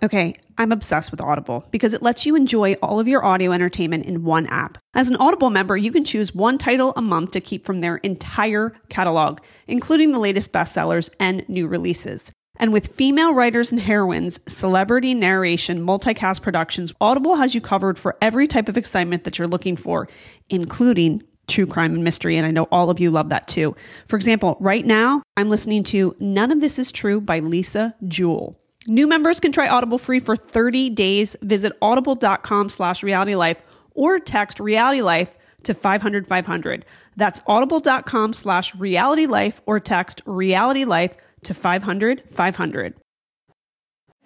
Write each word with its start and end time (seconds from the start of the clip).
Okay, 0.00 0.36
I'm 0.56 0.70
obsessed 0.70 1.10
with 1.10 1.20
Audible 1.20 1.66
because 1.72 1.92
it 1.92 2.02
lets 2.02 2.24
you 2.24 2.36
enjoy 2.36 2.74
all 2.74 3.00
of 3.00 3.08
your 3.08 3.24
audio 3.24 3.50
entertainment 3.50 4.06
in 4.06 4.22
one 4.22 4.46
app. 4.46 4.78
As 4.94 5.08
an 5.08 5.16
Audible 5.16 5.50
member, 5.50 5.76
you 5.76 5.90
can 5.90 6.04
choose 6.04 6.32
one 6.32 6.56
title 6.56 6.92
a 6.96 7.02
month 7.02 7.32
to 7.32 7.40
keep 7.40 7.64
from 7.64 7.80
their 7.80 7.96
entire 7.96 8.76
catalog, 8.88 9.40
including 9.66 10.12
the 10.12 10.20
latest 10.20 10.52
bestsellers 10.52 11.10
and 11.18 11.44
new 11.48 11.66
releases. 11.66 12.30
And 12.60 12.72
with 12.72 12.94
female 12.94 13.34
writers 13.34 13.72
and 13.72 13.80
heroines, 13.80 14.38
celebrity 14.46 15.14
narration, 15.14 15.84
multicast 15.84 16.42
productions, 16.42 16.92
Audible 17.00 17.36
has 17.36 17.54
you 17.54 17.60
covered 17.60 17.98
for 17.98 18.16
every 18.20 18.46
type 18.46 18.68
of 18.68 18.76
excitement 18.76 19.24
that 19.24 19.38
you're 19.38 19.48
looking 19.48 19.76
for, 19.76 20.08
including 20.48 21.22
true 21.48 21.66
crime 21.66 21.94
and 21.94 22.04
mystery. 22.04 22.36
And 22.36 22.46
I 22.46 22.50
know 22.50 22.68
all 22.70 22.90
of 22.90 23.00
you 23.00 23.10
love 23.10 23.30
that 23.30 23.48
too. 23.48 23.74
For 24.06 24.16
example, 24.16 24.56
right 24.60 24.84
now, 24.84 25.22
I'm 25.36 25.48
listening 25.48 25.82
to 25.84 26.14
None 26.20 26.52
of 26.52 26.60
This 26.60 26.78
Is 26.78 26.92
True 26.92 27.20
by 27.20 27.40
Lisa 27.40 27.94
Jewell. 28.06 28.57
New 28.86 29.06
members 29.06 29.40
can 29.40 29.52
try 29.52 29.68
Audible 29.68 29.98
free 29.98 30.20
for 30.20 30.36
30 30.36 30.90
days. 30.90 31.36
Visit 31.42 31.72
audible.com 31.82 32.68
slash 32.68 33.02
reality 33.02 33.34
life 33.34 33.60
or 33.94 34.18
text 34.18 34.60
reality 34.60 35.02
life 35.02 35.36
to 35.64 35.74
500 35.74 36.26
500. 36.26 36.84
That's 37.16 37.42
audible.com 37.46 38.32
slash 38.32 38.74
reality 38.76 39.26
life 39.26 39.60
or 39.66 39.80
text 39.80 40.22
reality 40.24 40.84
life 40.84 41.16
to 41.44 41.54
500 41.54 42.22
500. 42.30 42.94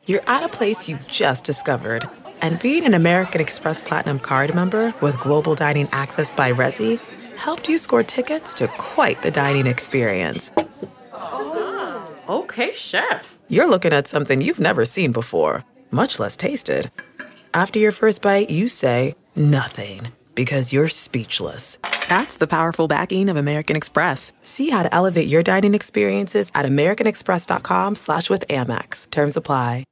You're 0.05 0.23
at 0.27 0.43
a 0.43 0.49
place 0.49 0.89
you 0.89 0.99
just 1.09 1.45
discovered. 1.45 2.09
And 2.41 2.59
being 2.59 2.85
an 2.85 2.95
American 2.95 3.41
Express 3.41 3.81
Platinum 3.81 4.19
card 4.19 4.53
member 4.55 4.93
with 5.01 5.19
global 5.21 5.55
dining 5.55 5.89
access 5.93 6.33
by 6.33 6.53
Resy 6.53 6.99
helped 7.37 7.69
you 7.69 7.79
score 7.79 8.03
tickets 8.03 8.53
to 8.55 8.69
quite 8.69 9.23
the 9.23 9.31
dining 9.31 9.67
experience. 9.67 10.51
Oh, 11.13 11.62
okay, 12.33 12.73
chef. 12.73 13.39
You're 13.49 13.69
looking 13.69 13.93
at 13.93 14.07
something 14.07 14.41
you've 14.41 14.61
never 14.61 14.85
seen 14.85 15.13
before, 15.13 15.65
much 15.91 16.19
less 16.19 16.37
tasted. 16.37 16.91
After 17.53 17.79
your 17.79 17.93
first 17.93 18.23
bite, 18.23 18.49
you 18.49 18.69
say 18.69 19.15
nothing 19.37 20.09
because 20.35 20.73
you're 20.73 20.89
speechless. 20.89 21.79
That's 22.09 22.39
the 22.39 22.47
powerful 22.47 22.89
backing 22.89 23.29
of 23.29 23.37
American 23.37 23.77
Express. 23.77 24.33
See 24.41 24.71
how 24.71 24.83
to 24.83 24.95
elevate 24.95 25.29
your 25.29 25.43
dining 25.43 25.75
experiences 25.75 26.51
at 26.55 26.65
americanexpress.com 26.65 27.97
slash 27.97 28.31
with 28.31 28.47
Amex. 28.49 29.11
Terms 29.11 29.37
apply. 29.37 29.85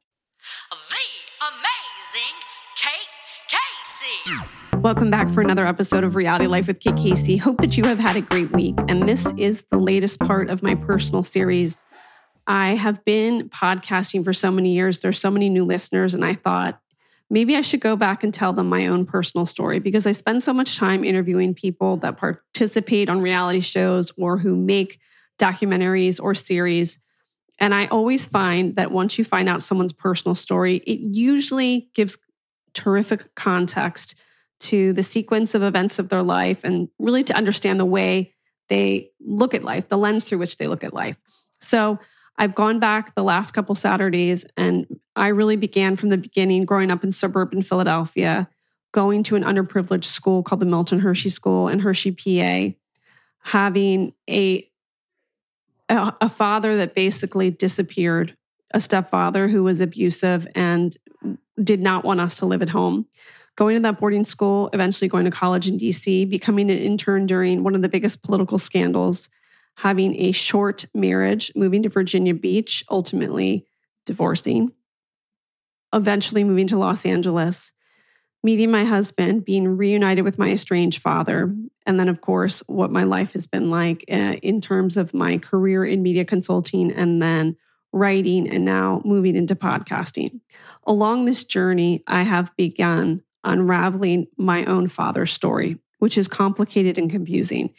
The 0.70 1.46
amazing 1.46 2.36
Kate 2.76 3.10
Casey. 3.48 4.78
Welcome 4.78 5.10
back 5.10 5.28
for 5.28 5.42
another 5.42 5.66
episode 5.66 6.04
of 6.04 6.16
Reality 6.16 6.46
Life 6.46 6.68
with 6.68 6.80
Kate 6.80 6.96
Casey. 6.96 7.36
Hope 7.36 7.58
that 7.58 7.76
you 7.76 7.84
have 7.84 7.98
had 7.98 8.16
a 8.16 8.22
great 8.22 8.50
week. 8.52 8.76
And 8.88 9.06
this 9.06 9.30
is 9.36 9.66
the 9.70 9.78
latest 9.78 10.20
part 10.20 10.48
of 10.48 10.62
my 10.62 10.74
personal 10.74 11.22
series. 11.22 11.82
I 12.50 12.74
have 12.74 13.04
been 13.04 13.48
podcasting 13.48 14.24
for 14.24 14.32
so 14.32 14.50
many 14.50 14.72
years. 14.72 14.98
There's 14.98 15.20
so 15.20 15.30
many 15.30 15.48
new 15.48 15.64
listeners, 15.64 16.14
and 16.14 16.24
I 16.24 16.34
thought 16.34 16.80
maybe 17.30 17.54
I 17.54 17.60
should 17.60 17.78
go 17.78 17.94
back 17.94 18.24
and 18.24 18.34
tell 18.34 18.52
them 18.52 18.68
my 18.68 18.88
own 18.88 19.06
personal 19.06 19.46
story 19.46 19.78
because 19.78 20.04
I 20.04 20.10
spend 20.10 20.42
so 20.42 20.52
much 20.52 20.76
time 20.76 21.04
interviewing 21.04 21.54
people 21.54 21.98
that 21.98 22.16
participate 22.16 23.08
on 23.08 23.20
reality 23.20 23.60
shows 23.60 24.10
or 24.18 24.36
who 24.36 24.56
make 24.56 24.98
documentaries 25.38 26.20
or 26.20 26.34
series. 26.34 26.98
And 27.60 27.72
I 27.72 27.86
always 27.86 28.26
find 28.26 28.74
that 28.74 28.90
once 28.90 29.16
you 29.16 29.22
find 29.22 29.48
out 29.48 29.62
someone's 29.62 29.92
personal 29.92 30.34
story, 30.34 30.78
it 30.78 30.98
usually 30.98 31.88
gives 31.94 32.18
terrific 32.74 33.32
context 33.36 34.16
to 34.62 34.92
the 34.92 35.04
sequence 35.04 35.54
of 35.54 35.62
events 35.62 36.00
of 36.00 36.08
their 36.08 36.24
life 36.24 36.64
and 36.64 36.88
really 36.98 37.22
to 37.22 37.32
understand 37.36 37.78
the 37.78 37.84
way 37.84 38.34
they 38.68 39.12
look 39.20 39.54
at 39.54 39.62
life, 39.62 39.88
the 39.88 39.96
lens 39.96 40.24
through 40.24 40.38
which 40.38 40.56
they 40.56 40.66
look 40.66 40.82
at 40.82 40.92
life. 40.92 41.16
So 41.60 42.00
I've 42.40 42.54
gone 42.54 42.80
back 42.80 43.14
the 43.14 43.22
last 43.22 43.52
couple 43.52 43.74
Saturdays 43.74 44.46
and 44.56 44.86
I 45.14 45.28
really 45.28 45.56
began 45.56 45.94
from 45.94 46.08
the 46.08 46.16
beginning 46.16 46.64
growing 46.64 46.90
up 46.90 47.04
in 47.04 47.12
suburban 47.12 47.60
Philadelphia, 47.60 48.48
going 48.92 49.22
to 49.24 49.36
an 49.36 49.44
underprivileged 49.44 50.04
school 50.04 50.42
called 50.42 50.60
the 50.60 50.66
Milton 50.66 51.00
Hershey 51.00 51.28
School 51.28 51.68
in 51.68 51.80
Hershey, 51.80 52.12
PA, 52.12 52.74
having 53.40 54.14
a 54.28 54.66
a, 55.90 56.28
father 56.28 56.76
that 56.76 56.94
basically 56.94 57.50
disappeared, 57.50 58.36
a 58.72 58.78
stepfather 58.78 59.48
who 59.48 59.64
was 59.64 59.80
abusive 59.80 60.46
and 60.54 60.96
did 61.62 61.80
not 61.80 62.04
want 62.04 62.20
us 62.20 62.36
to 62.36 62.46
live 62.46 62.62
at 62.62 62.68
home. 62.68 63.06
Going 63.56 63.74
to 63.74 63.80
that 63.80 63.98
boarding 63.98 64.22
school, 64.22 64.70
eventually 64.72 65.08
going 65.08 65.24
to 65.24 65.32
college 65.32 65.68
in 65.68 65.78
DC, 65.78 66.30
becoming 66.30 66.70
an 66.70 66.78
intern 66.78 67.26
during 67.26 67.64
one 67.64 67.74
of 67.74 67.82
the 67.82 67.88
biggest 67.88 68.22
political 68.22 68.56
scandals 68.56 69.28
having 69.76 70.14
a 70.20 70.32
short 70.32 70.86
marriage, 70.94 71.50
moving 71.54 71.82
to 71.82 71.88
Virginia 71.88 72.34
Beach, 72.34 72.84
ultimately 72.90 73.66
divorcing, 74.06 74.72
eventually 75.92 76.44
moving 76.44 76.66
to 76.68 76.78
Los 76.78 77.06
Angeles, 77.06 77.72
meeting 78.42 78.70
my 78.70 78.84
husband, 78.84 79.44
being 79.44 79.76
reunited 79.76 80.24
with 80.24 80.38
my 80.38 80.50
estranged 80.50 81.00
father, 81.00 81.54
and 81.86 81.98
then, 81.98 82.08
of 82.08 82.20
course, 82.20 82.62
what 82.66 82.90
my 82.90 83.04
life 83.04 83.32
has 83.32 83.46
been 83.46 83.70
like 83.70 84.04
uh, 84.10 84.36
in 84.42 84.60
terms 84.60 84.96
of 84.96 85.12
my 85.12 85.38
career 85.38 85.84
in 85.84 86.02
media 86.02 86.24
consulting 86.24 86.92
and 86.92 87.20
then 87.20 87.56
writing 87.92 88.48
and 88.48 88.64
now 88.64 89.02
moving 89.04 89.34
into 89.34 89.54
podcasting. 89.54 90.40
Along 90.86 91.24
this 91.24 91.44
journey, 91.44 92.02
I 92.06 92.22
have 92.22 92.54
begun 92.56 93.22
unraveling 93.44 94.28
my 94.36 94.64
own 94.66 94.86
father's 94.86 95.32
story, 95.32 95.78
which 95.98 96.16
is 96.16 96.28
complicated 96.28 96.98
and 96.98 97.10
confusing. 97.10 97.74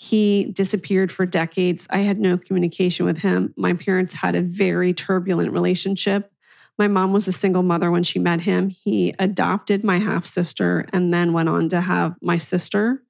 He 0.00 0.44
disappeared 0.44 1.10
for 1.10 1.26
decades. 1.26 1.88
I 1.90 1.98
had 1.98 2.20
no 2.20 2.38
communication 2.38 3.04
with 3.04 3.18
him. 3.18 3.52
My 3.56 3.72
parents 3.72 4.14
had 4.14 4.36
a 4.36 4.40
very 4.40 4.94
turbulent 4.94 5.50
relationship. 5.50 6.30
My 6.78 6.86
mom 6.86 7.12
was 7.12 7.26
a 7.26 7.32
single 7.32 7.64
mother 7.64 7.90
when 7.90 8.04
she 8.04 8.20
met 8.20 8.42
him. 8.42 8.68
He 8.68 9.12
adopted 9.18 9.82
my 9.82 9.98
half 9.98 10.24
sister 10.24 10.86
and 10.92 11.12
then 11.12 11.32
went 11.32 11.48
on 11.48 11.68
to 11.70 11.80
have 11.80 12.14
my 12.22 12.36
sister, 12.36 13.02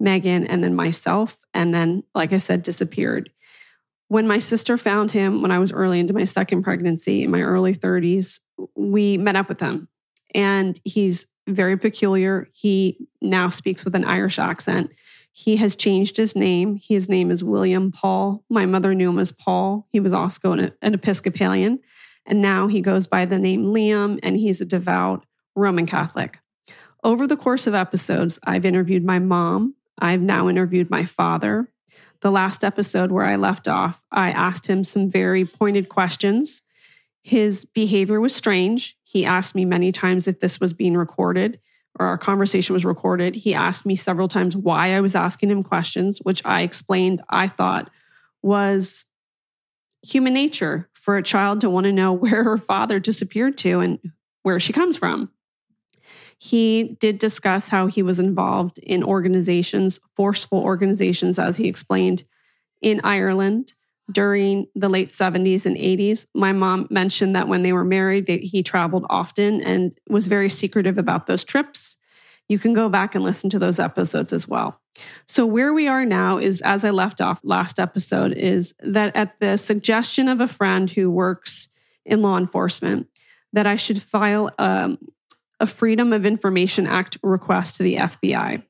Megan, 0.00 0.46
and 0.46 0.64
then 0.64 0.74
myself. 0.74 1.36
And 1.52 1.74
then, 1.74 2.04
like 2.14 2.32
I 2.32 2.38
said, 2.38 2.62
disappeared. 2.62 3.28
When 4.08 4.26
my 4.26 4.38
sister 4.38 4.78
found 4.78 5.10
him 5.10 5.42
when 5.42 5.52
I 5.52 5.58
was 5.58 5.72
early 5.72 6.00
into 6.00 6.14
my 6.14 6.24
second 6.24 6.62
pregnancy 6.62 7.22
in 7.22 7.30
my 7.30 7.42
early 7.42 7.74
30s, 7.74 8.40
we 8.74 9.18
met 9.18 9.36
up 9.36 9.50
with 9.50 9.60
him. 9.60 9.88
And 10.34 10.80
he's 10.84 11.26
very 11.46 11.76
peculiar. 11.76 12.48
He 12.54 12.96
now 13.20 13.50
speaks 13.50 13.84
with 13.84 13.94
an 13.94 14.06
Irish 14.06 14.38
accent. 14.38 14.90
He 15.40 15.56
has 15.56 15.74
changed 15.74 16.18
his 16.18 16.36
name. 16.36 16.76
His 16.76 17.08
name 17.08 17.30
is 17.30 17.42
William 17.42 17.92
Paul. 17.92 18.44
My 18.50 18.66
mother 18.66 18.94
knew 18.94 19.08
him 19.08 19.18
as 19.18 19.32
Paul. 19.32 19.86
He 19.90 19.98
was 19.98 20.12
also 20.12 20.52
an, 20.52 20.72
an 20.82 20.92
Episcopalian. 20.92 21.80
And 22.26 22.42
now 22.42 22.66
he 22.66 22.82
goes 22.82 23.06
by 23.06 23.24
the 23.24 23.38
name 23.38 23.64
Liam, 23.64 24.20
and 24.22 24.36
he's 24.36 24.60
a 24.60 24.66
devout 24.66 25.24
Roman 25.56 25.86
Catholic. 25.86 26.40
Over 27.02 27.26
the 27.26 27.38
course 27.38 27.66
of 27.66 27.74
episodes, 27.74 28.38
I've 28.44 28.66
interviewed 28.66 29.02
my 29.02 29.18
mom. 29.18 29.76
I've 29.98 30.20
now 30.20 30.50
interviewed 30.50 30.90
my 30.90 31.06
father. 31.06 31.72
The 32.20 32.30
last 32.30 32.62
episode 32.62 33.10
where 33.10 33.24
I 33.24 33.36
left 33.36 33.66
off, 33.66 34.04
I 34.12 34.32
asked 34.32 34.66
him 34.66 34.84
some 34.84 35.10
very 35.10 35.46
pointed 35.46 35.88
questions. 35.88 36.62
His 37.22 37.64
behavior 37.64 38.20
was 38.20 38.36
strange. 38.36 38.94
He 39.04 39.24
asked 39.24 39.54
me 39.54 39.64
many 39.64 39.90
times 39.90 40.28
if 40.28 40.40
this 40.40 40.60
was 40.60 40.74
being 40.74 40.98
recorded 40.98 41.60
or 41.98 42.06
our 42.06 42.18
conversation 42.18 42.72
was 42.72 42.84
recorded, 42.84 43.34
he 43.34 43.54
asked 43.54 43.84
me 43.84 43.96
several 43.96 44.28
times 44.28 44.56
why 44.56 44.94
I 44.94 45.00
was 45.00 45.14
asking 45.14 45.50
him 45.50 45.62
questions, 45.62 46.18
which 46.18 46.44
I 46.44 46.62
explained 46.62 47.20
I 47.28 47.48
thought 47.48 47.90
was 48.42 49.04
human 50.02 50.32
nature 50.32 50.88
for 50.94 51.16
a 51.16 51.22
child 51.22 51.60
to 51.60 51.70
want 51.70 51.84
to 51.84 51.92
know 51.92 52.12
where 52.14 52.44
her 52.44 52.58
father 52.58 52.98
disappeared 53.00 53.58
to 53.58 53.80
and 53.80 53.98
where 54.42 54.60
she 54.60 54.72
comes 54.72 54.96
from. 54.96 55.30
He 56.38 56.96
did 57.00 57.18
discuss 57.18 57.68
how 57.68 57.86
he 57.86 58.02
was 58.02 58.18
involved 58.18 58.78
in 58.78 59.04
organizations, 59.04 60.00
forceful 60.16 60.58
organizations, 60.58 61.38
as 61.38 61.58
he 61.58 61.68
explained, 61.68 62.24
in 62.80 63.00
Ireland 63.04 63.74
during 64.10 64.66
the 64.74 64.88
late 64.88 65.10
70s 65.10 65.66
and 65.66 65.76
80s. 65.76 66.26
My 66.34 66.52
mom 66.52 66.86
mentioned 66.90 67.36
that 67.36 67.48
when 67.48 67.62
they 67.62 67.72
were 67.72 67.84
married, 67.84 68.26
they, 68.26 68.38
he 68.38 68.62
traveled 68.62 69.06
often 69.10 69.60
and 69.60 69.94
was 70.08 70.26
very 70.26 70.50
secretive 70.50 70.98
about 70.98 71.26
those 71.26 71.44
trips. 71.44 71.96
You 72.48 72.58
can 72.58 72.72
go 72.72 72.88
back 72.88 73.14
and 73.14 73.22
listen 73.22 73.50
to 73.50 73.58
those 73.58 73.78
episodes 73.78 74.32
as 74.32 74.48
well. 74.48 74.80
So, 75.28 75.46
where 75.46 75.72
we 75.72 75.86
are 75.86 76.04
now 76.04 76.38
is, 76.38 76.60
as 76.62 76.84
I 76.84 76.90
left 76.90 77.20
off 77.20 77.40
last 77.44 77.78
episode, 77.78 78.32
is 78.32 78.74
that 78.80 79.14
at 79.14 79.38
the 79.38 79.56
suggestion 79.56 80.28
of 80.28 80.40
a 80.40 80.48
friend 80.48 80.90
who 80.90 81.10
works 81.10 81.68
in 82.04 82.22
law 82.22 82.36
enforcement, 82.36 83.06
that 83.52 83.66
I 83.66 83.76
should 83.76 84.02
file 84.02 84.50
um, 84.58 84.98
a 85.60 85.66
Freedom 85.66 86.12
of 86.12 86.26
Information 86.26 86.86
Act 86.86 87.18
request 87.22 87.76
to 87.76 87.82
the 87.82 87.96
FBI. 87.96 88.62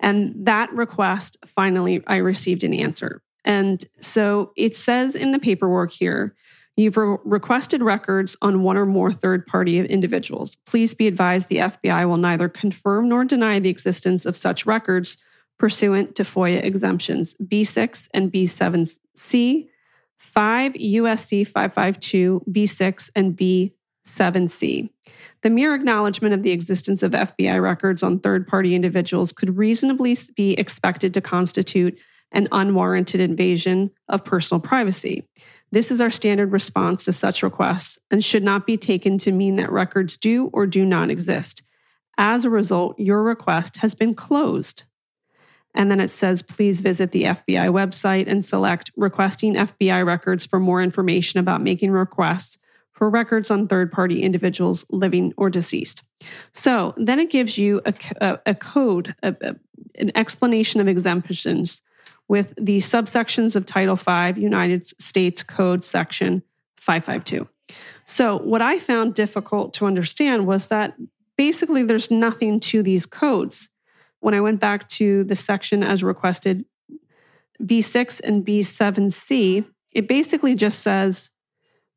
And 0.00 0.46
that 0.46 0.72
request, 0.72 1.36
finally, 1.46 2.02
I 2.06 2.16
received 2.16 2.64
an 2.64 2.74
answer. 2.74 3.22
And 3.44 3.84
so 4.00 4.52
it 4.56 4.76
says 4.76 5.16
in 5.16 5.32
the 5.32 5.38
paperwork 5.38 5.92
here, 5.92 6.34
you've 6.76 6.96
re- 6.96 7.18
requested 7.24 7.82
records 7.82 8.36
on 8.42 8.62
one 8.62 8.76
or 8.76 8.86
more 8.86 9.12
third 9.12 9.46
party 9.46 9.78
individuals. 9.78 10.56
Please 10.66 10.94
be 10.94 11.06
advised 11.06 11.48
the 11.48 11.58
FBI 11.58 12.08
will 12.08 12.16
neither 12.16 12.48
confirm 12.48 13.08
nor 13.08 13.24
deny 13.24 13.58
the 13.58 13.68
existence 13.68 14.26
of 14.26 14.36
such 14.36 14.66
records 14.66 15.18
pursuant 15.58 16.14
to 16.16 16.24
FOIA 16.24 16.64
exemptions 16.64 17.34
B6 17.34 18.08
and 18.14 18.32
B7C, 18.32 19.68
5 20.18 20.72
USC 20.72 21.46
552, 21.46 22.42
B6 22.50 23.10
and 23.14 23.36
B 23.36 23.74
7C. 24.04 24.90
The 25.42 25.50
mere 25.50 25.74
acknowledgement 25.74 26.34
of 26.34 26.42
the 26.42 26.50
existence 26.50 27.02
of 27.02 27.12
FBI 27.12 27.62
records 27.62 28.02
on 28.02 28.18
third 28.18 28.46
party 28.46 28.74
individuals 28.74 29.32
could 29.32 29.56
reasonably 29.56 30.16
be 30.36 30.54
expected 30.54 31.14
to 31.14 31.20
constitute 31.20 31.98
an 32.32 32.48
unwarranted 32.52 33.20
invasion 33.20 33.90
of 34.08 34.24
personal 34.24 34.60
privacy. 34.60 35.28
This 35.70 35.90
is 35.90 36.00
our 36.00 36.10
standard 36.10 36.52
response 36.52 37.04
to 37.04 37.12
such 37.12 37.42
requests 37.42 37.98
and 38.10 38.22
should 38.22 38.42
not 38.42 38.66
be 38.66 38.76
taken 38.76 39.16
to 39.18 39.32
mean 39.32 39.56
that 39.56 39.72
records 39.72 40.18
do 40.18 40.50
or 40.52 40.66
do 40.66 40.84
not 40.84 41.10
exist. 41.10 41.62
As 42.18 42.44
a 42.44 42.50
result, 42.50 42.98
your 42.98 43.22
request 43.22 43.78
has 43.78 43.94
been 43.94 44.14
closed. 44.14 44.84
And 45.74 45.90
then 45.90 46.00
it 46.00 46.10
says, 46.10 46.42
please 46.42 46.82
visit 46.82 47.12
the 47.12 47.24
FBI 47.24 47.70
website 47.72 48.28
and 48.28 48.44
select 48.44 48.90
requesting 48.96 49.54
FBI 49.54 50.04
records 50.04 50.44
for 50.44 50.60
more 50.60 50.82
information 50.82 51.40
about 51.40 51.62
making 51.62 51.90
requests 51.90 52.58
for 52.92 53.08
records 53.08 53.50
on 53.50 53.66
third 53.66 53.90
party 53.90 54.22
individuals 54.22 54.84
living 54.90 55.32
or 55.38 55.48
deceased. 55.48 56.02
So 56.52 56.92
then 56.98 57.18
it 57.18 57.30
gives 57.30 57.56
you 57.56 57.80
a, 57.86 57.94
a, 58.20 58.38
a 58.46 58.54
code, 58.54 59.14
a, 59.22 59.34
an 59.98 60.12
explanation 60.14 60.80
of 60.80 60.88
exemptions 60.88 61.80
with 62.28 62.54
the 62.56 62.78
subsections 62.78 63.56
of 63.56 63.66
Title 63.66 63.96
V, 63.96 64.40
United 64.40 64.84
States 65.00 65.42
Code 65.42 65.84
Section 65.84 66.42
552. 66.78 67.48
So, 68.04 68.38
what 68.38 68.62
I 68.62 68.78
found 68.78 69.14
difficult 69.14 69.74
to 69.74 69.86
understand 69.86 70.46
was 70.46 70.68
that 70.68 70.94
basically 71.36 71.82
there's 71.82 72.10
nothing 72.10 72.60
to 72.60 72.82
these 72.82 73.06
codes. 73.06 73.68
When 74.20 74.34
I 74.34 74.40
went 74.40 74.60
back 74.60 74.88
to 74.90 75.24
the 75.24 75.36
section 75.36 75.82
as 75.82 76.02
requested, 76.02 76.64
B6 77.62 78.20
and 78.22 78.44
B7C, 78.44 79.64
it 79.92 80.08
basically 80.08 80.54
just 80.54 80.80
says 80.80 81.30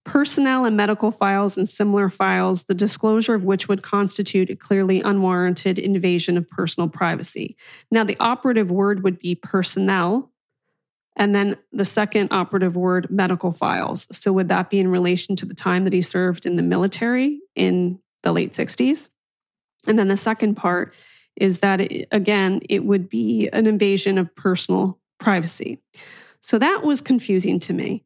personnel 0.05 0.65
and 0.65 0.77
medical 0.77 1.11
files 1.11 1.57
and 1.57 1.67
similar 1.67 2.09
files, 2.09 2.65
the 2.65 2.73
disclosure 2.73 3.33
of 3.33 3.43
which 3.43 3.67
would 3.67 3.81
constitute 3.81 4.49
a 4.51 4.55
clearly 4.55 5.01
unwarranted 5.01 5.79
invasion 5.79 6.37
of 6.37 6.49
personal 6.49 6.87
privacy. 6.87 7.57
Now, 7.91 8.03
the 8.03 8.17
operative 8.19 8.71
word 8.71 9.03
would 9.03 9.19
be 9.19 9.35
personnel, 9.35 10.31
and 11.15 11.33
then 11.33 11.57
the 11.71 11.85
second 11.85 12.31
operative 12.31 12.75
word, 12.75 13.07
medical 13.09 13.51
files. 13.51 14.07
So, 14.11 14.31
would 14.33 14.49
that 14.49 14.69
be 14.69 14.79
in 14.79 14.87
relation 14.87 15.35
to 15.37 15.45
the 15.45 15.55
time 15.55 15.83
that 15.85 15.93
he 15.93 16.03
served 16.03 16.45
in 16.45 16.55
the 16.55 16.63
military 16.63 17.39
in 17.55 17.99
the 18.21 18.31
late 18.31 18.53
60s? 18.53 19.09
And 19.87 19.97
then 19.97 20.07
the 20.07 20.17
second 20.17 20.55
part 20.55 20.93
is 21.35 21.61
that, 21.61 21.81
it, 21.81 22.07
again, 22.11 22.61
it 22.69 22.85
would 22.85 23.09
be 23.09 23.49
an 23.51 23.65
invasion 23.65 24.17
of 24.17 24.33
personal 24.35 24.99
privacy. 25.19 25.79
So, 26.41 26.59
that 26.59 26.83
was 26.83 27.01
confusing 27.01 27.59
to 27.61 27.73
me. 27.73 28.04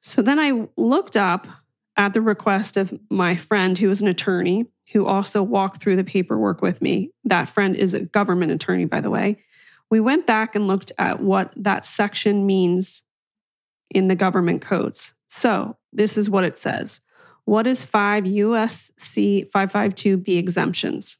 So 0.00 0.22
then 0.22 0.38
I 0.38 0.68
looked 0.76 1.16
up 1.16 1.46
at 1.96 2.14
the 2.14 2.20
request 2.20 2.76
of 2.76 2.98
my 3.10 3.34
friend 3.34 3.76
who 3.76 3.90
is 3.90 4.00
an 4.00 4.08
attorney 4.08 4.66
who 4.92 5.06
also 5.06 5.42
walked 5.42 5.82
through 5.82 5.96
the 5.96 6.04
paperwork 6.04 6.62
with 6.62 6.80
me. 6.80 7.10
That 7.24 7.48
friend 7.48 7.76
is 7.76 7.92
a 7.92 8.00
government 8.00 8.52
attorney, 8.52 8.84
by 8.84 9.00
the 9.00 9.10
way. 9.10 9.38
We 9.90 10.00
went 10.00 10.26
back 10.26 10.54
and 10.54 10.66
looked 10.66 10.92
at 10.98 11.20
what 11.20 11.52
that 11.56 11.84
section 11.84 12.46
means 12.46 13.02
in 13.90 14.08
the 14.08 14.14
government 14.14 14.62
codes. 14.62 15.14
So 15.28 15.76
this 15.92 16.16
is 16.16 16.30
what 16.30 16.44
it 16.44 16.58
says. 16.58 17.00
What 17.44 17.66
is 17.66 17.84
5 17.84 18.24
USC 18.24 19.50
552B 19.50 20.36
exemptions? 20.36 21.16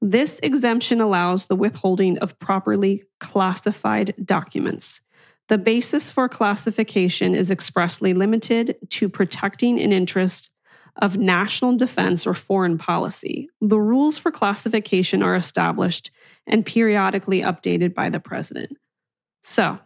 This 0.00 0.40
exemption 0.42 1.00
allows 1.00 1.46
the 1.46 1.56
withholding 1.56 2.18
of 2.18 2.38
properly 2.38 3.04
classified 3.18 4.14
documents. 4.24 5.02
The 5.50 5.58
basis 5.58 6.12
for 6.12 6.28
classification 6.28 7.34
is 7.34 7.50
expressly 7.50 8.14
limited 8.14 8.76
to 8.90 9.08
protecting 9.08 9.80
an 9.80 9.92
interest 9.92 10.48
of 11.02 11.18
national 11.18 11.76
defense 11.76 12.24
or 12.24 12.34
foreign 12.34 12.78
policy. 12.78 13.48
The 13.60 13.80
rules 13.80 14.16
for 14.16 14.30
classification 14.30 15.24
are 15.24 15.34
established 15.34 16.12
and 16.46 16.64
periodically 16.64 17.40
updated 17.40 17.94
by 17.94 18.10
the 18.10 18.20
president. 18.20 18.78
So, 19.42 19.80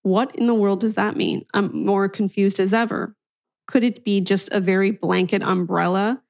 what 0.00 0.34
in 0.36 0.46
the 0.46 0.54
world 0.54 0.80
does 0.80 0.94
that 0.94 1.16
mean? 1.16 1.44
I'm 1.52 1.84
more 1.84 2.08
confused 2.08 2.58
as 2.58 2.72
ever. 2.72 3.14
Could 3.66 3.84
it 3.84 4.02
be 4.06 4.22
just 4.22 4.50
a 4.52 4.58
very 4.58 4.90
blanket 4.90 5.42
umbrella 5.42 6.22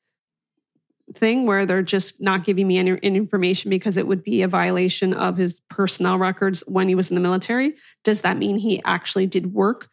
thing 1.15 1.47
where 1.47 1.67
they're 1.67 1.83
just 1.83 2.21
not 2.21 2.45
giving 2.45 2.67
me 2.67 2.79
any, 2.79 2.99
any, 3.03 3.17
information 3.17 3.71
because 3.71 3.97
it 3.97 4.07
would 4.07 4.23
be 4.23 4.43
a 4.43 4.49
violation 4.49 5.13
of 5.13 5.37
his 5.37 5.61
personnel 5.69 6.19
records 6.19 6.63
when 6.67 6.89
he 6.89 6.95
was 6.95 7.11
in 7.11 7.15
the 7.15 7.21
military. 7.21 7.75
Does 8.05 8.21
that 8.23 8.37
mean 8.37 8.59
he 8.59 8.81
actually 8.85 9.27
did 9.27 9.53
work 9.53 9.89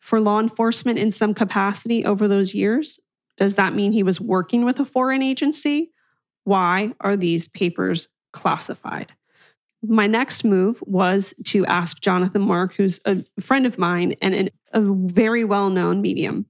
for 0.00 0.20
law 0.20 0.40
enforcement 0.40 0.98
in 0.98 1.10
some 1.10 1.34
capacity 1.34 2.04
over 2.04 2.26
those 2.26 2.54
years? 2.54 2.98
Does 3.36 3.54
that 3.54 3.74
mean 3.74 3.92
he 3.92 4.02
was 4.02 4.20
working 4.20 4.64
with 4.64 4.80
a 4.80 4.84
foreign 4.84 5.22
agency? 5.22 5.92
Why 6.44 6.92
are 7.00 7.16
these 7.16 7.48
papers 7.48 8.08
classified? 8.32 9.12
My 9.82 10.06
next 10.06 10.44
move 10.44 10.82
was 10.86 11.32
to 11.46 11.64
ask 11.66 12.00
Jonathan 12.00 12.42
Mark, 12.42 12.74
who's 12.74 13.00
a 13.06 13.24
friend 13.40 13.64
of 13.66 13.78
mine 13.78 14.14
and 14.20 14.34
an, 14.34 14.50
a 14.72 14.80
very 14.82 15.44
well 15.44 15.70
known 15.70 16.02
medium 16.02 16.46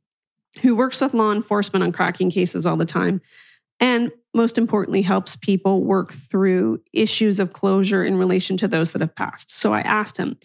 who 0.62 0.74
works 0.74 1.00
with 1.00 1.14
law 1.14 1.30
enforcement 1.32 1.84
on 1.84 1.92
cracking 1.92 2.30
cases 2.30 2.66
all 2.66 2.76
the 2.76 2.84
time 2.84 3.20
and 3.80 4.12
most 4.32 4.58
importantly, 4.58 5.02
helps 5.02 5.34
people 5.36 5.82
work 5.82 6.12
through 6.12 6.80
issues 6.92 7.40
of 7.40 7.52
closure 7.52 8.04
in 8.04 8.16
relation 8.16 8.56
to 8.58 8.68
those 8.68 8.92
that 8.92 9.00
have 9.00 9.14
passed. 9.14 9.56
So 9.56 9.72
I 9.72 9.80
asked 9.80 10.16
him, 10.16 10.36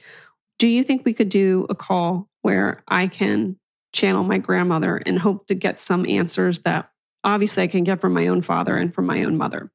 Do 0.58 0.68
you 0.68 0.84
think 0.84 1.06
we 1.06 1.14
could 1.14 1.30
do 1.30 1.68
a 1.70 1.76
call 1.76 2.30
where 2.42 2.82
I 2.88 3.08
can 3.08 3.58
channel 3.94 4.24
my 4.24 4.38
grandmother 4.38 4.98
and 5.06 5.20
hope 5.20 5.48
to 5.48 5.56
get 5.56 5.80
some 5.80 6.06
answers 6.08 6.60
that 6.62 6.90
obviously 7.24 7.64
I 7.64 7.68
can 7.68 7.84
get 7.84 8.02
from 8.02 8.14
my 8.14 8.28
own 8.28 8.42
father 8.42 8.76
and 8.76 8.94
from 8.94 9.06
my 9.06 9.24
own 9.24 9.38
mother? 9.38 9.70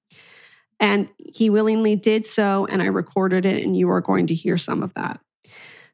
And 0.80 1.08
he 1.18 1.50
willingly 1.50 1.94
did 1.94 2.26
so, 2.26 2.66
and 2.66 2.80
I 2.80 2.86
recorded 2.86 3.44
it, 3.44 3.62
and 3.62 3.76
you 3.76 3.90
are 3.90 4.00
going 4.00 4.28
to 4.28 4.34
hear 4.34 4.56
some 4.56 4.82
of 4.82 4.94
that. 4.94 5.20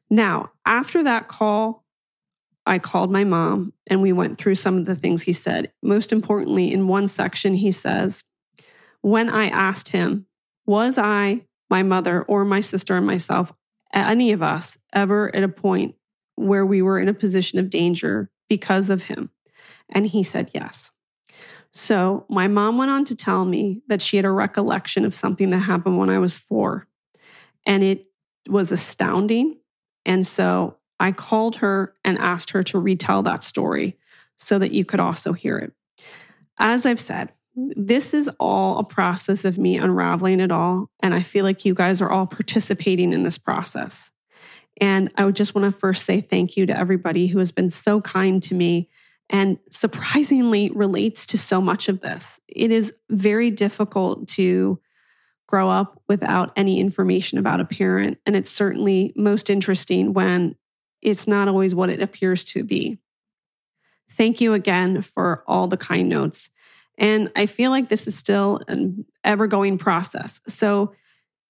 Now, 0.09 0.51
after 0.65 1.03
that 1.03 1.27
call, 1.27 1.83
I 2.67 2.79
called 2.79 3.11
my 3.11 3.23
mom 3.23 3.73
and 3.87 4.01
we 4.01 4.11
went 4.11 4.37
through 4.37 4.55
some 4.55 4.77
of 4.77 4.85
the 4.85 4.95
things 4.95 5.23
he 5.23 5.33
said. 5.33 5.71
Most 5.81 6.11
importantly, 6.11 6.71
in 6.71 6.87
one 6.87 7.07
section, 7.07 7.53
he 7.53 7.71
says, 7.71 8.23
When 9.01 9.29
I 9.29 9.47
asked 9.47 9.89
him, 9.89 10.25
was 10.65 10.97
I, 10.97 11.45
my 11.69 11.81
mother, 11.81 12.23
or 12.23 12.43
my 12.43 12.59
sister 12.59 12.95
and 12.97 13.07
myself, 13.07 13.53
any 13.93 14.33
of 14.33 14.43
us, 14.43 14.77
ever 14.93 15.33
at 15.33 15.43
a 15.43 15.49
point 15.49 15.95
where 16.35 16.65
we 16.65 16.81
were 16.81 16.99
in 16.99 17.07
a 17.07 17.13
position 17.13 17.57
of 17.57 17.69
danger 17.69 18.29
because 18.49 18.89
of 18.89 19.03
him? 19.03 19.31
And 19.89 20.05
he 20.05 20.23
said, 20.23 20.51
Yes. 20.53 20.91
So 21.71 22.25
my 22.29 22.47
mom 22.47 22.77
went 22.77 22.91
on 22.91 23.05
to 23.05 23.15
tell 23.15 23.45
me 23.45 23.81
that 23.87 24.01
she 24.01 24.17
had 24.17 24.25
a 24.25 24.31
recollection 24.31 25.05
of 25.05 25.15
something 25.15 25.51
that 25.51 25.59
happened 25.59 25.97
when 25.97 26.09
I 26.09 26.19
was 26.19 26.37
four. 26.37 26.87
And 27.65 27.83
it 27.83 28.07
was 28.49 28.71
astounding. 28.71 29.57
And 30.05 30.25
so 30.25 30.77
I 30.99 31.11
called 31.11 31.57
her 31.57 31.93
and 32.03 32.17
asked 32.17 32.51
her 32.51 32.63
to 32.63 32.79
retell 32.79 33.23
that 33.23 33.43
story 33.43 33.97
so 34.37 34.59
that 34.59 34.71
you 34.71 34.85
could 34.85 34.99
also 34.99 35.33
hear 35.33 35.57
it. 35.57 35.73
As 36.57 36.85
I've 36.85 36.99
said, 36.99 37.31
this 37.55 38.13
is 38.13 38.29
all 38.39 38.77
a 38.77 38.83
process 38.83 39.45
of 39.45 39.57
me 39.57 39.77
unraveling 39.77 40.39
it 40.39 40.51
all. 40.51 40.89
And 41.01 41.13
I 41.13 41.21
feel 41.21 41.43
like 41.43 41.65
you 41.65 41.73
guys 41.73 42.01
are 42.01 42.09
all 42.09 42.27
participating 42.27 43.13
in 43.13 43.23
this 43.23 43.37
process. 43.37 44.11
And 44.79 45.11
I 45.15 45.25
would 45.25 45.35
just 45.35 45.55
want 45.55 45.65
to 45.65 45.77
first 45.77 46.05
say 46.05 46.21
thank 46.21 46.55
you 46.55 46.67
to 46.67 46.77
everybody 46.77 47.27
who 47.27 47.39
has 47.39 47.51
been 47.51 47.69
so 47.69 47.99
kind 47.99 48.41
to 48.43 48.53
me 48.53 48.89
and 49.29 49.57
surprisingly 49.71 50.69
relates 50.69 51.25
to 51.27 51.37
so 51.37 51.59
much 51.59 51.89
of 51.89 52.01
this. 52.01 52.39
It 52.47 52.71
is 52.71 52.93
very 53.09 53.49
difficult 53.49 54.27
to 54.29 54.79
grow 55.47 55.69
up 55.69 56.01
without 56.07 56.51
any 56.55 56.79
information 56.79 57.37
about 57.37 57.59
a 57.59 57.65
parent. 57.65 58.19
And 58.25 58.35
it's 58.35 58.51
certainly 58.51 59.13
most 59.15 59.49
interesting 59.49 60.13
when 60.13 60.55
it's 61.01 61.27
not 61.27 61.47
always 61.47 61.75
what 61.75 61.89
it 61.89 62.01
appears 62.01 62.43
to 62.45 62.63
be. 62.63 62.97
Thank 64.11 64.41
you 64.41 64.53
again 64.53 65.01
for 65.01 65.43
all 65.47 65.67
the 65.67 65.77
kind 65.77 66.09
notes. 66.09 66.49
And 66.97 67.31
I 67.35 67.45
feel 67.45 67.71
like 67.71 67.89
this 67.89 68.07
is 68.07 68.17
still 68.17 68.61
an 68.67 69.05
ever 69.23 69.47
going 69.47 69.77
process. 69.77 70.41
So 70.47 70.93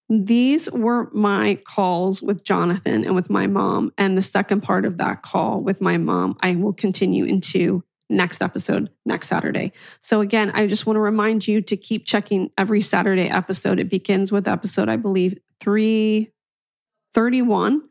these 0.09 0.69
were 0.71 1.09
my 1.13 1.59
calls 1.65 2.21
with 2.21 2.43
Jonathan 2.43 3.05
and 3.05 3.15
with 3.15 3.29
my 3.29 3.47
mom. 3.47 3.93
And 3.97 4.17
the 4.17 4.21
second 4.21 4.59
part 4.61 4.85
of 4.85 4.97
that 4.97 5.21
call 5.21 5.61
with 5.61 5.79
my 5.81 5.97
mom, 5.97 6.35
I 6.41 6.55
will 6.55 6.73
continue 6.73 7.23
into 7.25 7.83
next 8.09 8.41
episode 8.41 8.89
next 9.05 9.27
Saturday. 9.27 9.73
So 9.99 10.21
again, 10.21 10.51
I 10.51 10.65
just 10.67 10.85
want 10.85 10.95
to 10.95 11.01
remind 11.01 11.45
you 11.45 11.61
to 11.61 11.75
keep 11.75 12.05
checking 12.05 12.51
every 12.57 12.79
Saturday 12.81 13.29
episode. 13.29 13.79
It 13.79 13.89
begins 13.89 14.31
with 14.31 14.47
episode, 14.47 14.87
I 14.87 14.95
believe, 14.95 15.37
331 15.59 17.81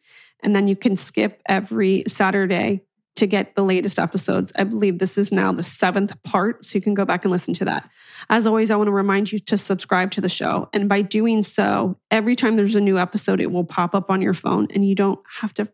and 0.42 0.54
then 0.54 0.68
you 0.68 0.76
can 0.76 0.96
skip 0.96 1.42
every 1.48 2.04
Saturday 2.06 2.82
to 3.16 3.26
get 3.26 3.54
the 3.54 3.64
latest 3.64 3.98
episodes. 3.98 4.52
I 4.56 4.64
believe 4.64 4.98
this 4.98 5.16
is 5.16 5.32
now 5.32 5.50
the 5.50 5.62
seventh 5.62 6.22
part, 6.22 6.66
so 6.66 6.76
you 6.76 6.82
can 6.82 6.94
go 6.94 7.04
back 7.04 7.24
and 7.24 7.32
listen 7.32 7.54
to 7.54 7.64
that. 7.64 7.88
As 8.28 8.46
always, 8.46 8.70
I 8.70 8.76
want 8.76 8.88
to 8.88 8.92
remind 8.92 9.32
you 9.32 9.38
to 9.38 9.56
subscribe 9.56 10.10
to 10.12 10.20
the 10.20 10.28
show. 10.28 10.68
And 10.72 10.88
by 10.88 11.00
doing 11.02 11.42
so, 11.42 11.98
every 12.10 12.36
time 12.36 12.56
there's 12.56 12.76
a 12.76 12.80
new 12.80 12.98
episode, 12.98 13.40
it 13.40 13.50
will 13.50 13.64
pop 13.64 13.94
up 13.94 14.10
on 14.10 14.20
your 14.20 14.34
phone 14.34 14.68
and 14.72 14.86
you 14.86 14.94
don't 14.94 15.18
have 15.40 15.54
to 15.54 15.68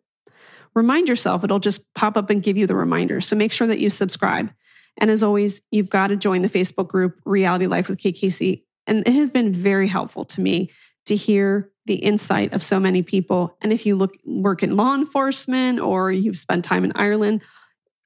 remind 0.74 1.08
yourself. 1.08 1.42
It'll 1.42 1.58
just 1.58 1.92
pop 1.94 2.16
up 2.16 2.30
and 2.30 2.42
give 2.42 2.56
you 2.56 2.66
the 2.66 2.76
reminder. 2.76 3.20
So 3.20 3.36
make 3.36 3.52
sure 3.52 3.66
that 3.66 3.80
you 3.80 3.90
subscribe. 3.90 4.52
And 4.98 5.10
as 5.10 5.22
always, 5.22 5.62
you've 5.70 5.90
got 5.90 6.08
to 6.08 6.16
join 6.16 6.42
the 6.42 6.48
Facebook 6.48 6.88
group 6.88 7.20
Reality 7.24 7.66
Life 7.66 7.88
with 7.88 7.98
KKC. 7.98 8.62
And 8.86 9.06
it 9.06 9.14
has 9.14 9.30
been 9.30 9.52
very 9.52 9.88
helpful 9.88 10.24
to 10.26 10.40
me 10.40 10.70
to 11.06 11.16
hear 11.16 11.70
the 11.86 11.96
insight 11.96 12.52
of 12.52 12.62
so 12.62 12.78
many 12.78 13.02
people. 13.02 13.56
And 13.60 13.72
if 13.72 13.86
you 13.86 13.96
look 13.96 14.14
work 14.24 14.62
in 14.62 14.76
law 14.76 14.94
enforcement 14.94 15.80
or 15.80 16.12
you've 16.12 16.38
spent 16.38 16.64
time 16.64 16.84
in 16.84 16.92
Ireland, 16.94 17.42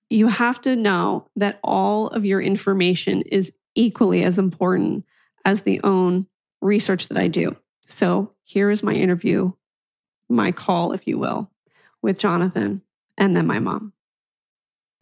you 0.09 0.29
have 0.29 0.61
to 0.63 0.77
know 0.77 1.29
that 1.37 1.59
all 1.63 2.09
of 2.09 2.25
your 2.25 2.41
information 2.41 3.23
is 3.23 3.53
equally 3.75 4.25
as 4.25 4.39
important 4.39 5.05
as 5.45 5.63
the 5.63 5.81
own 5.85 6.27
research 6.61 7.09
that 7.09 7.19
I 7.19 7.29
do. 7.29 7.57
So 7.87 8.33
here 8.43 8.71
is 8.71 8.83
my 8.83 8.95
interview, 8.95 9.53
my 10.29 10.53
call, 10.53 10.93
if 10.93 11.07
you 11.07 11.19
will, 11.19 11.51
with 12.03 12.19
Jonathan 12.19 12.83
and 13.19 13.37
then 13.37 13.47
my 13.47 13.59
mom. 13.59 13.93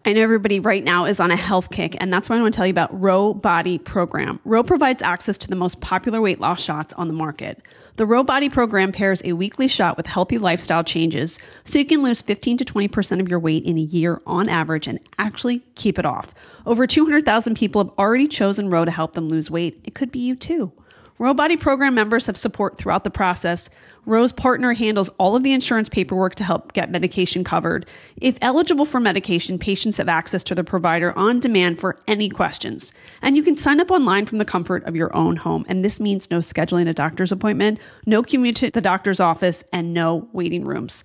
I 0.07 0.13
know 0.13 0.21
everybody 0.21 0.61
right 0.61 0.85
now 0.85 1.07
is 1.07 1.19
on 1.19 1.31
a 1.31 1.37
health 1.37 1.71
kick, 1.71 1.97
and 1.99 2.13
that's 2.13 2.29
why 2.29 2.37
I 2.37 2.41
want 2.43 2.53
to 2.53 2.59
tell 2.59 2.67
you 2.67 2.73
about 2.73 3.01
Ro 3.01 3.33
Body 3.33 3.79
Program. 3.79 4.39
Ro 4.45 4.63
provides 4.63 5.01
access 5.01 5.39
to 5.39 5.49
the 5.49 5.57
most 5.57 5.81
popular 5.81 6.21
weight 6.21 6.41
loss 6.41 6.63
shots 6.63 6.93
on 6.95 7.09
the 7.09 7.15
market. 7.15 7.63
The 7.97 8.05
Ro 8.05 8.23
Body 8.23 8.51
Program 8.51 8.93
pairs 8.93 9.23
a 9.25 9.33
weekly 9.33 9.67
shot 9.67 9.97
with 9.97 10.07
healthy 10.07 10.37
lifestyle 10.37 10.85
changes 10.85 11.39
so 11.65 11.79
you 11.79 11.87
can 11.87 12.03
lose 12.03 12.21
15 12.21 12.59
to 12.59 12.67
20% 12.67 13.19
of 13.19 13.31
your 13.31 13.39
weight 13.39 13.65
in 13.65 13.79
a 13.79 13.81
year 13.81 14.21
on 14.27 14.47
average 14.51 14.87
and 14.87 15.01
actually 15.17 15.61
keep 15.75 15.99
it 15.99 16.05
off. 16.05 16.35
Over 16.67 16.87
200,000 16.87 17.57
people 17.57 17.83
have 17.83 17.95
already 17.99 18.27
chosen 18.27 18.69
Ro 18.69 18.85
to 18.85 18.91
help 18.91 19.15
them 19.15 19.31
lose 19.31 19.51
weight. 19.51 19.81
It 19.85 19.95
could 19.95 20.13
be 20.13 20.19
you 20.19 20.37
too. 20.37 20.71
Ro 21.19 21.33
Body 21.33 21.57
program 21.57 21.95
members 21.95 22.27
have 22.27 22.37
support 22.37 22.77
throughout 22.77 23.05
the 23.05 23.11
process. 23.11 23.71
Ro's 24.05 24.33
partner 24.33 24.73
handles 24.73 25.09
all 25.11 25.37
of 25.37 25.45
the 25.45 25.53
insurance 25.53 25.89
paperwork 25.89 26.35
to 26.35 26.45
help 26.45 26.73
get 26.73 26.91
medication 26.91 27.45
covered. 27.45 27.87
If 28.21 28.37
eligible 28.41 28.85
for 28.85 28.99
medication, 28.99 29.57
patients 29.57 29.99
have 29.99 30.09
access 30.09 30.43
to 30.45 30.57
the 30.57 30.65
provider 30.65 31.17
on 31.17 31.39
demand 31.39 31.79
for 31.79 32.01
any 32.09 32.29
questions. 32.29 32.93
And 33.23 33.37
you 33.37 33.45
can 33.45 33.57
sign 33.57 33.81
up 33.81 33.93
online 33.93 34.27
from 34.27 34.39
the 34.39 34.45
comfort 34.45 34.83
of 34.85 34.97
your 34.97 35.15
own 35.17 35.37
home. 35.37 35.65
And 35.69 35.85
this 35.85 36.01
means 36.01 36.33
no 36.33 36.41
scheduling 36.41 36.89
a 36.89 36.93
doctor's 36.93 37.31
appointment, 37.31 37.79
no 38.07 38.25
commute 38.25 38.57
to 38.57 38.73
the 38.73 38.81
doctor's 38.81 39.21
office, 39.21 39.63
and 39.73 39.95
no 39.95 40.29
waiting 40.33 40.65
rooms. 40.65 41.05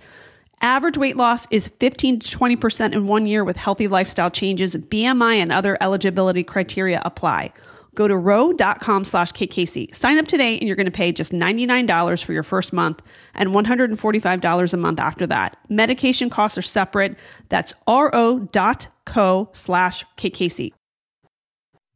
Average 0.62 0.98
weight 0.98 1.18
loss 1.18 1.48
is 1.51 1.68
15 1.80 2.20
to 2.20 2.38
20% 2.38 2.94
in 2.94 3.06
one 3.06 3.28
year 3.28 3.44
with 3.44 3.58
healthy 3.58 3.88
lifestyle 3.88 4.32
changes. 4.32 4.75
BMI 4.75 5.36
and 5.36 5.51
other 5.51 5.78
eligibility 5.80 6.44
criteria 6.44 7.00
apply. 7.06 7.54
Go 8.00 8.08
to 8.08 8.15
ro.com 8.15 9.03
slash 9.03 9.34
KKC. 9.34 9.94
Sign 9.94 10.20
up 10.20 10.25
today 10.25 10.58
and 10.58 10.65
you're 10.65 10.77
going 10.77 10.86
to 10.86 10.91
pay 10.91 11.12
just 11.12 11.34
$99 11.34 12.24
for 12.24 12.32
your 12.32 12.44
first 12.44 12.72
month 12.72 13.01
and 13.34 13.50
$145 13.50 14.74
a 14.74 14.77
month 14.77 15.00
after 15.01 15.27
that. 15.27 15.58
Medication 15.68 16.29
costs 16.29 16.58
are 16.58 16.62
separate. 16.62 17.18
That's 17.50 17.74
ro.co 17.89 19.50
slash 19.51 20.06
KKC. 20.15 20.72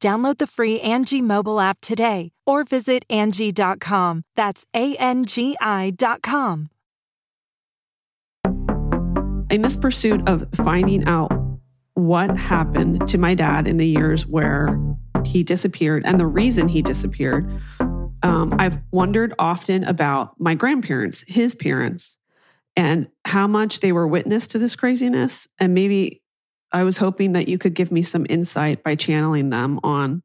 Download 0.00 0.38
the 0.38 0.46
free 0.46 0.80
Angie 0.80 1.20
mobile 1.20 1.60
app 1.60 1.78
today 1.82 2.30
or 2.46 2.64
visit 2.64 3.04
Angie.com. 3.10 4.22
That's 4.34 4.66
A 4.74 4.96
N 4.96 5.26
G 5.26 5.56
I.com. 5.60 6.70
In 9.50 9.62
this 9.62 9.76
pursuit 9.76 10.26
of 10.28 10.46
finding 10.54 11.04
out 11.06 11.30
what 11.94 12.36
happened 12.36 13.06
to 13.08 13.18
my 13.18 13.34
dad 13.34 13.66
in 13.66 13.76
the 13.76 13.86
years 13.86 14.26
where 14.26 14.78
he 15.24 15.42
disappeared 15.42 16.04
and 16.06 16.18
the 16.18 16.26
reason 16.26 16.68
he 16.68 16.82
disappeared, 16.82 17.60
um, 18.22 18.54
I've 18.58 18.78
wondered 18.92 19.34
often 19.38 19.84
about 19.84 20.40
my 20.40 20.54
grandparents, 20.54 21.24
his 21.26 21.54
parents, 21.54 22.16
and 22.76 23.08
how 23.24 23.46
much 23.46 23.80
they 23.80 23.92
were 23.92 24.06
witness 24.06 24.46
to 24.48 24.58
this 24.58 24.76
craziness 24.76 25.48
and 25.58 25.74
maybe 25.74 26.19
I 26.72 26.84
was 26.84 26.98
hoping 26.98 27.32
that 27.32 27.48
you 27.48 27.58
could 27.58 27.74
give 27.74 27.90
me 27.90 28.02
some 28.02 28.26
insight 28.28 28.82
by 28.82 28.94
channeling 28.94 29.50
them 29.50 29.80
on 29.82 30.22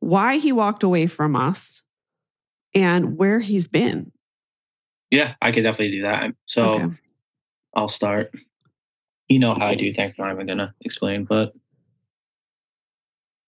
why 0.00 0.36
he 0.36 0.52
walked 0.52 0.82
away 0.82 1.06
from 1.06 1.34
us 1.34 1.82
and 2.74 3.16
where 3.16 3.40
he's 3.40 3.68
been. 3.68 4.12
Yeah, 5.10 5.34
I 5.40 5.52
could 5.52 5.62
definitely 5.62 5.92
do 5.92 6.02
that. 6.02 6.32
So 6.46 6.64
okay. 6.74 6.94
I'll 7.74 7.88
start. 7.88 8.32
You 9.28 9.38
know 9.38 9.54
how 9.54 9.66
I 9.66 9.74
do 9.74 9.92
things. 9.92 10.14
I'm 10.18 10.26
not 10.26 10.34
even 10.34 10.46
gonna 10.46 10.74
explain, 10.82 11.24
but 11.24 11.52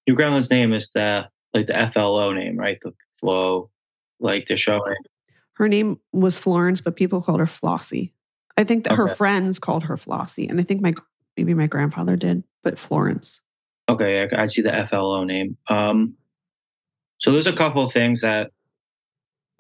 your 0.07 0.17
grandma's 0.17 0.51
name 0.51 0.73
is 0.73 0.89
the 0.91 1.29
like 1.53 1.67
the 1.67 1.91
FLO 1.93 2.33
name, 2.33 2.57
right? 2.57 2.79
The 2.81 2.93
flow, 3.15 3.71
like 4.21 4.47
they're 4.47 4.57
showing. 4.57 4.97
Her 5.55 5.69
name 5.69 5.99
was 6.13 6.39
Florence, 6.39 6.81
but 6.81 6.97
people 6.97 7.21
called 7.21 7.41
her 7.41 7.47
Flossie. 7.47 8.13
I 8.57 8.65
think 8.65 8.85
that 8.85 8.93
okay. 8.93 9.03
her 9.03 9.09
friends 9.09 9.59
called 9.59 9.85
her 9.85 9.97
Flossie, 9.97 10.49
and 10.49 10.61
I 10.61 10.63
think 10.63 10.81
my 10.81 10.95
maybe 11.39 11.55
my 11.55 11.69
grandfather 11.69 12.17
did, 12.17 12.43
but 12.65 12.79
Florence. 12.79 13.41
Okay, 13.89 14.23
I, 14.23 14.43
I 14.43 14.47
see 14.47 14.61
the 14.61 14.87
FLO 14.91 15.23
name. 15.25 15.57
Um, 15.69 16.15
so 17.19 17.33
there's 17.33 17.47
a 17.47 17.53
couple 17.53 17.85
of 17.85 17.93
things 17.93 18.21
that 18.23 18.51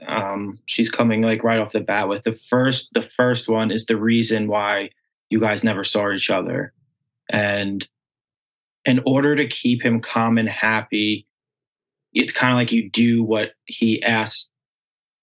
um, 0.07 0.59
she's 0.67 0.91
coming 0.91 1.23
like 1.23 1.45
right 1.45 1.61
off 1.61 1.73
the 1.73 1.81
bat 1.81 2.09
with. 2.09 2.25
The 2.25 2.35
first, 2.35 2.91
the 2.95 3.09
first 3.17 3.49
one 3.49 3.71
is 3.71 3.87
the 3.87 3.97
reason 3.97 4.49
why 4.49 4.91
you 5.31 5.41
guys 5.41 5.63
never 5.63 5.85
saw 5.85 6.13
each 6.13 6.31
other, 6.31 6.73
and 7.31 7.89
in 8.85 9.01
order 9.07 9.37
to 9.37 9.47
keep 9.47 9.83
him 9.83 10.01
calm 10.01 10.37
and 10.37 10.49
happy, 10.49 11.27
it's 12.13 12.33
kind 12.33 12.53
of 12.53 12.57
like 12.57 12.73
you 12.73 12.91
do 12.91 13.23
what 13.23 13.51
he 13.67 14.03
asked 14.03 14.51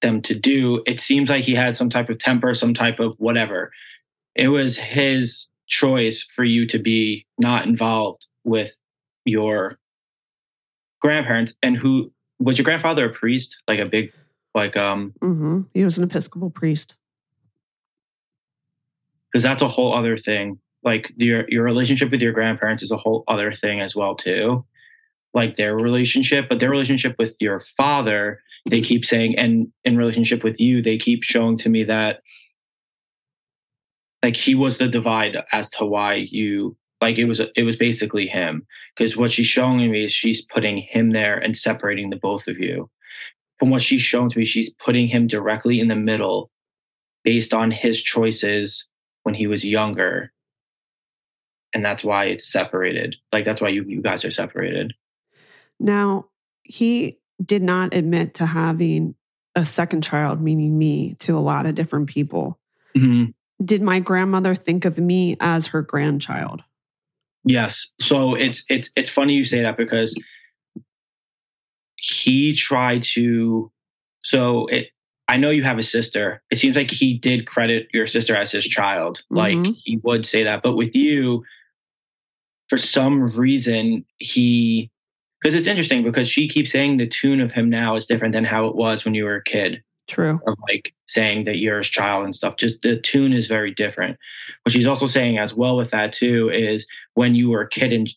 them 0.01 0.21
to 0.21 0.35
do. 0.35 0.83
It 0.85 1.01
seems 1.01 1.29
like 1.29 1.43
he 1.43 1.55
had 1.55 1.75
some 1.75 1.89
type 1.89 2.09
of 2.09 2.19
temper, 2.19 2.53
some 2.53 2.73
type 2.73 2.99
of 2.99 3.15
whatever. 3.17 3.71
It 4.35 4.49
was 4.49 4.77
his 4.77 5.47
choice 5.67 6.23
for 6.23 6.43
you 6.43 6.65
to 6.67 6.79
be 6.79 7.25
not 7.37 7.65
involved 7.65 8.27
with 8.43 8.77
your 9.25 9.77
grandparents 11.01 11.53
and 11.61 11.77
who 11.77 12.11
was 12.39 12.57
your 12.57 12.65
grandfather 12.65 13.09
a 13.09 13.13
priest? 13.13 13.57
Like 13.67 13.79
a 13.79 13.85
big 13.85 14.11
like 14.53 14.77
um 14.77 15.13
mm-hmm. 15.21 15.61
he 15.73 15.83
was 15.83 15.97
an 15.97 16.03
episcopal 16.03 16.49
priest. 16.49 16.97
Because 19.31 19.43
that's 19.43 19.61
a 19.61 19.67
whole 19.67 19.93
other 19.93 20.17
thing. 20.17 20.59
Like 20.83 21.11
your 21.17 21.45
your 21.49 21.63
relationship 21.63 22.11
with 22.11 22.21
your 22.21 22.33
grandparents 22.33 22.83
is 22.83 22.91
a 22.91 22.97
whole 22.97 23.23
other 23.27 23.53
thing 23.53 23.81
as 23.81 23.95
well 23.95 24.15
too. 24.15 24.65
Like 25.33 25.55
their 25.55 25.75
relationship 25.75 26.47
but 26.49 26.59
their 26.59 26.69
relationship 26.69 27.15
with 27.19 27.35
your 27.39 27.59
father 27.59 28.41
they 28.67 28.81
keep 28.81 29.05
saying 29.05 29.37
and 29.37 29.71
in 29.83 29.97
relationship 29.97 30.43
with 30.43 30.59
you 30.59 30.81
they 30.81 30.97
keep 30.97 31.23
showing 31.23 31.57
to 31.57 31.69
me 31.69 31.83
that 31.83 32.21
like 34.25 34.35
he 34.35 34.55
was 34.55 34.79
the 34.79 34.87
divide 34.87 35.37
as 35.51 35.69
to 35.69 35.85
why 35.85 36.15
you 36.15 36.75
like 36.99 37.19
it 37.19 37.25
was 37.25 37.41
it 37.55 37.61
was 37.61 37.77
basically 37.77 38.25
him. 38.25 38.65
Because 38.97 39.15
what 39.15 39.31
she's 39.31 39.45
showing 39.45 39.91
me 39.91 40.05
is 40.05 40.11
she's 40.11 40.43
putting 40.43 40.77
him 40.77 41.11
there 41.11 41.37
and 41.37 41.55
separating 41.55 42.09
the 42.09 42.15
both 42.15 42.47
of 42.47 42.57
you. 42.57 42.89
From 43.59 43.69
what 43.69 43.83
she's 43.83 44.01
shown 44.01 44.31
to 44.31 44.39
me 44.39 44.45
she's 44.45 44.73
putting 44.73 45.07
him 45.07 45.27
directly 45.27 45.79
in 45.79 45.89
the 45.89 45.95
middle 45.95 46.49
based 47.23 47.53
on 47.53 47.69
his 47.69 48.01
choices 48.01 48.87
when 49.21 49.35
he 49.35 49.45
was 49.45 49.63
younger. 49.63 50.33
And 51.75 51.85
that's 51.85 52.03
why 52.03 52.25
it's 52.25 52.51
separated. 52.51 53.17
Like 53.31 53.45
that's 53.45 53.61
why 53.61 53.69
you, 53.69 53.83
you 53.83 54.01
guys 54.01 54.25
are 54.25 54.31
separated. 54.31 54.95
Now 55.79 56.29
he 56.63 57.19
did 57.45 57.61
not 57.61 57.93
admit 57.93 58.33
to 58.35 58.47
having 58.47 59.13
a 59.53 59.63
second 59.63 60.01
child 60.01 60.41
meaning 60.41 60.79
me 60.79 61.13
to 61.19 61.37
a 61.37 61.45
lot 61.45 61.67
of 61.67 61.75
different 61.75 62.07
people. 62.07 62.57
Mm-hmm 62.97 63.29
did 63.63 63.81
my 63.81 63.99
grandmother 63.99 64.55
think 64.55 64.85
of 64.85 64.97
me 64.97 65.37
as 65.39 65.67
her 65.67 65.81
grandchild? 65.81 66.63
Yes. 67.43 67.91
So 68.01 68.33
it's 68.33 68.65
it's 68.69 68.91
it's 68.95 69.09
funny 69.09 69.33
you 69.33 69.43
say 69.43 69.61
that 69.61 69.77
because 69.77 70.19
he 71.95 72.53
tried 72.53 73.03
to 73.03 73.71
so 74.23 74.67
it 74.67 74.87
I 75.27 75.37
know 75.37 75.49
you 75.49 75.63
have 75.63 75.77
a 75.77 75.83
sister. 75.83 76.43
It 76.51 76.57
seems 76.57 76.75
like 76.75 76.91
he 76.91 77.17
did 77.17 77.47
credit 77.47 77.87
your 77.93 78.07
sister 78.07 78.35
as 78.35 78.51
his 78.51 78.65
child. 78.65 79.23
Mm-hmm. 79.31 79.35
Like 79.37 79.75
he 79.83 79.99
would 80.03 80.25
say 80.25 80.43
that. 80.43 80.61
But 80.61 80.75
with 80.75 80.95
you, 80.95 81.43
for 82.67 82.77
some 82.77 83.35
reason, 83.35 84.05
he 84.17 84.91
because 85.41 85.55
it's 85.55 85.67
interesting 85.67 86.03
because 86.03 86.27
she 86.27 86.47
keeps 86.47 86.71
saying 86.71 86.97
the 86.97 87.05
tune 87.05 87.39
of 87.39 87.51
him 87.51 87.69
now 87.69 87.95
is 87.95 88.07
different 88.07 88.33
than 88.33 88.45
how 88.45 88.67
it 88.67 88.75
was 88.75 89.05
when 89.05 89.13
you 89.13 89.25
were 89.25 89.35
a 89.35 89.43
kid. 89.43 89.83
True. 90.07 90.39
Of 90.45 90.55
like 90.69 90.93
saying 91.07 91.45
that 91.45 91.57
you're 91.57 91.79
his 91.79 91.89
child 91.89 92.25
and 92.25 92.35
stuff. 92.35 92.57
Just 92.57 92.81
the 92.83 92.97
tune 92.97 93.33
is 93.33 93.47
very 93.47 93.73
different. 93.73 94.17
What 94.63 94.73
she's 94.73 94.87
also 94.87 95.07
saying 95.07 95.39
as 95.39 95.53
well 95.53 95.75
with 95.77 95.91
that 95.91 96.13
too 96.13 96.49
is 96.49 96.87
when 97.15 97.33
you 97.33 97.49
were 97.49 97.61
a 97.61 97.69
kid 97.69 97.91
and 97.91 98.09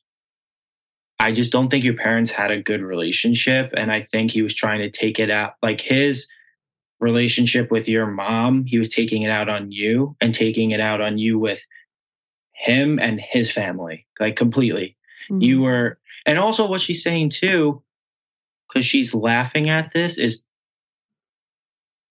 I 1.18 1.32
just 1.32 1.50
don't 1.50 1.68
think 1.68 1.84
your 1.84 1.96
parents 1.96 2.30
had 2.30 2.50
a 2.50 2.62
good 2.62 2.82
relationship. 2.82 3.72
And 3.76 3.90
I 3.90 4.06
think 4.12 4.30
he 4.30 4.42
was 4.42 4.54
trying 4.54 4.80
to 4.80 4.90
take 4.90 5.18
it 5.18 5.30
out 5.30 5.54
like 5.62 5.80
his 5.80 6.28
relationship 7.00 7.70
with 7.70 7.88
your 7.88 8.06
mom, 8.06 8.64
he 8.64 8.78
was 8.78 8.88
taking 8.88 9.22
it 9.22 9.30
out 9.30 9.48
on 9.48 9.70
you 9.70 10.16
and 10.20 10.34
taking 10.34 10.72
it 10.72 10.80
out 10.80 11.00
on 11.00 11.18
you 11.18 11.38
with 11.38 11.60
him 12.52 12.98
and 12.98 13.20
his 13.20 13.50
family, 13.50 14.06
like 14.20 14.36
completely. 14.36 14.96
Mm-hmm. 15.30 15.42
You 15.42 15.60
were, 15.62 15.98
and 16.26 16.38
also 16.38 16.66
what 16.66 16.80
she's 16.80 17.02
saying 17.02 17.30
too, 17.30 17.82
because 18.68 18.84
she's 18.84 19.14
laughing 19.14 19.70
at 19.70 19.92
this, 19.92 20.18
is 20.18 20.44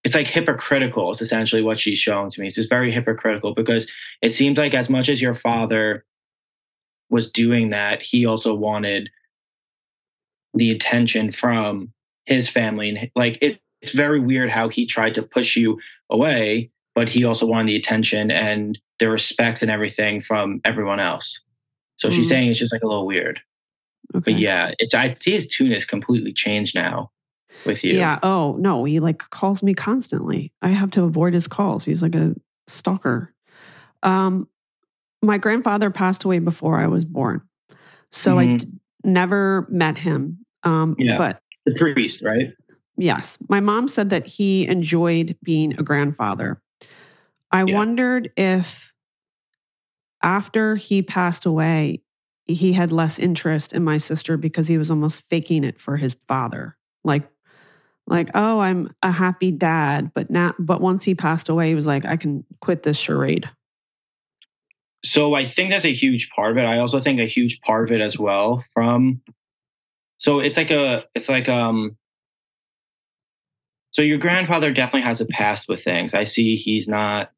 it's 0.07 0.15
like 0.15 0.27
hypocritical, 0.27 1.11
is 1.11 1.19
essentially 1.19 1.61
what 1.61 1.81
she's 1.81 1.99
showing 1.99 2.31
to 2.31 2.39
me. 2.39 2.47
It's 2.47 2.55
just 2.55 2.69
very 2.69 2.93
hypocritical 2.93 3.53
because 3.53 3.91
it 4.21 4.29
seems 4.29 4.57
like 4.57 4.73
as 4.73 4.89
much 4.89 5.09
as 5.09 5.21
your 5.21 5.35
father 5.35 6.05
was 7.09 7.29
doing 7.29 7.71
that, 7.71 8.01
he 8.01 8.25
also 8.25 8.53
wanted 8.53 9.09
the 10.53 10.71
attention 10.71 11.29
from 11.29 11.91
his 12.25 12.47
family. 12.47 12.87
And 12.87 13.11
like 13.17 13.37
it, 13.41 13.59
it's 13.81 13.91
very 13.91 14.21
weird 14.21 14.49
how 14.49 14.69
he 14.69 14.85
tried 14.85 15.13
to 15.15 15.23
push 15.23 15.57
you 15.57 15.77
away, 16.09 16.71
but 16.95 17.09
he 17.09 17.25
also 17.25 17.45
wanted 17.45 17.67
the 17.67 17.75
attention 17.75 18.31
and 18.31 18.79
the 18.99 19.09
respect 19.09 19.61
and 19.61 19.69
everything 19.69 20.21
from 20.21 20.61
everyone 20.63 21.01
else. 21.01 21.41
So 21.97 22.07
mm. 22.07 22.13
she's 22.13 22.29
saying 22.29 22.49
it's 22.49 22.59
just 22.59 22.71
like 22.71 22.81
a 22.81 22.87
little 22.87 23.05
weird. 23.05 23.41
Okay. 24.15 24.31
But 24.31 24.39
yeah, 24.39 24.71
it's 24.79 24.93
I 24.93 25.11
see 25.15 25.33
his 25.33 25.49
tune 25.49 25.73
is 25.73 25.83
completely 25.83 26.31
changed 26.31 26.75
now 26.75 27.11
with 27.65 27.83
you. 27.83 27.93
Yeah. 27.93 28.19
Oh 28.23 28.55
no, 28.59 28.83
he 28.83 28.99
like 28.99 29.29
calls 29.29 29.63
me 29.63 29.73
constantly. 29.73 30.53
I 30.61 30.69
have 30.69 30.91
to 30.91 31.03
avoid 31.03 31.33
his 31.33 31.47
calls. 31.47 31.85
He's 31.85 32.01
like 32.01 32.15
a 32.15 32.35
stalker. 32.67 33.33
Um, 34.03 34.47
my 35.21 35.37
grandfather 35.37 35.89
passed 35.89 36.23
away 36.23 36.39
before 36.39 36.79
I 36.79 36.87
was 36.87 37.05
born, 37.05 37.41
so 38.11 38.35
mm-hmm. 38.35 38.53
I 38.53 38.57
d- 38.57 38.67
never 39.03 39.67
met 39.69 39.97
him. 39.97 40.39
Um, 40.63 40.95
yeah. 40.97 41.17
but 41.17 41.41
the 41.65 41.75
priest, 41.75 42.21
right? 42.21 42.53
Yes, 42.97 43.37
my 43.47 43.59
mom 43.59 43.87
said 43.87 44.09
that 44.09 44.25
he 44.25 44.67
enjoyed 44.67 45.37
being 45.43 45.79
a 45.79 45.83
grandfather. 45.83 46.61
I 47.51 47.63
yeah. 47.63 47.75
wondered 47.75 48.31
if 48.35 48.91
after 50.23 50.75
he 50.75 51.01
passed 51.01 51.45
away, 51.45 52.01
he 52.45 52.73
had 52.73 52.91
less 52.91 53.19
interest 53.19 53.73
in 53.73 53.83
my 53.83 53.97
sister 53.97 54.37
because 54.37 54.67
he 54.67 54.77
was 54.77 54.89
almost 54.89 55.23
faking 55.29 55.63
it 55.63 55.79
for 55.79 55.97
his 55.97 56.15
father. 56.27 56.77
Like 57.03 57.29
like, 58.07 58.29
oh, 58.33 58.59
I'm 58.59 58.93
a 59.03 59.11
happy 59.11 59.51
dad, 59.51 60.11
but 60.13 60.29
now 60.29 60.53
but 60.57 60.81
once 60.81 61.03
he 61.03 61.13
passed 61.13 61.49
away, 61.49 61.69
he 61.69 61.75
was 61.75 61.87
like, 61.87 62.05
I 62.05 62.15
can 62.15 62.45
quit 62.61 62.83
this 62.83 62.97
charade. 62.97 63.49
So 65.03 65.33
I 65.33 65.45
think 65.45 65.71
that's 65.71 65.85
a 65.85 65.93
huge 65.93 66.29
part 66.31 66.51
of 66.51 66.57
it. 66.57 66.65
I 66.65 66.79
also 66.79 66.99
think 66.99 67.19
a 67.19 67.25
huge 67.25 67.61
part 67.61 67.87
of 67.87 67.95
it 67.95 68.01
as 68.01 68.17
well 68.17 68.63
from 68.73 69.21
so 70.19 70.39
it's 70.39 70.57
like 70.57 70.71
a 70.71 71.03
it's 71.13 71.29
like 71.29 71.47
um 71.47 71.97
so 73.91 74.01
your 74.01 74.17
grandfather 74.17 74.71
definitely 74.71 75.07
has 75.07 75.21
a 75.21 75.25
past 75.25 75.69
with 75.69 75.83
things. 75.83 76.13
I 76.13 76.23
see 76.23 76.55
he's 76.55 76.87
not 76.87 77.31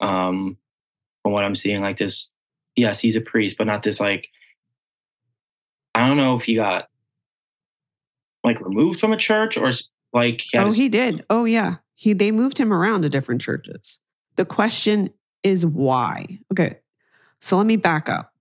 um 0.00 0.58
from 1.22 1.32
what 1.32 1.44
I'm 1.44 1.56
seeing 1.56 1.82
like 1.82 1.98
this 1.98 2.30
yes, 2.76 3.00
he's 3.00 3.16
a 3.16 3.20
priest, 3.20 3.56
but 3.56 3.66
not 3.66 3.82
this 3.82 4.00
like 4.00 4.28
I 5.94 6.06
don't 6.06 6.16
know 6.16 6.36
if 6.36 6.42
he 6.42 6.56
got 6.56 6.88
like 8.44 8.60
removed 8.60 9.00
from 9.00 9.12
a 9.12 9.16
church 9.16 9.56
or 9.56 9.70
like 10.12 10.42
he 10.42 10.58
Oh, 10.58 10.70
he 10.70 10.88
did. 10.88 11.24
Oh 11.30 11.44
yeah. 11.44 11.76
He 11.94 12.12
they 12.12 12.30
moved 12.30 12.58
him 12.58 12.72
around 12.72 13.02
to 13.02 13.08
different 13.08 13.40
churches. 13.40 13.98
The 14.36 14.44
question 14.44 15.10
is 15.42 15.64
why? 15.64 16.38
Okay. 16.52 16.78
So 17.40 17.56
let 17.56 17.66
me 17.66 17.76
back 17.76 18.08
up. 18.08 18.32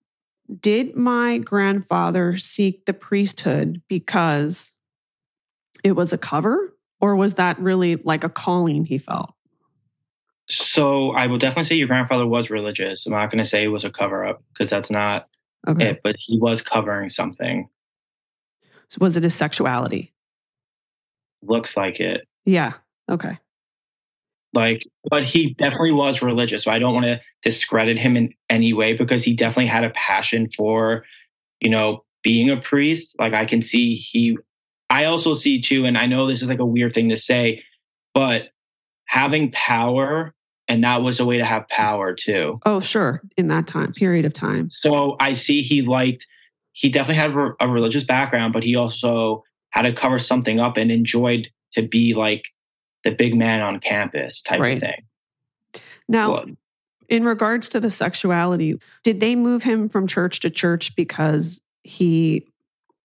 Did 0.59 0.95
my 0.95 1.37
grandfather 1.37 2.37
seek 2.37 2.85
the 2.85 2.93
priesthood 2.93 3.81
because 3.87 4.73
it 5.83 5.93
was 5.93 6.13
a 6.13 6.17
cover 6.17 6.75
or 6.99 7.15
was 7.15 7.35
that 7.35 7.59
really 7.59 7.95
like 7.97 8.23
a 8.23 8.29
calling 8.29 8.85
he 8.85 8.97
felt? 8.97 9.33
So 10.49 11.11
I 11.11 11.27
will 11.27 11.37
definitely 11.37 11.65
say 11.65 11.75
your 11.75 11.87
grandfather 11.87 12.27
was 12.27 12.49
religious. 12.49 13.05
I'm 13.05 13.13
not 13.13 13.31
going 13.31 13.43
to 13.43 13.49
say 13.49 13.63
it 13.63 13.69
was 13.69 13.85
a 13.85 13.91
cover 13.91 14.25
up 14.25 14.43
because 14.53 14.69
that's 14.69 14.91
not 14.91 15.27
okay. 15.67 15.91
it, 15.91 16.01
but 16.03 16.15
he 16.19 16.37
was 16.37 16.61
covering 16.61 17.09
something. 17.09 17.69
Was 18.99 19.17
it 19.17 19.23
his 19.23 19.35
sexuality? 19.35 20.13
Looks 21.41 21.75
like 21.75 21.99
it. 21.99 22.27
Yeah. 22.45 22.73
Okay. 23.09 23.37
Like, 24.53 24.83
but 25.09 25.25
he 25.25 25.55
definitely 25.55 25.91
was 25.91 26.21
religious. 26.21 26.63
So 26.63 26.71
I 26.71 26.79
don't 26.79 26.93
want 26.93 27.07
to 27.07 27.19
discredit 27.41 27.97
him 27.97 28.15
in 28.15 28.33
any 28.49 28.71
way 28.71 28.93
because 28.93 29.23
he 29.23 29.33
definitely 29.33 29.67
had 29.67 29.83
a 29.83 29.89
passion 29.91 30.47
for, 30.55 31.05
you 31.59 31.69
know, 31.69 32.03
being 32.23 32.49
a 32.49 32.57
priest. 32.57 33.15
Like 33.19 33.33
I 33.33 33.45
can 33.45 33.61
see 33.61 33.95
he, 33.95 34.37
I 34.89 35.05
also 35.05 35.33
see 35.33 35.59
too, 35.59 35.85
and 35.85 35.97
I 35.97 36.05
know 36.05 36.27
this 36.27 36.43
is 36.43 36.49
like 36.49 36.59
a 36.59 36.65
weird 36.65 36.93
thing 36.93 37.09
to 37.09 37.17
say, 37.17 37.63
but 38.13 38.49
having 39.05 39.51
power 39.51 40.33
and 40.67 40.83
that 40.83 41.01
was 41.01 41.19
a 41.19 41.25
way 41.25 41.37
to 41.37 41.45
have 41.45 41.67
power 41.67 42.13
too. 42.13 42.59
Oh, 42.65 42.79
sure. 42.79 43.21
In 43.37 43.47
that 43.47 43.67
time 43.67 43.91
period 43.93 44.25
of 44.25 44.33
time. 44.33 44.69
So 44.71 45.17
I 45.19 45.33
see 45.33 45.61
he 45.61 45.81
liked, 45.81 46.27
he 46.73 46.89
definitely 46.89 47.21
had 47.21 47.55
a 47.59 47.67
religious 47.67 48.03
background, 48.03 48.53
but 48.53 48.63
he 48.63 48.75
also 48.75 49.43
had 49.69 49.83
to 49.83 49.93
cover 49.93 50.19
something 50.19 50.59
up 50.59 50.77
and 50.77 50.91
enjoyed 50.91 51.47
to 51.71 51.81
be 51.81 52.13
like 52.13 52.45
the 53.03 53.11
big 53.11 53.35
man 53.35 53.61
on 53.61 53.79
campus 53.79 54.41
type 54.41 54.59
right. 54.59 54.75
of 54.75 54.81
thing. 54.81 55.81
Now, 56.07 56.31
well, 56.31 56.45
in 57.09 57.23
regards 57.23 57.69
to 57.69 57.79
the 57.79 57.89
sexuality, 57.89 58.79
did 59.03 59.19
they 59.19 59.35
move 59.35 59.63
him 59.63 59.89
from 59.89 60.07
church 60.07 60.39
to 60.41 60.49
church 60.49 60.95
because 60.95 61.61
he 61.83 62.47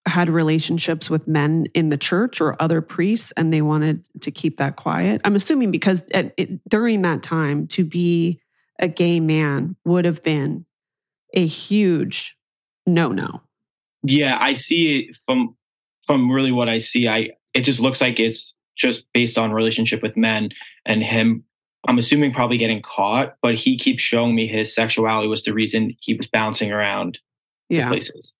had 0.08 0.30
relationships 0.30 1.08
with 1.10 1.28
men 1.28 1.66
in 1.74 1.90
the 1.90 1.96
church 1.96 2.40
or 2.40 2.60
other 2.60 2.80
priests 2.80 3.32
and 3.36 3.52
they 3.52 3.62
wanted 3.62 4.04
to 4.22 4.30
keep 4.30 4.56
that 4.56 4.76
quiet. 4.76 5.20
I'm 5.24 5.36
assuming 5.36 5.70
because 5.70 6.04
at, 6.12 6.32
it, 6.36 6.66
during 6.68 7.02
that 7.02 7.22
time, 7.22 7.66
to 7.68 7.84
be 7.84 8.40
a 8.78 8.88
gay 8.88 9.20
man 9.20 9.76
would 9.84 10.04
have 10.04 10.22
been 10.22 10.64
a 11.34 11.46
huge 11.46 12.36
no 12.86 13.08
no. 13.08 13.42
Yeah, 14.10 14.38
I 14.40 14.54
see 14.54 15.00
it 15.00 15.16
from 15.16 15.56
from 16.06 16.30
really 16.30 16.52
what 16.52 16.68
I 16.68 16.78
see. 16.78 17.08
I 17.08 17.30
it 17.54 17.62
just 17.62 17.80
looks 17.80 18.00
like 18.00 18.18
it's 18.18 18.54
just 18.76 19.04
based 19.12 19.38
on 19.38 19.52
relationship 19.52 20.02
with 20.02 20.16
men 20.16 20.50
and 20.86 21.02
him. 21.02 21.44
I'm 21.86 21.98
assuming 21.98 22.32
probably 22.32 22.58
getting 22.58 22.82
caught, 22.82 23.36
but 23.40 23.54
he 23.54 23.78
keeps 23.78 24.02
showing 24.02 24.34
me 24.34 24.46
his 24.46 24.74
sexuality 24.74 25.28
was 25.28 25.44
the 25.44 25.54
reason 25.54 25.96
he 26.00 26.14
was 26.14 26.26
bouncing 26.26 26.72
around 26.72 27.18
yeah. 27.68 27.88
places. 27.88 28.32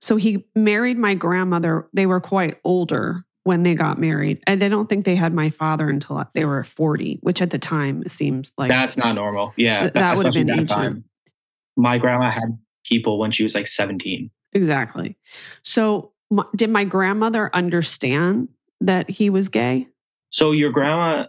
So 0.00 0.16
he 0.16 0.44
married 0.54 0.98
my 0.98 1.14
grandmother. 1.14 1.88
They 1.92 2.06
were 2.06 2.20
quite 2.20 2.58
older 2.64 3.24
when 3.42 3.62
they 3.62 3.74
got 3.74 3.98
married. 3.98 4.40
And 4.46 4.62
I 4.62 4.68
don't 4.68 4.88
think 4.88 5.04
they 5.04 5.16
had 5.16 5.34
my 5.34 5.50
father 5.50 5.88
until 5.88 6.24
they 6.34 6.44
were 6.44 6.62
40, 6.62 7.18
which 7.22 7.42
at 7.42 7.50
the 7.50 7.58
time 7.58 8.06
seems 8.08 8.52
like 8.56 8.68
that's 8.68 8.96
not 8.96 9.14
normal. 9.14 9.52
Yeah. 9.56 9.80
Th- 9.80 9.92
that 9.94 10.16
would 10.16 10.26
have 10.26 10.34
been 10.34 10.50
ancient. 10.50 10.68
Time. 10.68 11.04
My 11.76 11.98
grandma 11.98 12.30
had 12.30 12.58
people 12.84 13.18
when 13.18 13.32
she 13.32 13.42
was 13.42 13.54
like 13.54 13.66
17. 13.66 14.30
Exactly. 14.52 15.16
So 15.62 16.12
did 16.56 16.70
my 16.70 16.84
grandmother 16.84 17.50
understand 17.54 18.48
that 18.80 19.10
he 19.10 19.30
was 19.30 19.48
gay? 19.48 19.88
So 20.30 20.52
your 20.52 20.70
grandma, 20.70 21.26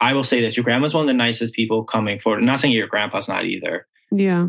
I 0.00 0.12
will 0.12 0.24
say 0.24 0.40
this: 0.40 0.56
your 0.56 0.64
grandma's 0.64 0.94
one 0.94 1.02
of 1.02 1.08
the 1.08 1.14
nicest 1.14 1.54
people 1.54 1.84
coming 1.84 2.20
forward. 2.20 2.42
Not 2.42 2.60
saying 2.60 2.74
your 2.74 2.86
grandpa's 2.86 3.28
not 3.28 3.44
either. 3.44 3.86
Yeah 4.10 4.48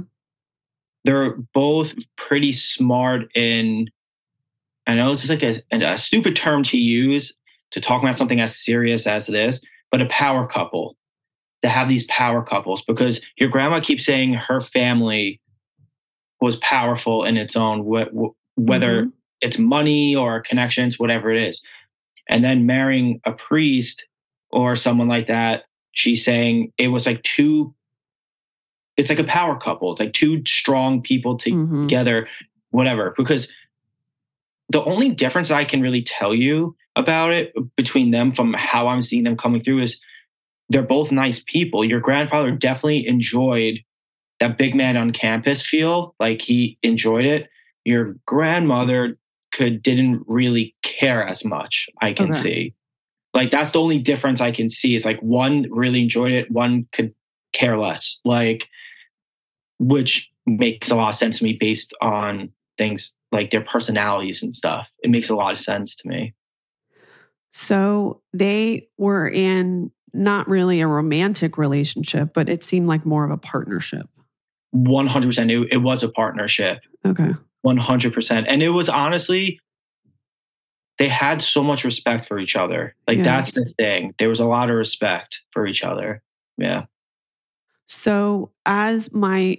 they're 1.04 1.36
both 1.54 1.96
pretty 2.18 2.52
smart 2.52 3.24
in 3.36 3.88
I 4.88 4.96
know 4.96 5.10
this 5.10 5.24
is 5.24 5.30
like 5.30 5.44
a, 5.44 5.62
a, 5.72 5.98
stupid 5.98 6.36
term 6.36 6.64
to 6.64 6.78
use 6.78 7.34
to 7.72 7.80
talk 7.80 8.02
about 8.02 8.18
something 8.18 8.42
as 8.42 8.58
serious 8.58 9.06
as 9.06 9.28
this, 9.28 9.62
but 9.92 10.02
a 10.02 10.08
power 10.08 10.48
couple 10.48 10.98
to 11.62 11.70
have 11.70 11.88
these 11.88 12.06
power 12.08 12.44
couples 12.44 12.84
because 12.84 13.22
your 13.38 13.50
grandma 13.50 13.80
keeps 13.80 14.06
saying 14.06 14.34
her 14.34 14.60
family 14.60 15.40
was 16.42 16.58
powerful 16.58 17.24
in 17.24 17.38
its 17.38 17.56
own 17.56 17.86
whether 17.86 19.04
mm-hmm. 19.04 19.10
it's 19.42 19.58
money 19.58 20.16
or 20.16 20.42
connections 20.42 21.00
whatever 21.00 21.30
it 21.30 21.42
is 21.42 21.64
and 22.28 22.44
then 22.44 22.66
marrying 22.66 23.22
a 23.26 23.32
priest 23.32 24.06
or 24.50 24.76
someone 24.76 25.08
like 25.08 25.28
that 25.28 25.64
she's 25.92 26.26
saying 26.26 26.72
it 26.78 26.88
was 26.88 27.06
like 27.06 27.22
two 27.24 27.74
it's 28.98 29.10
like 29.10 29.20
a 29.20 29.24
power 29.24 29.58
couple. 29.58 29.92
It's 29.92 30.00
like 30.00 30.14
two 30.14 30.44
strong 30.46 31.02
people 31.02 31.38
mm-hmm. 31.38 31.88
together, 31.88 32.28
whatever. 32.70 33.14
Because 33.18 33.52
the 34.70 34.84
only 34.84 35.10
difference 35.10 35.52
I 35.52 35.66
can 35.66 35.82
really 35.82 36.04
tell 36.04 36.36
you 36.36 36.76
about 36.96 37.34
it 37.34 37.54
between 37.76 38.12
them 38.12 38.32
from 38.32 38.54
how 38.54 38.88
I'm 38.88 39.02
seeing 39.02 39.24
them 39.24 39.38
coming 39.38 39.62
through 39.62 39.82
is 39.82 40.00
they're 40.70 40.84
both 40.84 41.12
nice 41.12 41.44
people. 41.46 41.84
Your 41.84 42.00
grandfather 42.00 42.52
definitely 42.52 43.08
enjoyed 43.08 43.80
that 44.42 44.58
big 44.58 44.76
man 44.76 44.98
on 44.98 45.12
campus 45.12 45.66
feel, 45.66 46.16
like 46.20 46.42
he 46.42 46.78
enjoyed 46.82 47.26
it. 47.26 47.48
Your 47.86 48.16
grandmother 48.26 49.18
could 49.54 49.84
didn't 49.84 50.24
really 50.26 50.76
care 50.82 51.26
as 51.26 51.46
much, 51.46 51.88
I 52.02 52.12
can 52.14 52.32
okay. 52.32 52.40
see. 52.40 52.74
Like 53.34 53.52
that's 53.52 53.72
the 53.72 53.80
only 53.80 54.00
difference 54.00 54.42
I 54.42 54.52
can 54.52 54.68
see 54.68 54.96
is 54.96 55.06
like 55.06 55.20
one 55.22 55.68
really 55.70 56.02
enjoyed 56.02 56.32
it, 56.32 56.50
one 56.50 56.88
could 56.92 57.14
care 57.54 57.78
less. 57.78 58.20
Like 58.26 58.68
which 59.80 60.30
makes 60.46 60.90
a 60.90 60.96
lot 60.96 61.10
of 61.10 61.16
sense 61.16 61.38
to 61.38 61.44
me 61.44 61.54
based 61.54 61.94
on 62.02 62.52
things 62.78 63.14
like 63.32 63.52
their 63.52 63.64
personalities 63.64 64.42
and 64.42 64.56
stuff. 64.56 64.88
It 65.04 65.12
makes 65.12 65.30
a 65.30 65.36
lot 65.36 65.54
of 65.54 65.60
sense 65.60 65.96
to 65.98 66.08
me. 66.10 66.34
So 67.52 68.22
they 68.34 68.88
were 68.98 69.28
in 69.28 69.92
not 70.14 70.48
really 70.50 70.82
a 70.82 70.88
romantic 70.88 71.58
relationship, 71.58 72.34
but 72.34 72.50
it 72.50 72.64
seemed 72.64 72.88
like 72.88 73.06
more 73.06 73.24
of 73.24 73.32
a 73.32 73.38
partnership. 73.38 74.08
100% 74.76 75.64
it, 75.64 75.74
it 75.74 75.78
was 75.78 76.04
a 76.04 76.10
partnership. 76.10 76.80
Okay. 77.06 77.34
100%. 77.66 78.46
And 78.48 78.64
it 78.64 78.70
was 78.70 78.90
honestly 78.90 79.60
they 80.98 81.08
had 81.08 81.42
so 81.42 81.64
much 81.64 81.84
respect 81.84 82.26
for 82.28 82.38
each 82.38 82.56
other. 82.56 82.96
Like 83.08 83.18
Yeah. 83.18 83.24
that's 83.24 83.54
the 83.54 83.66
thing. 83.66 84.14
There 84.20 84.30
was 84.30 84.40
a 84.40 84.46
lot 84.46 84.70
of 84.70 84.76
respect 84.76 85.42
for 85.52 85.66
each 85.66 85.84
other. 85.84 86.22
Yeah. 86.58 86.86
So 87.88 88.52
as 88.66 89.12
my 89.12 89.58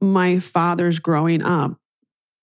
my 0.00 0.40
father's 0.40 0.98
growing 0.98 1.42
up, 1.42 1.78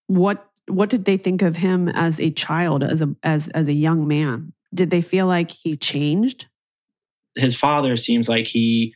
what 0.07 0.49
what 0.67 0.89
did 0.89 1.05
they 1.05 1.17
think 1.17 1.41
of 1.41 1.55
him 1.55 1.89
as 1.89 2.19
a 2.19 2.31
child, 2.31 2.83
as 2.83 3.01
a 3.01 3.15
as 3.23 3.47
as 3.49 3.67
a 3.67 3.73
young 3.73 4.07
man? 4.07 4.53
Did 4.73 4.89
they 4.89 5.01
feel 5.01 5.27
like 5.27 5.51
he 5.51 5.77
changed? 5.77 6.47
His 7.35 7.55
father 7.55 7.95
seems 7.95 8.27
like 8.27 8.47
he 8.47 8.95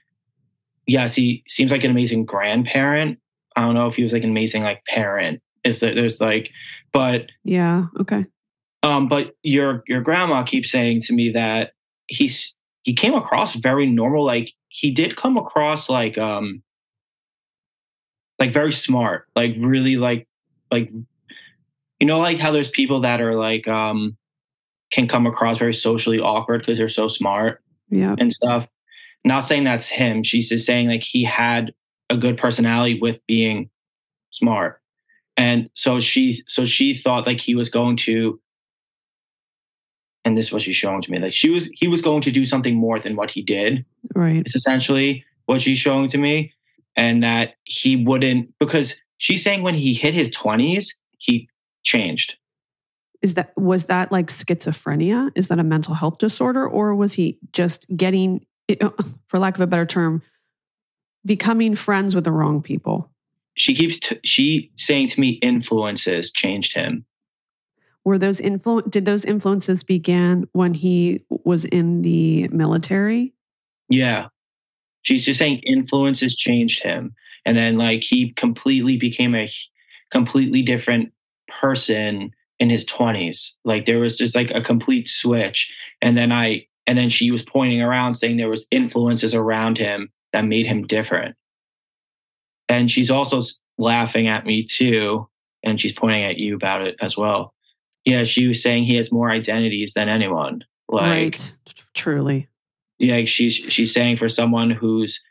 yes, 0.88 1.16
he 1.16 1.44
seems 1.48 1.72
like 1.72 1.84
an 1.84 1.92
amazing 1.92 2.26
grandparent. 2.26 3.20
I 3.56 3.62
don't 3.62 3.76
know 3.76 3.88
if 3.88 3.96
he 3.96 4.04
was 4.04 4.14
like 4.14 4.24
an 4.24 4.30
amazing 4.32 4.64
like 4.64 4.84
parent. 4.86 5.42
Is 5.64 5.80
that 5.80 5.96
there's 5.96 6.20
like 6.20 6.50
but 6.92 7.32
Yeah. 7.44 7.86
Okay. 8.00 8.26
Um, 8.84 9.08
but 9.08 9.32
your 9.44 9.84
your 9.88 10.02
grandma 10.02 10.44
keeps 10.44 10.70
saying 10.72 11.02
to 11.02 11.14
me 11.14 11.30
that 11.32 11.72
he's 12.08 12.56
he 12.84 12.94
came 12.94 13.14
across 13.14 13.56
very 13.56 13.86
normal. 13.86 14.26
Like 14.26 14.52
he 14.70 14.92
did 14.92 15.16
come 15.16 15.38
across 15.38 15.90
like 15.90 16.18
um 16.18 16.62
like 18.40 18.52
very 18.52 18.74
smart, 18.74 19.28
like 19.36 19.56
really 19.58 19.96
like 19.96 20.28
like 20.72 20.92
you 22.00 22.08
know 22.08 22.20
like 22.20 22.40
how 22.40 22.52
there's 22.52 22.70
people 22.70 23.02
that 23.02 23.22
are 23.22 23.36
like 23.36 23.68
um 23.68 24.18
can 24.92 25.08
come 25.08 25.26
across 25.26 25.58
very 25.60 25.74
socially 25.74 26.20
awkward 26.20 26.60
because 26.62 26.78
they're 26.78 26.90
so 26.90 27.08
smart 27.08 27.64
Yeah. 27.90 28.16
and 28.20 28.32
stuff. 28.34 28.68
Not 29.26 29.42
saying 29.42 29.64
that's 29.64 29.88
him. 29.88 30.24
She's 30.24 30.50
just 30.50 30.66
saying 30.66 30.90
like 30.90 31.04
he 31.04 31.24
had 31.24 31.74
a 32.10 32.18
good 32.18 32.38
personality 32.38 33.00
with 33.00 33.20
being 33.28 33.70
smart. 34.32 34.82
And 35.38 35.70
so 35.76 36.00
she 36.00 36.44
so 36.48 36.66
she 36.66 36.94
thought 36.94 37.26
like 37.26 37.40
he 37.40 37.56
was 37.56 37.70
going 37.70 37.98
to 37.98 38.40
and 40.26 40.38
this 40.38 40.48
is 40.48 40.54
what 40.54 40.62
she's 40.62 40.76
showing 40.76 41.02
to 41.02 41.12
me. 41.12 41.20
Like 41.20 41.34
she 41.34 41.50
was 41.50 41.70
he 41.74 41.88
was 41.88 42.02
going 42.02 42.22
to 42.22 42.32
do 42.32 42.46
something 42.46 42.76
more 42.76 43.00
than 43.00 43.16
what 43.16 43.32
he 43.32 43.42
did. 43.42 43.86
Right. 44.16 44.38
It's 44.38 44.56
essentially 44.56 45.26
what 45.46 45.62
she's 45.62 45.80
showing 45.80 46.10
to 46.10 46.18
me. 46.18 46.54
And 46.96 47.24
that 47.24 47.56
he 47.64 47.96
wouldn't 47.96 48.54
because 48.60 48.96
she's 49.18 49.44
saying 49.44 49.64
when 49.64 49.74
he 49.74 49.94
hit 49.94 50.14
his 50.14 50.30
twenties, 50.30 51.00
he 51.18 51.50
changed. 51.84 52.36
Is 53.24 53.36
that 53.36 53.54
was 53.58 53.86
that 53.86 54.12
like 54.12 54.28
schizophrenia? 54.28 55.32
Is 55.34 55.48
that 55.48 55.58
a 55.58 55.64
mental 55.64 55.96
health 55.96 56.18
disorder, 56.18 56.68
or 56.68 56.94
was 56.94 57.14
he 57.14 57.40
just 57.54 57.86
getting, 57.96 58.46
uh, 58.70 58.90
for 59.28 59.40
lack 59.40 59.56
of 59.56 59.62
a 59.62 59.68
better 59.68 59.86
term, 59.86 60.22
becoming 61.26 61.76
friends 61.76 62.16
with 62.16 62.24
the 62.24 62.32
wrong 62.32 62.62
people? 62.62 63.10
She 63.56 63.76
keeps 63.76 64.00
t- 64.00 64.20
she 64.24 64.72
saying 64.76 65.10
to 65.10 65.20
me 65.20 65.32
influences 65.42 66.32
changed 66.32 66.74
him. 66.74 67.06
Were 68.04 68.18
those 68.18 68.42
influ- 68.42 68.90
Did 68.90 69.06
those 69.06 69.26
influences 69.26 69.84
begin 69.84 70.48
when 70.52 70.74
he 70.74 71.24
was 71.30 71.66
in 71.66 72.02
the 72.02 72.48
military? 72.50 73.34
Yeah. 73.90 74.28
She's 75.04 75.26
just 75.26 75.40
saying 75.40 75.60
influences 75.60 76.36
changed 76.36 76.84
him. 76.84 77.14
And 77.46 77.56
then 77.56 77.78
like 77.78 78.04
he 78.04 78.32
completely 78.34 78.98
became 78.98 79.36
a 79.36 79.50
completely 80.12 80.62
different 80.62 81.12
person 81.48 82.32
in 82.60 82.70
his 82.70 82.86
20s. 82.86 83.52
Like 83.66 83.86
there 83.86 84.00
was 84.00 84.18
just 84.18 84.36
like 84.36 84.52
a 84.52 84.62
complete 84.62 85.08
switch. 85.08 85.72
And 86.02 86.18
then 86.18 86.32
I 86.32 86.68
and 86.88 86.98
then 86.98 87.10
she 87.10 87.32
was 87.32 87.44
pointing 87.44 87.82
around 87.82 88.16
saying 88.16 88.38
there 88.38 88.50
was 88.50 88.68
influences 88.72 89.34
around 89.34 89.78
him 89.78 90.12
that 90.34 90.46
made 90.46 90.66
him 90.66 90.86
different. 90.86 91.36
And 92.70 92.90
she's 92.90 93.12
also 93.12 93.42
laughing 93.78 94.28
at 94.28 94.46
me 94.46 94.64
too 94.64 95.28
and 95.64 95.80
she's 95.80 95.94
pointing 95.94 96.24
at 96.24 96.38
you 96.38 96.56
about 96.56 96.82
it 96.82 96.96
as 97.02 97.18
well. 97.18 97.54
Yeah, 98.06 98.26
she 98.26 98.48
was 98.48 98.62
saying 98.62 98.84
he 98.84 98.96
has 98.98 99.12
more 99.12 99.32
identities 99.32 99.94
than 99.94 100.10
anyone. 100.10 100.66
Like 100.90 101.12
right. 101.12 101.58
Truly. 101.94 102.50
yeah, 103.00 103.16
like 103.16 103.28
she's 103.28 103.54
she's 103.54 103.94
saying 103.94 104.18
for 104.18 104.28
someone 104.28 104.70
who's 104.70 105.24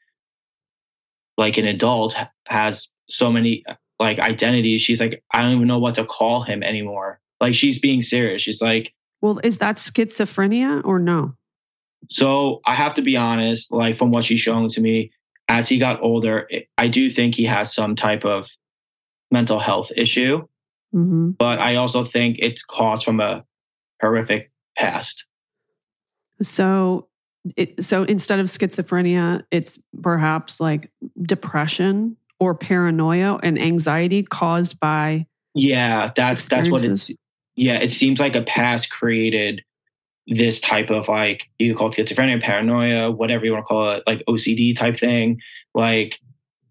like 1.36 1.58
an 1.58 1.66
adult 1.66 2.16
has 2.46 2.88
so 3.08 3.30
many 3.30 3.64
like 4.00 4.18
identities. 4.18 4.80
She's 4.80 5.00
like, 5.00 5.22
I 5.32 5.42
don't 5.42 5.56
even 5.56 5.68
know 5.68 5.78
what 5.78 5.96
to 5.96 6.06
call 6.06 6.42
him 6.42 6.62
anymore. 6.62 7.20
Like 7.40 7.54
she's 7.54 7.78
being 7.78 8.00
serious. 8.00 8.42
She's 8.42 8.62
like, 8.62 8.94
Well, 9.20 9.38
is 9.44 9.58
that 9.58 9.76
schizophrenia 9.76 10.82
or 10.84 10.98
no? 10.98 11.36
So 12.10 12.60
I 12.66 12.74
have 12.74 12.94
to 12.94 13.02
be 13.02 13.16
honest. 13.16 13.72
Like 13.72 13.96
from 13.96 14.10
what 14.10 14.24
she's 14.24 14.40
showing 14.40 14.68
to 14.70 14.80
me, 14.80 15.10
as 15.48 15.68
he 15.68 15.78
got 15.78 16.02
older, 16.02 16.48
I 16.78 16.88
do 16.88 17.10
think 17.10 17.34
he 17.34 17.44
has 17.44 17.74
some 17.74 17.96
type 17.96 18.24
of 18.24 18.48
mental 19.30 19.58
health 19.58 19.90
issue. 19.96 20.46
hmm 20.92 21.30
But 21.30 21.58
I 21.58 21.76
also 21.76 22.04
think 22.04 22.36
it's 22.38 22.64
caused 22.64 23.04
from 23.04 23.20
a 23.20 23.44
horrific 24.00 24.50
past. 24.76 25.24
So, 26.40 27.08
it, 27.56 27.84
so 27.84 28.04
instead 28.04 28.40
of 28.40 28.46
schizophrenia, 28.46 29.44
it's 29.50 29.78
perhaps 30.00 30.60
like 30.60 30.90
depression 31.22 32.16
or 32.40 32.54
paranoia 32.54 33.38
and 33.42 33.58
anxiety 33.60 34.22
caused 34.22 34.80
by 34.80 35.26
Yeah, 35.54 36.12
that's 36.14 36.48
that's 36.48 36.70
what 36.70 36.84
it's. 36.84 37.10
Yeah, 37.54 37.74
it 37.74 37.90
seems 37.90 38.18
like 38.18 38.34
a 38.34 38.42
past 38.42 38.90
created 38.90 39.62
this 40.26 40.60
type 40.60 40.90
of 40.90 41.08
like 41.08 41.50
you 41.58 41.72
could 41.72 41.78
call 41.78 41.88
it 41.88 41.96
schizophrenia, 41.96 42.40
paranoia, 42.42 43.10
whatever 43.10 43.44
you 43.44 43.52
want 43.52 43.64
to 43.64 43.66
call 43.66 43.90
it, 43.90 44.02
like 44.06 44.22
OCD 44.28 44.76
type 44.76 44.98
thing. 44.98 45.40
Like 45.74 46.18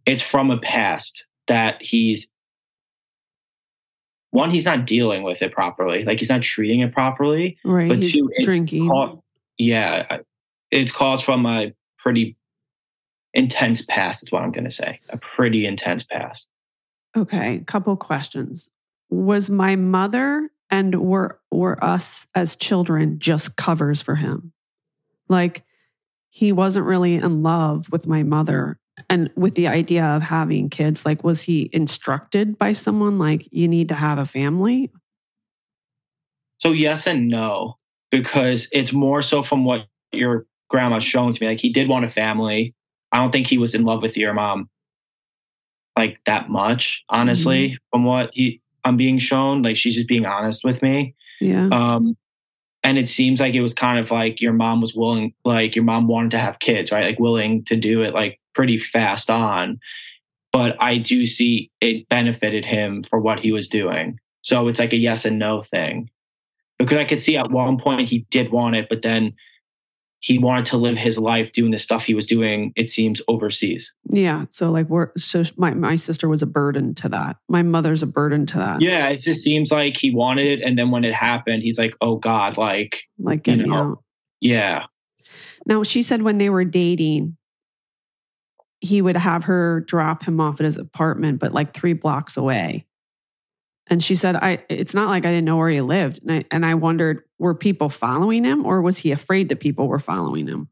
it's 0.06 0.24
from 0.24 0.52
a 0.52 0.58
past 0.58 1.26
that 1.48 1.82
he's 1.82 2.30
one, 4.32 4.50
he's 4.50 4.66
not 4.66 4.88
dealing 4.88 5.24
with 5.24 5.42
it 5.42 5.52
properly. 5.52 6.06
Like 6.06 6.20
he's 6.20 6.30
not 6.30 6.42
treating 6.42 6.80
it 6.80 6.94
properly. 6.94 7.58
right. 7.66 7.90
But 7.90 8.02
he's 8.02 8.14
two, 8.14 8.30
it's 8.34 8.46
drinking. 8.46 8.90
yeah, 9.58 10.20
it's 10.72 10.92
caused 10.92 11.26
from 11.26 11.46
a 11.46 11.74
pretty 11.98 12.38
intense 13.34 13.84
past. 13.84 14.24
Is 14.24 14.32
what 14.32 14.44
I'm 14.44 14.52
going 14.52 14.64
to 14.64 14.72
say. 14.72 15.00
A 15.10 15.18
pretty 15.18 15.66
intense 15.66 16.04
past. 16.04 16.48
Okay, 17.16 17.62
couple 17.68 17.96
questions. 17.98 18.70
Was 19.10 19.50
my 19.50 19.76
mother 19.76 20.50
and 20.72 20.96
were 20.96 21.40
were 21.52 21.84
us 21.84 22.26
as 22.34 22.56
children 22.56 23.20
just 23.20 23.56
covers 23.58 24.02
for 24.02 24.16
him? 24.16 24.54
Like 25.30 25.64
he 26.30 26.52
wasn't 26.52 26.86
really 26.86 27.16
in 27.16 27.44
love 27.44 27.92
with 27.92 28.08
my 28.08 28.24
mother 28.24 28.80
and 29.10 29.30
with 29.36 29.56
the 29.56 29.68
idea 29.68 30.06
of 30.06 30.22
having 30.22 30.70
kids. 30.70 31.06
Like 31.06 31.24
was 31.24 31.42
he 31.44 31.70
instructed 31.74 32.58
by 32.58 32.74
someone 32.74 33.20
like 33.20 33.48
you 33.52 33.68
need 33.68 33.90
to 33.90 33.96
have 33.96 34.18
a 34.18 34.26
family? 34.26 34.90
So 36.60 36.72
yes 36.72 37.06
and 37.06 37.28
no, 37.28 37.78
because 38.10 38.70
it's 38.72 38.94
more 38.94 39.22
so 39.22 39.44
from 39.44 39.66
what 39.66 39.88
your 40.12 40.46
grandma's 40.70 41.04
shown 41.04 41.34
to 41.34 41.44
me. 41.44 41.50
Like 41.50 41.60
he 41.60 41.72
did 41.72 41.90
want 41.90 42.06
a 42.06 42.10
family. 42.10 42.74
I 43.12 43.18
don't 43.18 43.32
think 43.32 43.48
he 43.48 43.58
was 43.58 43.76
in 43.76 43.84
love 43.84 44.02
with 44.02 44.16
your 44.16 44.34
mom 44.34 44.70
like 45.98 46.20
that 46.26 46.50
much, 46.50 47.04
honestly, 47.10 47.70
mm-hmm. 47.70 47.76
from 47.92 48.06
what 48.06 48.30
he 48.34 48.62
I'm 48.84 48.98
being 48.98 49.20
shown. 49.20 49.62
Like 49.62 49.78
she's 49.78 49.96
just 49.96 50.08
being 50.08 50.26
honest 50.26 50.64
with 50.64 50.82
me. 50.82 51.16
Yeah. 51.40 51.68
Um 51.72 52.18
and 52.84 52.98
it 52.98 53.08
seems 53.08 53.40
like 53.40 53.54
it 53.54 53.62
was 53.62 53.74
kind 53.74 54.00
of 54.00 54.10
like 54.10 54.42
your 54.42 54.54
mom 54.54 54.82
was 54.82 54.96
willing, 54.96 55.34
like 55.46 55.76
your 55.76 55.86
mom 55.86 56.08
wanted 56.08 56.32
to 56.32 56.40
have 56.40 56.60
kids, 56.60 56.92
right? 56.92 57.06
Like 57.06 57.20
willing 57.20 57.64
to 57.66 57.76
do 57.76 58.02
it 58.02 58.14
like 58.14 58.40
pretty 58.56 58.80
fast 58.80 59.30
on. 59.30 59.80
But 60.52 60.76
I 60.82 60.98
do 60.98 61.26
see 61.26 61.72
it 61.80 62.10
benefited 62.10 62.66
him 62.66 63.04
for 63.04 63.20
what 63.20 63.40
he 63.40 63.52
was 63.52 63.70
doing. 63.70 64.20
So 64.42 64.68
it's 64.68 64.80
like 64.80 64.94
a 64.94 64.98
yes 64.98 65.26
and 65.26 65.38
no 65.38 65.64
thing. 65.64 66.10
Because 66.80 66.98
I 66.98 67.06
could 67.06 67.20
see 67.20 67.38
at 67.38 67.52
one 67.52 67.78
point 67.78 68.10
he 68.10 68.26
did 68.32 68.52
want 68.52 68.76
it, 68.76 68.88
but 68.90 69.04
then 69.04 69.34
he 70.22 70.38
wanted 70.38 70.66
to 70.66 70.78
live 70.78 70.98
his 70.98 71.18
life 71.18 71.52
doing 71.52 71.72
the 71.72 71.80
stuff 71.80 72.06
he 72.06 72.14
was 72.14 72.28
doing, 72.28 72.72
it 72.76 72.90
seems, 72.90 73.22
overseas. 73.28 73.92
Yeah. 74.10 74.46
So 74.50 74.72
like 74.72 74.88
we're 74.88 75.12
so 75.18 75.44
my 75.58 75.74
my 75.74 75.96
sister 75.96 76.30
was 76.30 76.44
a 76.44 76.46
burden 76.46 76.94
to 76.96 77.10
that. 77.10 77.38
My 77.50 77.64
mother's 77.64 78.04
a 78.04 78.08
burden 78.08 78.46
to 78.48 78.58
that. 78.60 78.82
Yeah, 78.82 79.10
it 79.10 79.22
just 79.22 79.42
seems 79.44 79.72
like 79.72 79.98
he 79.98 80.14
wanted 80.14 80.60
it. 80.60 80.62
And 80.62 80.78
then 80.78 80.92
when 80.92 81.04
it 81.04 81.14
happened, 81.14 81.64
he's 81.64 81.80
like, 81.80 81.96
oh 82.02 82.18
God, 82.18 82.56
like, 82.56 83.02
Like 83.20 83.48
You 83.48 83.58
know. 83.58 84.02
yeah. 84.40 84.86
Now, 85.66 85.84
she 85.84 86.04
said 86.04 86.22
when 86.22 86.38
they 86.38 86.50
were 86.50 86.66
dating, 86.66 87.38
he 88.80 89.02
would 89.02 89.18
have 89.18 89.44
her 89.46 89.82
drop 89.88 90.24
him 90.24 90.40
off 90.40 90.60
at 90.60 90.66
his 90.66 90.78
apartment, 90.78 91.40
but 91.40 91.54
like 91.54 91.74
three 91.74 91.94
blocks 91.94 92.38
away. 92.38 92.86
And 93.88 94.04
she 94.04 94.16
said, 94.16 94.36
"I. 94.36 94.64
It's 94.70 94.94
not 94.94 95.10
like 95.10 95.26
I 95.26 95.30
didn't 95.30 95.46
know 95.46 95.58
where 95.58 95.70
he 95.70 95.82
lived." 95.82 96.22
And 96.22 96.32
I, 96.32 96.46
and 96.52 96.66
I 96.66 96.76
wondered, 96.76 97.24
were 97.40 97.56
people 97.56 97.90
following 97.90 98.44
him, 98.44 98.66
or 98.66 98.82
was 98.82 99.00
he 99.00 99.12
afraid 99.12 99.50
that 99.50 99.60
people 99.60 99.88
were 99.88 100.00
following 100.00 100.48
him? 100.48 100.70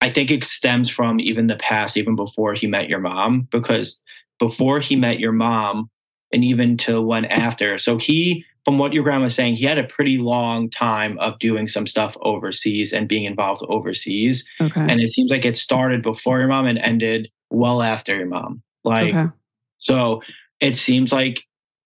I 0.00 0.10
think 0.10 0.30
it 0.30 0.44
stems 0.44 0.90
from 0.90 1.20
even 1.20 1.46
the 1.46 1.56
past, 1.56 1.96
even 1.96 2.16
before 2.16 2.54
he 2.54 2.66
met 2.66 2.88
your 2.88 3.00
mom, 3.00 3.48
because 3.50 4.00
before 4.38 4.80
he 4.80 4.96
met 4.96 5.20
your 5.20 5.32
mom, 5.32 5.90
and 6.32 6.44
even 6.44 6.76
to 6.78 7.00
when 7.00 7.24
after. 7.26 7.78
So 7.78 7.98
he, 7.98 8.44
from 8.64 8.78
what 8.78 8.92
your 8.92 9.04
grandma 9.04 9.24
was 9.24 9.34
saying, 9.34 9.56
he 9.56 9.64
had 9.64 9.78
a 9.78 9.84
pretty 9.84 10.18
long 10.18 10.70
time 10.70 11.18
of 11.18 11.38
doing 11.38 11.68
some 11.68 11.86
stuff 11.86 12.16
overseas 12.22 12.92
and 12.92 13.08
being 13.08 13.24
involved 13.24 13.62
overseas. 13.68 14.46
Okay. 14.60 14.80
And 14.80 15.00
it 15.00 15.10
seems 15.10 15.30
like 15.30 15.44
it 15.44 15.56
started 15.56 16.02
before 16.02 16.38
your 16.38 16.48
mom 16.48 16.66
and 16.66 16.78
ended 16.78 17.30
well 17.50 17.82
after 17.82 18.16
your 18.16 18.26
mom. 18.26 18.62
Like, 18.84 19.14
okay. 19.14 19.30
so 19.78 20.22
it 20.60 20.76
seems 20.76 21.12
like 21.12 21.40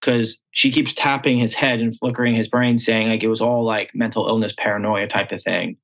because 0.05 0.39
she 0.51 0.71
keeps 0.71 0.93
tapping 0.95 1.39
his 1.39 1.55
head 1.55 1.81
and 1.81 1.97
flickering 1.97 2.35
his 2.35 2.49
brain, 2.49 2.79
saying 2.79 3.09
like 3.09 3.23
it 3.23 3.29
was 3.29 3.41
all 3.41 3.65
like 3.65 3.95
mental 3.95 4.27
illness, 4.29 4.55
paranoia 4.57 5.07
type 5.07 5.33
of 5.33 5.43
thing. 5.43 5.77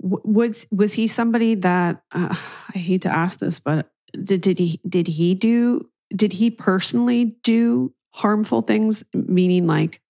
Was 0.00 0.66
was 0.70 0.92
he 0.92 1.06
somebody 1.06 1.54
that 1.56 2.02
uh, 2.12 2.34
I 2.74 2.78
hate 2.78 3.02
to 3.02 3.08
ask 3.08 3.38
this, 3.38 3.60
but 3.60 3.90
did 4.22 4.42
did 4.42 4.58
he 4.58 4.80
did 4.86 5.06
he 5.06 5.34
do 5.34 5.88
did 6.14 6.32
he 6.32 6.50
personally 6.50 7.36
do 7.42 7.94
harmful 8.10 8.62
things, 8.62 9.04
meaning 9.14 9.66
like 9.66 10.02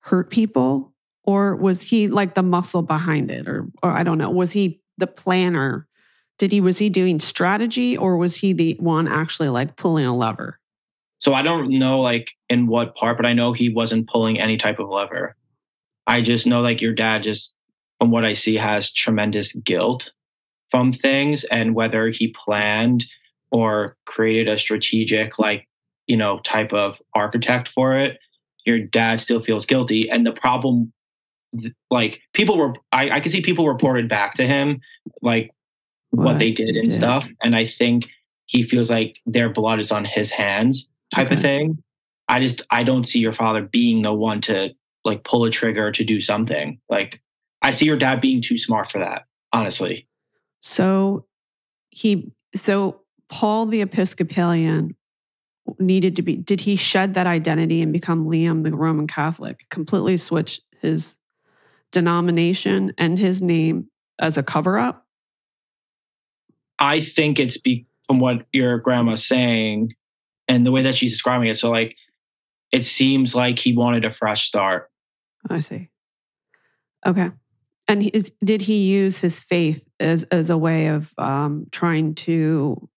hurt 0.00 0.30
people, 0.30 0.92
or 1.22 1.56
was 1.56 1.82
he 1.82 2.08
like 2.08 2.34
the 2.34 2.42
muscle 2.42 2.82
behind 2.82 3.30
it, 3.30 3.48
or 3.48 3.68
or 3.82 3.90
I 3.90 4.02
don't 4.02 4.18
know, 4.18 4.30
was 4.30 4.52
he 4.52 4.82
the 4.98 5.06
planner? 5.06 5.86
Did 6.36 6.50
he 6.50 6.60
was 6.60 6.78
he 6.78 6.90
doing 6.90 7.20
strategy, 7.20 7.96
or 7.96 8.16
was 8.16 8.34
he 8.34 8.52
the 8.52 8.76
one 8.80 9.06
actually 9.06 9.48
like 9.50 9.76
pulling 9.76 10.04
a 10.04 10.14
lever? 10.14 10.58
So 11.24 11.32
I 11.32 11.40
don't 11.40 11.70
know 11.70 12.00
like 12.00 12.32
in 12.50 12.66
what 12.66 12.94
part, 12.96 13.16
but 13.16 13.24
I 13.24 13.32
know 13.32 13.54
he 13.54 13.70
wasn't 13.70 14.10
pulling 14.10 14.38
any 14.38 14.58
type 14.58 14.78
of 14.78 14.90
lever. 14.90 15.34
I 16.06 16.20
just 16.20 16.46
know 16.46 16.60
like 16.60 16.82
your 16.82 16.92
dad 16.92 17.22
just 17.22 17.54
from 17.98 18.10
what 18.10 18.26
I 18.26 18.34
see 18.34 18.56
has 18.56 18.92
tremendous 18.92 19.54
guilt 19.54 20.12
from 20.70 20.92
things 20.92 21.44
and 21.44 21.74
whether 21.74 22.10
he 22.10 22.34
planned 22.44 23.06
or 23.50 23.96
created 24.04 24.52
a 24.52 24.58
strategic 24.58 25.38
like, 25.38 25.66
you 26.06 26.18
know, 26.18 26.40
type 26.40 26.74
of 26.74 27.00
architect 27.14 27.68
for 27.68 27.98
it, 27.98 28.18
your 28.66 28.80
dad 28.80 29.18
still 29.18 29.40
feels 29.40 29.64
guilty. 29.64 30.10
And 30.10 30.26
the 30.26 30.32
problem 30.32 30.92
like 31.90 32.20
people 32.34 32.58
were 32.58 32.74
I, 32.92 33.08
I 33.08 33.20
can 33.20 33.32
see 33.32 33.40
people 33.40 33.66
reported 33.66 34.10
back 34.10 34.34
to 34.34 34.46
him 34.46 34.82
like 35.22 35.52
what, 36.10 36.24
What 36.24 36.38
they 36.38 36.52
did 36.52 36.76
and 36.76 36.92
stuff. 36.92 37.26
And 37.42 37.56
I 37.56 37.64
think 37.64 38.10
he 38.44 38.62
feels 38.62 38.90
like 38.90 39.20
their 39.24 39.48
blood 39.48 39.78
is 39.78 39.90
on 39.90 40.04
his 40.04 40.30
hands 40.30 40.90
type 41.12 41.26
Okay. 41.26 41.36
of 41.36 41.42
thing. 41.42 41.82
I 42.28 42.40
just 42.40 42.62
I 42.70 42.84
don't 42.84 43.04
see 43.04 43.18
your 43.18 43.32
father 43.32 43.62
being 43.62 44.02
the 44.02 44.12
one 44.12 44.40
to 44.42 44.70
like 45.04 45.24
pull 45.24 45.44
a 45.44 45.50
trigger 45.50 45.92
to 45.92 46.04
do 46.04 46.20
something. 46.20 46.80
Like 46.88 47.20
I 47.62 47.70
see 47.70 47.86
your 47.86 47.96
dad 47.96 48.20
being 48.20 48.40
too 48.42 48.58
smart 48.58 48.90
for 48.90 48.98
that, 48.98 49.24
honestly. 49.52 50.08
So 50.62 51.26
he 51.90 52.32
so 52.54 53.00
Paul 53.28 53.66
the 53.66 53.82
Episcopalian 53.82 54.96
needed 55.78 56.16
to 56.16 56.22
be 56.22 56.36
did 56.36 56.60
he 56.60 56.76
shed 56.76 57.14
that 57.14 57.26
identity 57.26 57.82
and 57.82 57.92
become 57.92 58.26
Liam 58.26 58.62
the 58.62 58.74
Roman 58.74 59.06
Catholic, 59.06 59.66
completely 59.70 60.16
switch 60.16 60.60
his 60.80 61.16
denomination 61.92 62.92
and 62.98 63.18
his 63.18 63.42
name 63.42 63.88
as 64.18 64.38
a 64.38 64.42
cover 64.42 64.78
up? 64.78 65.06
I 66.78 67.00
think 67.00 67.38
it's 67.38 67.58
be 67.58 67.86
from 68.06 68.20
what 68.20 68.46
your 68.52 68.78
grandma's 68.78 69.26
saying 69.26 69.94
and 70.48 70.66
the 70.66 70.72
way 70.72 70.82
that 70.82 70.94
she's 70.94 71.12
describing 71.12 71.48
it. 71.48 71.58
So 71.58 71.70
like 71.70 71.96
it 72.72 72.84
seems 72.84 73.34
like 73.34 73.58
he 73.58 73.76
wanted 73.76 74.04
a 74.04 74.10
fresh 74.10 74.46
start. 74.46 74.90
I 75.48 75.60
see. 75.60 75.90
Okay. 77.06 77.30
And 77.86 78.02
he 78.02 78.08
is, 78.08 78.32
did 78.42 78.62
he 78.62 78.84
use 78.84 79.18
his 79.18 79.40
faith 79.40 79.84
as 80.00 80.24
as 80.24 80.50
a 80.50 80.56
way 80.56 80.86
of 80.86 81.12
um, 81.18 81.66
trying 81.70 82.14
to 82.16 82.88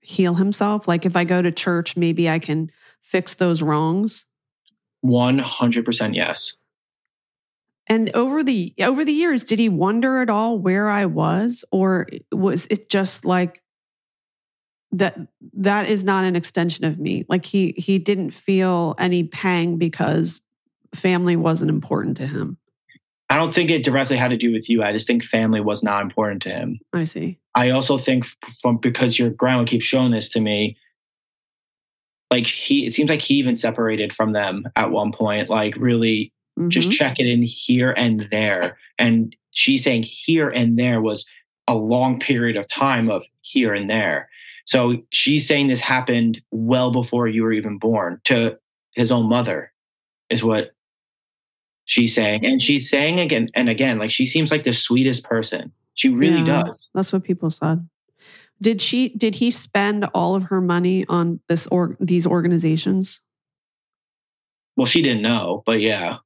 heal 0.00 0.34
himself? 0.34 0.88
Like 0.88 1.06
if 1.06 1.14
I 1.14 1.24
go 1.24 1.40
to 1.40 1.52
church, 1.52 1.96
maybe 1.96 2.28
I 2.28 2.40
can 2.40 2.70
fix 3.00 3.34
those 3.34 3.62
wrongs. 3.62 4.26
One 5.00 5.38
hundred 5.38 5.84
percent 5.84 6.14
yes. 6.14 6.56
And 7.86 8.10
over 8.14 8.42
the 8.42 8.74
over 8.80 9.04
the 9.04 9.12
years, 9.12 9.44
did 9.44 9.60
he 9.60 9.68
wonder 9.68 10.20
at 10.20 10.28
all 10.28 10.58
where 10.58 10.90
I 10.90 11.06
was, 11.06 11.64
or 11.70 12.08
was 12.32 12.66
it 12.66 12.90
just 12.90 13.24
like 13.24 13.62
that? 14.92 15.18
That 15.54 15.86
is 15.88 16.04
not 16.04 16.24
an 16.24 16.36
extension 16.36 16.84
of 16.84 16.98
me. 16.98 17.24
Like 17.28 17.44
he 17.44 17.74
he 17.76 17.98
didn't 17.98 18.30
feel 18.30 18.94
any 18.98 19.24
pang 19.24 19.76
because 19.76 20.40
family 20.94 21.36
wasn't 21.36 21.70
important 21.70 22.16
to 22.18 22.26
him. 22.26 22.56
I 23.30 23.36
don't 23.36 23.54
think 23.54 23.70
it 23.70 23.84
directly 23.84 24.16
had 24.16 24.28
to 24.30 24.38
do 24.38 24.52
with 24.52 24.70
you. 24.70 24.82
I 24.82 24.92
just 24.92 25.06
think 25.06 25.22
family 25.22 25.60
was 25.60 25.82
not 25.82 26.02
important 26.02 26.40
to 26.42 26.50
him. 26.50 26.80
I 26.94 27.04
see. 27.04 27.38
I 27.54 27.70
also 27.70 27.98
think 27.98 28.24
from 28.62 28.78
because 28.78 29.18
your 29.18 29.28
grandma 29.30 29.64
keeps 29.64 29.84
showing 29.84 30.12
this 30.12 30.30
to 30.30 30.40
me, 30.40 30.78
like 32.32 32.46
he 32.46 32.86
it 32.86 32.94
seems 32.94 33.10
like 33.10 33.20
he 33.20 33.34
even 33.34 33.54
separated 33.54 34.12
from 34.14 34.32
them 34.32 34.64
at 34.76 34.90
one 34.90 35.12
point, 35.12 35.50
like 35.50 35.76
really 35.76 36.32
just 36.68 36.88
Mhm. 36.88 36.92
check 36.92 37.20
it 37.20 37.26
in 37.26 37.42
here 37.42 37.92
and 37.92 38.26
there. 38.30 38.78
And 38.98 39.36
she's 39.52 39.84
saying 39.84 40.04
here 40.04 40.48
and 40.48 40.78
there 40.78 41.00
was 41.00 41.24
a 41.68 41.74
long 41.74 42.18
period 42.18 42.56
of 42.56 42.66
time 42.66 43.10
of 43.10 43.24
here 43.42 43.74
and 43.74 43.88
there. 43.88 44.28
So 44.68 45.02
she's 45.10 45.48
saying 45.48 45.68
this 45.68 45.80
happened 45.80 46.42
well 46.50 46.90
before 46.92 47.26
you 47.26 47.42
were 47.42 47.54
even 47.54 47.78
born 47.78 48.20
to 48.24 48.58
his 48.92 49.10
own 49.10 49.26
mother, 49.26 49.72
is 50.28 50.44
what 50.44 50.72
she's 51.86 52.14
saying. 52.14 52.44
And 52.44 52.60
she's 52.60 52.90
saying 52.90 53.18
again 53.18 53.48
and 53.54 53.70
again, 53.70 53.98
like 53.98 54.10
she 54.10 54.26
seems 54.26 54.50
like 54.50 54.64
the 54.64 54.74
sweetest 54.74 55.24
person. 55.24 55.72
She 55.94 56.10
really 56.10 56.40
Yeah. 56.40 56.64
does. 56.64 56.90
That's 56.94 57.14
what 57.14 57.24
people 57.24 57.48
said. 57.48 57.88
Did 58.60 58.82
she? 58.82 59.08
Did 59.10 59.36
he 59.36 59.50
spend 59.50 60.04
all 60.12 60.34
of 60.34 60.44
her 60.44 60.60
money 60.60 61.06
on 61.08 61.40
this 61.48 61.66
or 61.68 61.96
these 61.98 62.26
organizations? 62.26 63.22
Well, 64.76 64.84
she 64.84 65.00
didn't 65.00 65.22
know, 65.22 65.62
but 65.64 65.80
yeah. 65.80 66.18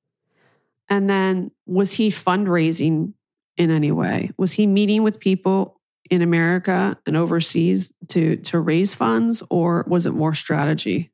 And 0.88 1.08
then 1.08 1.52
was 1.66 1.92
he 1.92 2.10
fundraising 2.10 3.12
in 3.56 3.70
any 3.70 3.92
way? 3.92 4.30
Was 4.36 4.52
he 4.52 4.66
meeting 4.66 5.04
with 5.04 5.20
people 5.20 5.80
in 6.10 6.22
America 6.22 6.98
and 7.06 7.16
overseas 7.16 7.92
to 8.08 8.36
to 8.36 8.60
raise 8.60 8.94
funds, 8.94 9.42
or 9.50 9.84
was 9.86 10.06
it 10.06 10.12
more 10.12 10.34
strategy? 10.34 11.10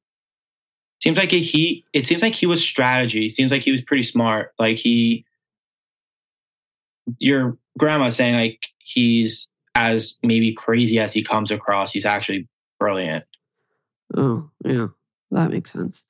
seems 1.01 1.17
like 1.17 1.31
he 1.31 1.85
it 1.93 2.07
seems 2.07 2.23
like 2.23 2.35
he 2.35 2.45
was 2.45 2.61
strategy 2.61 3.29
seems 3.29 3.53
like 3.53 3.63
he 3.63 3.71
was 3.71 3.81
pretty 3.81 4.03
smart 4.03 4.53
like 4.59 4.79
he 4.79 5.25
your 7.19 7.57
grandma 7.79 8.09
saying 8.09 8.35
like 8.35 8.59
he's 8.79 9.49
as 9.77 10.19
maybe 10.25 10.53
crazy 10.53 10.99
as 10.99 11.13
he 11.13 11.23
comes 11.23 11.53
across 11.53 11.93
he's 11.93 12.05
actually 12.05 12.49
brilliant 12.81 13.23
Oh, 14.17 14.51
yeah, 14.65 14.89
that 15.31 15.51
makes 15.51 15.73
sense. 15.73 16.05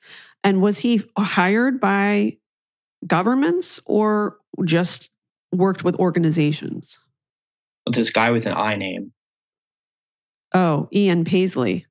And 0.44 0.62
was 0.62 0.78
he 0.78 1.02
hired 1.16 1.80
by 1.80 2.38
governments 3.06 3.80
or 3.86 4.36
just 4.64 5.10
worked 5.52 5.82
with 5.84 5.96
organizations? 5.96 7.00
This 7.94 8.10
guy 8.10 8.30
with 8.30 8.46
an 8.46 8.54
i 8.54 8.76
name 8.76 9.12
Oh, 10.54 10.88
Ian 10.94 11.24
Paisley. 11.26 11.84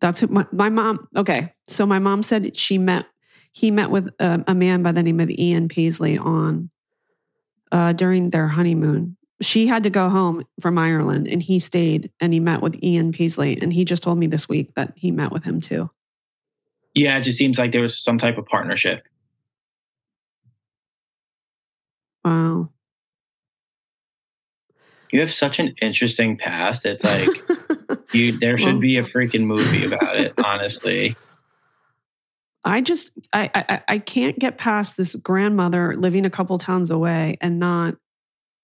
That's 0.00 0.18
who 0.18 0.26
my, 0.26 0.44
my 0.50 0.68
mom. 0.70 1.06
Okay. 1.16 1.52
So 1.68 1.86
my 1.86 2.00
mom 2.00 2.24
said 2.24 2.56
she 2.56 2.76
met, 2.76 3.06
he 3.52 3.70
met 3.70 3.90
with 3.90 4.08
a, 4.18 4.42
a 4.48 4.54
man 4.56 4.82
by 4.82 4.90
the 4.90 5.04
name 5.04 5.20
of 5.20 5.30
Ian 5.30 5.68
Paisley 5.68 6.18
on, 6.18 6.68
uh, 7.70 7.92
during 7.92 8.30
their 8.30 8.48
honeymoon. 8.48 9.16
She 9.40 9.68
had 9.68 9.84
to 9.84 9.90
go 9.90 10.08
home 10.08 10.42
from 10.60 10.78
Ireland 10.78 11.28
and 11.28 11.40
he 11.40 11.60
stayed 11.60 12.10
and 12.18 12.32
he 12.32 12.40
met 12.40 12.60
with 12.60 12.82
Ian 12.82 13.12
Paisley. 13.12 13.56
And 13.62 13.72
he 13.72 13.84
just 13.84 14.02
told 14.02 14.18
me 14.18 14.26
this 14.26 14.48
week 14.48 14.74
that 14.74 14.92
he 14.96 15.12
met 15.12 15.30
with 15.30 15.44
him 15.44 15.60
too. 15.60 15.88
yeah 16.94 17.16
it 17.18 17.22
just 17.22 17.38
seems 17.38 17.56
like 17.56 17.70
there 17.70 17.82
was 17.82 18.02
some 18.02 18.18
type 18.18 18.36
of 18.36 18.46
partnership 18.46 19.06
Wow. 22.24 22.70
You 25.12 25.20
have 25.20 25.32
such 25.32 25.58
an 25.58 25.74
interesting 25.80 26.36
past 26.36 26.84
it's 26.84 27.04
like 27.04 27.28
you 28.12 28.38
there 28.38 28.58
should 28.58 28.80
be 28.80 28.96
a 28.98 29.02
freaking 29.02 29.42
movie 29.42 29.84
about 29.84 30.16
it 30.16 30.32
honestly 30.44 31.16
I 32.64 32.80
just 32.80 33.12
I, 33.32 33.50
I 33.54 33.82
I 33.88 33.98
can't 33.98 34.38
get 34.38 34.56
past 34.56 34.96
this 34.96 35.14
grandmother 35.16 35.96
living 35.96 36.24
a 36.24 36.30
couple 36.30 36.58
towns 36.58 36.90
away 36.90 37.36
and 37.40 37.58
not 37.58 37.96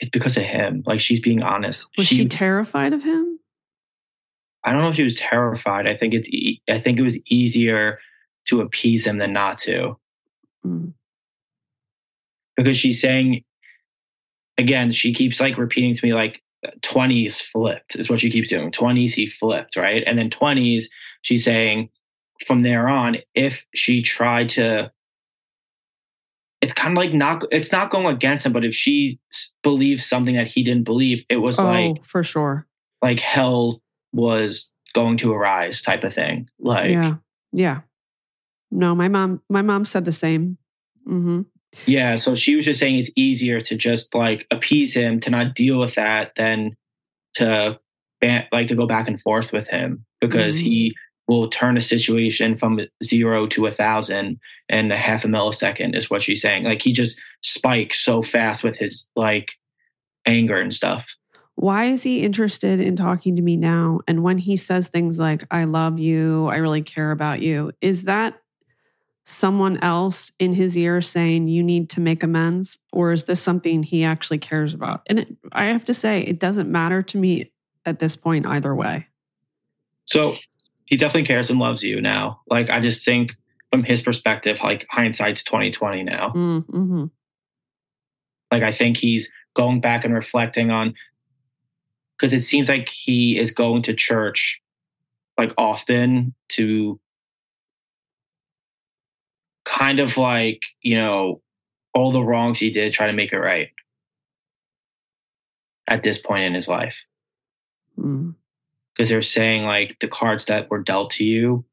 it's 0.00 0.10
because 0.10 0.36
of 0.36 0.44
him 0.44 0.82
like 0.86 1.00
she's 1.00 1.20
being 1.20 1.42
honest 1.42 1.88
was 1.96 2.06
she, 2.06 2.26
terrified 2.26 2.92
of 2.92 3.02
him? 3.02 3.40
I 4.64 4.72
don't 4.72 4.82
know 4.82 4.88
if 4.88 4.96
she 4.96 5.02
was 5.02 5.14
terrified. 5.14 5.88
I 5.88 5.96
think 5.96 6.14
it's 6.14 6.28
e- 6.28 6.62
I 6.68 6.80
think 6.80 6.98
it 6.98 7.02
was 7.02 7.18
easier 7.26 7.98
to 8.48 8.60
appease 8.60 9.06
him 9.06 9.18
than 9.18 9.32
not 9.32 9.58
to. 9.58 9.96
Mm. 10.64 10.92
Because 12.56 12.76
she's 12.76 13.00
saying 13.00 13.44
again, 14.58 14.90
she 14.92 15.12
keeps 15.14 15.40
like 15.40 15.56
repeating 15.56 15.94
to 15.94 16.04
me 16.06 16.12
like 16.12 16.42
20s 16.80 17.40
flipped 17.40 17.94
is 17.96 18.10
what 18.10 18.20
she 18.20 18.30
keeps 18.30 18.48
doing. 18.48 18.70
20s 18.70 19.12
he 19.14 19.28
flipped, 19.28 19.76
right? 19.76 20.02
And 20.06 20.18
then 20.18 20.28
20s 20.30 20.84
she's 21.22 21.44
saying 21.44 21.88
from 22.46 22.62
there 22.62 22.88
on 22.88 23.18
if 23.34 23.64
she 23.74 24.02
tried 24.02 24.48
to 24.50 24.90
it's 26.60 26.74
kind 26.74 26.92
of 26.92 26.96
like 26.96 27.12
not 27.12 27.44
it's 27.50 27.72
not 27.72 27.90
going 27.90 28.06
against 28.06 28.44
him 28.46 28.52
but 28.52 28.64
if 28.64 28.74
she 28.74 29.18
believes 29.62 30.04
something 30.04 30.34
that 30.36 30.46
he 30.48 30.62
didn't 30.64 30.84
believe 30.84 31.24
it 31.28 31.36
was 31.36 31.58
Oh, 31.58 31.64
like 31.64 32.04
for 32.04 32.22
sure. 32.22 32.66
like 33.02 33.20
hell 33.20 33.80
was 34.12 34.70
going 34.94 35.16
to 35.18 35.32
arise 35.32 35.82
type 35.82 36.02
of 36.02 36.14
thing. 36.14 36.48
Like, 36.58 36.90
yeah. 36.92 37.14
Yeah. 37.52 37.80
No, 38.70 38.94
my 38.94 39.08
mom, 39.08 39.42
my 39.48 39.62
mom 39.62 39.84
said 39.84 40.04
the 40.04 40.12
same. 40.12 40.58
hmm 41.04 41.42
yeah. 41.86 42.16
So 42.16 42.34
she 42.34 42.56
was 42.56 42.64
just 42.64 42.80
saying 42.80 42.98
it's 42.98 43.10
easier 43.16 43.60
to 43.62 43.76
just 43.76 44.14
like 44.14 44.46
appease 44.50 44.94
him, 44.94 45.20
to 45.20 45.30
not 45.30 45.54
deal 45.54 45.78
with 45.78 45.94
that, 45.96 46.32
than 46.36 46.76
to 47.34 47.78
ban- 48.20 48.46
like 48.52 48.68
to 48.68 48.74
go 48.74 48.86
back 48.86 49.06
and 49.08 49.20
forth 49.20 49.52
with 49.52 49.68
him 49.68 50.04
because 50.20 50.56
Mhm. 50.56 50.62
he 50.62 50.94
will 51.28 51.48
turn 51.48 51.76
a 51.76 51.80
situation 51.80 52.56
from 52.56 52.80
zero 53.04 53.46
to 53.46 53.66
a 53.66 53.70
thousand 53.70 54.38
in 54.70 54.90
a 54.90 54.96
half 54.96 55.24
a 55.24 55.28
millisecond 55.28 55.94
is 55.94 56.08
what 56.08 56.22
she's 56.22 56.40
saying. 56.40 56.64
Like 56.64 56.80
he 56.82 56.92
just 56.92 57.20
spikes 57.42 58.00
so 58.00 58.22
fast 58.22 58.64
with 58.64 58.76
his 58.78 59.08
like 59.14 59.50
anger 60.26 60.58
and 60.58 60.72
stuff. 60.72 61.14
Why 61.56 61.86
is 61.86 62.02
he 62.02 62.22
interested 62.22 62.80
in 62.80 62.96
talking 62.96 63.36
to 63.36 63.42
me 63.42 63.56
now? 63.56 64.00
And 64.08 64.22
when 64.22 64.38
he 64.38 64.56
says 64.56 64.88
things 64.88 65.18
like, 65.18 65.44
I 65.50 65.64
love 65.64 65.98
you, 65.98 66.46
I 66.46 66.56
really 66.56 66.82
care 66.82 67.10
about 67.10 67.42
you, 67.42 67.72
is 67.80 68.04
that 68.04 68.40
someone 69.28 69.76
else 69.80 70.32
in 70.38 70.54
his 70.54 70.74
ear 70.74 71.02
saying 71.02 71.48
you 71.48 71.62
need 71.62 71.90
to 71.90 72.00
make 72.00 72.22
amends? 72.22 72.78
Or 72.92 73.12
is 73.12 73.24
this 73.24 73.42
something 73.42 73.82
he 73.82 74.02
actually 74.02 74.38
cares 74.38 74.72
about? 74.72 75.02
And 75.06 75.18
it, 75.18 75.28
I 75.52 75.66
have 75.66 75.84
to 75.86 75.94
say, 75.94 76.22
it 76.22 76.40
doesn't 76.40 76.70
matter 76.70 77.02
to 77.02 77.18
me 77.18 77.52
at 77.84 77.98
this 77.98 78.16
point 78.16 78.46
either 78.46 78.74
way. 78.74 79.06
So 80.06 80.36
he 80.86 80.96
definitely 80.96 81.26
cares 81.26 81.50
and 81.50 81.58
loves 81.58 81.82
you 81.82 82.00
now. 82.00 82.40
Like 82.48 82.70
I 82.70 82.80
just 82.80 83.04
think 83.04 83.32
from 83.70 83.84
his 83.84 84.00
perspective, 84.00 84.60
like 84.62 84.86
hindsight's 84.90 85.44
twenty 85.44 85.70
twenty 85.70 86.02
now. 86.02 86.32
Mm-hmm. 86.34 87.04
Like 88.50 88.62
I 88.62 88.72
think 88.72 88.96
he's 88.96 89.30
going 89.54 89.82
back 89.82 90.06
and 90.06 90.14
reflecting 90.14 90.70
on 90.70 90.94
because 92.16 92.32
it 92.32 92.40
seems 92.40 92.70
like 92.70 92.88
he 92.88 93.38
is 93.38 93.50
going 93.50 93.82
to 93.82 93.92
church 93.92 94.62
like 95.36 95.52
often 95.58 96.34
to 96.48 96.98
kind 99.68 100.00
of 100.00 100.16
like, 100.16 100.62
you 100.82 100.96
know, 100.96 101.42
all 101.94 102.10
the 102.12 102.22
wrongs 102.22 102.58
he 102.58 102.70
did, 102.70 102.92
try 102.92 103.06
to 103.06 103.12
make 103.12 103.32
it 103.32 103.38
right 103.38 103.68
at 105.88 106.02
this 106.02 106.18
point 106.18 106.44
in 106.44 106.54
his 106.54 106.68
life. 106.68 106.96
Mm. 107.98 108.34
Because 108.94 109.10
they're 109.10 109.22
saying 109.22 109.64
like 109.64 109.96
the 110.00 110.08
cards 110.08 110.46
that 110.46 110.70
were 110.70 110.82
dealt 110.82 111.12
to 111.12 111.24
you 111.24 111.64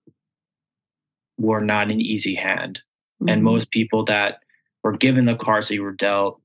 were 1.38 1.62
not 1.62 1.90
an 1.90 2.02
easy 2.02 2.36
hand. 2.36 2.82
And 3.28 3.42
Mhm. 3.42 3.46
most 3.46 3.72
people 3.72 4.06
that 4.06 4.42
were 4.84 4.96
given 4.98 5.26
the 5.26 5.36
cards 5.36 5.68
that 5.68 5.76
you 5.76 5.84
were 5.84 5.92
dealt 5.92 6.42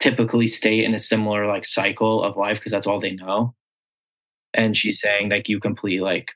typically 0.00 0.46
stay 0.46 0.84
in 0.84 0.94
a 0.94 0.98
similar 0.98 1.46
like 1.46 1.64
cycle 1.64 2.22
of 2.22 2.36
life 2.36 2.58
because 2.58 2.72
that's 2.72 2.86
all 2.86 3.00
they 3.00 3.12
know. 3.12 3.54
And 4.54 4.76
she's 4.76 5.00
saying 5.00 5.30
like 5.30 5.48
you 5.48 5.60
completely 5.60 6.00
like 6.00 6.32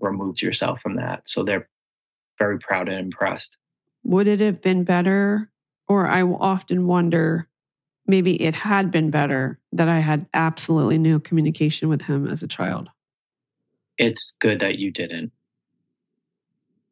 removed 0.00 0.42
yourself 0.42 0.80
from 0.80 0.96
that. 0.96 1.28
So 1.28 1.42
they're 1.44 1.68
very 2.38 2.58
proud 2.58 2.88
and 2.88 2.98
impressed. 2.98 3.56
Would 4.04 4.26
it 4.26 4.40
have 4.40 4.62
been 4.62 4.84
better? 4.84 5.50
Or 5.88 6.06
I 6.06 6.22
often 6.22 6.86
wonder, 6.86 7.48
maybe 8.06 8.40
it 8.42 8.54
had 8.54 8.90
been 8.90 9.10
better 9.10 9.58
that 9.72 9.88
I 9.88 10.00
had 10.00 10.26
absolutely 10.34 10.98
no 10.98 11.18
communication 11.18 11.88
with 11.88 12.02
him 12.02 12.26
as 12.26 12.42
a 12.42 12.48
child. 12.48 12.90
It's 13.96 14.34
good 14.40 14.60
that 14.60 14.78
you 14.78 14.90
didn't. 14.90 15.32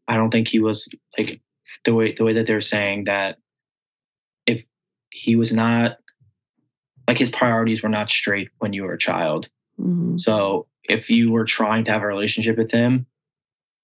I 0.08 0.16
don't 0.16 0.30
think 0.30 0.48
he 0.48 0.60
was 0.60 0.88
like 1.18 1.40
the 1.84 1.94
way 1.94 2.12
the 2.12 2.24
way 2.24 2.32
that 2.34 2.46
they're 2.46 2.60
saying 2.60 3.04
that 3.04 3.38
if 4.46 4.64
he 5.10 5.36
was 5.36 5.52
not 5.52 5.98
like 7.08 7.18
his 7.18 7.30
priorities 7.30 7.82
were 7.82 7.88
not 7.88 8.10
straight 8.10 8.50
when 8.58 8.72
you 8.72 8.82
were 8.84 8.94
a 8.94 8.98
child. 8.98 9.48
Mhm. 9.80 10.18
So 10.18 10.66
if 10.84 11.10
you 11.10 11.30
were 11.30 11.44
trying 11.44 11.84
to 11.84 11.92
have 11.92 12.02
a 12.02 12.06
relationship 12.06 12.56
with 12.56 12.70
him, 12.70 13.06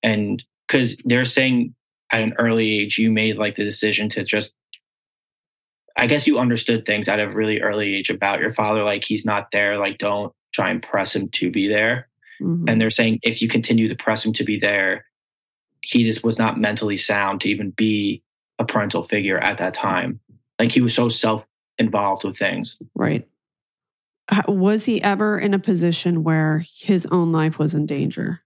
and 0.02 0.42
because 0.72 0.96
they're 1.04 1.26
saying 1.26 1.74
at 2.10 2.22
an 2.22 2.32
early 2.38 2.80
age 2.80 2.98
you 2.98 3.10
made 3.10 3.36
like 3.36 3.56
the 3.56 3.64
decision 3.64 4.08
to 4.08 4.24
just, 4.24 4.54
I 5.96 6.06
guess 6.06 6.26
you 6.26 6.38
understood 6.38 6.86
things 6.86 7.08
at 7.08 7.20
a 7.20 7.28
really 7.28 7.60
early 7.60 7.94
age 7.94 8.08
about 8.08 8.40
your 8.40 8.54
father, 8.54 8.82
like 8.82 9.04
he's 9.04 9.26
not 9.26 9.50
there, 9.50 9.76
like 9.76 9.98
don't 9.98 10.32
try 10.54 10.70
and 10.70 10.82
press 10.82 11.14
him 11.14 11.28
to 11.28 11.50
be 11.50 11.68
there. 11.68 12.08
Mhm. 12.40 12.64
And 12.66 12.80
they're 12.80 12.90
saying 12.90 13.18
if 13.22 13.42
you 13.42 13.48
continue 13.48 13.88
to 13.88 13.94
press 13.94 14.24
him 14.24 14.32
to 14.32 14.44
be 14.44 14.58
there, 14.58 15.04
he 15.82 16.04
just 16.04 16.24
was 16.24 16.38
not 16.38 16.58
mentally 16.58 16.96
sound 16.96 17.42
to 17.42 17.50
even 17.50 17.70
be 17.70 18.22
a 18.58 18.64
parental 18.64 19.04
figure 19.04 19.38
at 19.38 19.58
that 19.58 19.74
time. 19.74 20.20
Like 20.58 20.72
he 20.72 20.80
was 20.80 20.94
so 20.94 21.08
self 21.10 21.44
involved 21.78 22.24
with 22.24 22.38
things. 22.38 22.78
Right. 22.94 23.28
Was 24.48 24.86
he 24.86 25.02
ever 25.02 25.38
in 25.38 25.52
a 25.52 25.58
position 25.58 26.24
where 26.24 26.64
his 26.78 27.04
own 27.06 27.32
life 27.32 27.58
was 27.58 27.74
in 27.74 27.84
danger? 27.84 28.40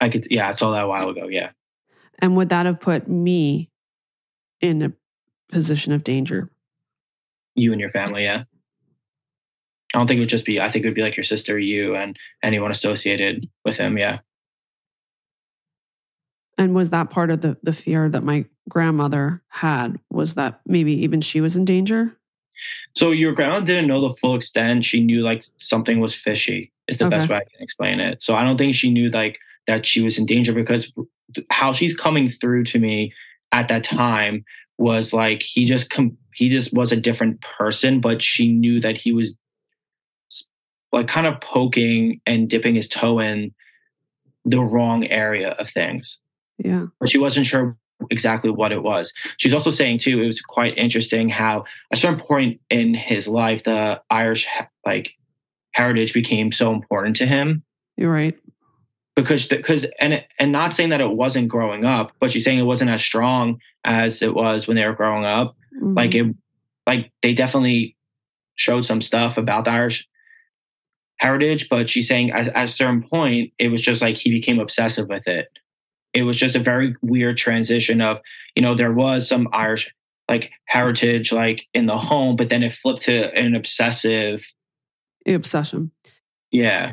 I 0.00 0.08
could, 0.08 0.26
yeah, 0.30 0.48
I 0.48 0.52
saw 0.52 0.72
that 0.72 0.84
a 0.84 0.88
while 0.88 1.08
ago. 1.08 1.28
Yeah. 1.28 1.50
And 2.20 2.36
would 2.36 2.48
that 2.48 2.66
have 2.66 2.80
put 2.80 3.08
me 3.08 3.70
in 4.60 4.82
a 4.82 4.92
position 5.50 5.92
of 5.92 6.04
danger? 6.04 6.50
you 7.58 7.72
and 7.72 7.80
your 7.80 7.90
family, 7.90 8.24
yeah. 8.24 8.44
I 9.94 9.98
don't 9.98 10.06
think 10.06 10.18
it 10.18 10.20
would 10.20 10.28
just 10.28 10.46
be. 10.46 10.60
I 10.60 10.70
think 10.70 10.84
it 10.84 10.88
would 10.88 10.94
be 10.94 11.02
like 11.02 11.16
your 11.16 11.24
sister, 11.24 11.58
you, 11.58 11.96
and 11.96 12.16
anyone 12.42 12.70
associated 12.70 13.48
with 13.64 13.78
him. 13.78 13.96
Yeah, 13.96 14.18
And 16.58 16.74
was 16.74 16.90
that 16.90 17.10
part 17.10 17.30
of 17.30 17.40
the, 17.40 17.56
the 17.62 17.72
fear 17.72 18.08
that 18.10 18.22
my 18.22 18.44
grandmother 18.68 19.42
had? 19.48 19.98
Was 20.10 20.34
that 20.34 20.60
maybe 20.66 20.92
even 20.92 21.20
she 21.20 21.40
was 21.40 21.56
in 21.56 21.64
danger? 21.64 22.18
So 22.96 23.12
your 23.12 23.32
grandma 23.32 23.60
didn't 23.60 23.86
know 23.86 24.00
the 24.00 24.14
full 24.14 24.34
extent. 24.34 24.84
She 24.84 25.02
knew 25.02 25.22
like 25.22 25.42
something 25.56 26.00
was 26.00 26.14
fishy. 26.14 26.72
Is 26.86 26.98
the 26.98 27.08
best 27.08 27.28
way 27.28 27.36
I 27.36 27.40
can 27.40 27.60
explain 27.62 28.00
it. 28.00 28.22
So 28.22 28.34
I 28.34 28.42
don't 28.42 28.56
think 28.56 28.74
she 28.74 28.90
knew 28.90 29.10
like 29.10 29.38
that 29.68 29.86
she 29.86 30.02
was 30.02 30.18
in 30.18 30.26
danger 30.26 30.52
because 30.52 30.92
how 31.50 31.72
she's 31.72 31.94
coming 31.94 32.28
through 32.28 32.64
to 32.64 32.80
me 32.80 33.12
at 33.52 33.68
that 33.68 33.84
time 33.84 34.44
was 34.78 35.12
like 35.12 35.42
he 35.42 35.64
just 35.64 35.90
com- 35.90 36.16
he 36.34 36.48
just 36.48 36.72
was 36.72 36.90
a 36.90 36.96
different 36.96 37.40
person, 37.58 38.00
but 38.00 38.22
she 38.22 38.50
knew 38.52 38.80
that 38.80 38.96
he 38.96 39.12
was 39.12 39.34
like 40.90 41.06
kind 41.06 41.26
of 41.26 41.40
poking 41.40 42.20
and 42.26 42.48
dipping 42.48 42.74
his 42.74 42.88
toe 42.88 43.20
in 43.20 43.54
the 44.44 44.60
wrong 44.60 45.04
area 45.06 45.50
of 45.50 45.70
things. 45.70 46.18
Yeah. 46.58 46.86
but 46.98 47.08
she 47.08 47.18
wasn't 47.18 47.46
sure 47.46 47.76
exactly 48.10 48.50
what 48.50 48.72
it 48.72 48.82
was. 48.82 49.12
she's 49.36 49.54
also 49.54 49.70
saying 49.70 49.98
too, 49.98 50.20
it 50.20 50.26
was 50.26 50.40
quite 50.40 50.76
interesting 50.76 51.28
how 51.28 51.60
at 51.60 51.66
a 51.92 51.96
certain 51.96 52.18
point 52.18 52.60
in 52.68 52.94
his 52.94 53.28
life, 53.28 53.62
the 53.62 54.00
Irish 54.10 54.48
like 54.84 55.12
heritage 55.72 56.12
became 56.14 56.50
so 56.50 56.72
important 56.72 57.14
to 57.16 57.26
him 57.26 57.62
You're 57.96 58.12
right. 58.12 58.36
Because 59.18 59.48
because 59.48 59.84
and 59.98 60.24
and 60.38 60.52
not 60.52 60.72
saying 60.72 60.90
that 60.90 61.00
it 61.00 61.10
wasn't 61.10 61.48
growing 61.48 61.84
up, 61.84 62.12
but 62.20 62.30
she's 62.30 62.44
saying 62.44 62.58
it 62.58 62.62
wasn't 62.62 62.90
as 62.90 63.02
strong 63.02 63.58
as 63.84 64.22
it 64.22 64.32
was 64.32 64.68
when 64.68 64.76
they 64.76 64.86
were 64.86 64.94
growing 64.94 65.24
up. 65.24 65.56
Mhm. 65.82 65.96
Like 65.96 66.14
it, 66.14 66.34
like 66.86 67.10
they 67.20 67.34
definitely 67.34 67.96
showed 68.54 68.84
some 68.84 69.02
stuff 69.02 69.36
about 69.36 69.64
the 69.64 69.72
Irish 69.72 70.06
heritage, 71.18 71.68
but 71.68 71.90
she's 71.90 72.06
saying 72.06 72.30
at, 72.30 72.48
at 72.48 72.64
a 72.64 72.68
certain 72.68 73.02
point, 73.02 73.52
it 73.58 73.68
was 73.68 73.82
just 73.82 74.00
like 74.00 74.16
he 74.16 74.30
became 74.30 74.60
obsessive 74.60 75.08
with 75.08 75.26
it. 75.26 75.48
It 76.14 76.22
was 76.22 76.36
just 76.36 76.54
a 76.54 76.60
very 76.60 76.94
weird 77.02 77.36
transition 77.38 78.00
of, 78.00 78.18
you 78.54 78.62
know, 78.62 78.74
there 78.76 78.92
was 78.92 79.28
some 79.28 79.48
Irish 79.52 79.92
like 80.28 80.50
heritage 80.66 81.32
like 81.32 81.66
in 81.74 81.86
the 81.86 81.98
home, 81.98 82.36
but 82.36 82.50
then 82.50 82.62
it 82.62 82.72
flipped 82.72 83.02
to 83.02 83.34
an 83.36 83.56
obsessive, 83.56 84.46
obsession. 85.26 85.90
yeah. 86.52 86.92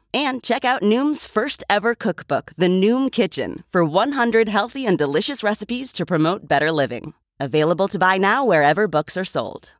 And 0.13 0.43
check 0.43 0.65
out 0.65 0.81
Noom's 0.81 1.23
first 1.23 1.63
ever 1.69 1.95
cookbook, 1.95 2.51
The 2.57 2.67
Noom 2.67 3.09
Kitchen, 3.09 3.63
for 3.69 3.85
100 3.85 4.49
healthy 4.49 4.85
and 4.85 4.97
delicious 4.97 5.41
recipes 5.41 5.93
to 5.93 6.05
promote 6.05 6.49
better 6.49 6.69
living. 6.69 7.13
Available 7.39 7.87
to 7.87 7.97
buy 7.97 8.17
now 8.17 8.43
wherever 8.43 8.89
books 8.89 9.15
are 9.15 9.23
sold. 9.23 9.71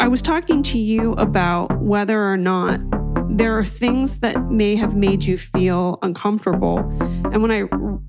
I 0.00 0.08
was 0.08 0.20
talking 0.22 0.62
to 0.64 0.78
you 0.78 1.12
about 1.12 1.80
whether 1.80 2.30
or 2.30 2.36
not 2.36 2.80
there 3.30 3.56
are 3.56 3.64
things 3.64 4.18
that 4.20 4.50
may 4.50 4.74
have 4.74 4.96
made 4.96 5.24
you 5.24 5.38
feel 5.38 6.00
uncomfortable. 6.02 6.78
And 7.32 7.42
when 7.42 7.52
I 7.52 7.62
r- 7.62 8.00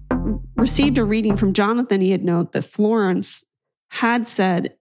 received 0.55 0.97
a 0.97 1.05
reading 1.05 1.37
from 1.37 1.53
Jonathan, 1.53 2.01
he 2.01 2.11
had 2.11 2.23
noted 2.23 2.53
that 2.53 2.63
Florence 2.63 3.45
had 3.89 4.27
said, 4.27 4.75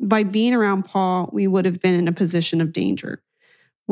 by 0.00 0.22
being 0.22 0.54
around 0.54 0.84
Paul, 0.84 1.30
we 1.32 1.46
would 1.46 1.64
have 1.64 1.80
been 1.80 1.94
in 1.94 2.06
a 2.06 2.12
position 2.12 2.60
of 2.60 2.72
danger. 2.72 3.22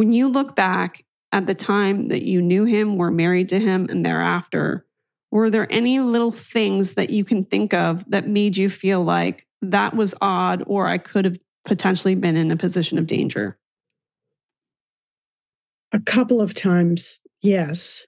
When 0.00 0.12
you 0.12 0.30
look 0.30 0.56
back 0.56 1.04
at 1.30 1.46
the 1.46 1.54
time 1.54 2.08
that 2.08 2.22
you 2.22 2.40
knew 2.40 2.64
him, 2.64 2.96
were 2.96 3.10
married 3.10 3.50
to 3.50 3.60
him, 3.60 3.86
and 3.90 4.02
thereafter, 4.02 4.86
were 5.30 5.50
there 5.50 5.70
any 5.70 6.00
little 6.00 6.30
things 6.30 6.94
that 6.94 7.10
you 7.10 7.22
can 7.22 7.44
think 7.44 7.74
of 7.74 8.10
that 8.10 8.26
made 8.26 8.56
you 8.56 8.70
feel 8.70 9.04
like 9.04 9.46
that 9.60 9.94
was 9.94 10.14
odd 10.22 10.64
or 10.66 10.86
I 10.86 10.96
could 10.96 11.26
have 11.26 11.36
potentially 11.66 12.14
been 12.14 12.34
in 12.34 12.50
a 12.50 12.56
position 12.56 12.96
of 12.96 13.06
danger? 13.06 13.58
A 15.92 16.00
couple 16.00 16.40
of 16.40 16.54
times, 16.54 17.20
yes. 17.42 18.06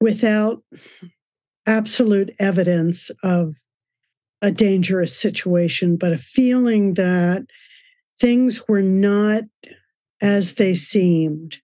Without 0.00 0.62
absolute 1.66 2.32
evidence 2.38 3.10
of 3.24 3.56
a 4.40 4.52
dangerous 4.52 5.18
situation, 5.18 5.96
but 5.96 6.12
a 6.12 6.16
feeling 6.16 6.94
that 6.94 7.42
things 8.20 8.68
were 8.68 8.82
not 8.82 9.42
as 10.20 10.54
they 10.54 10.74
seemed. 10.74 11.58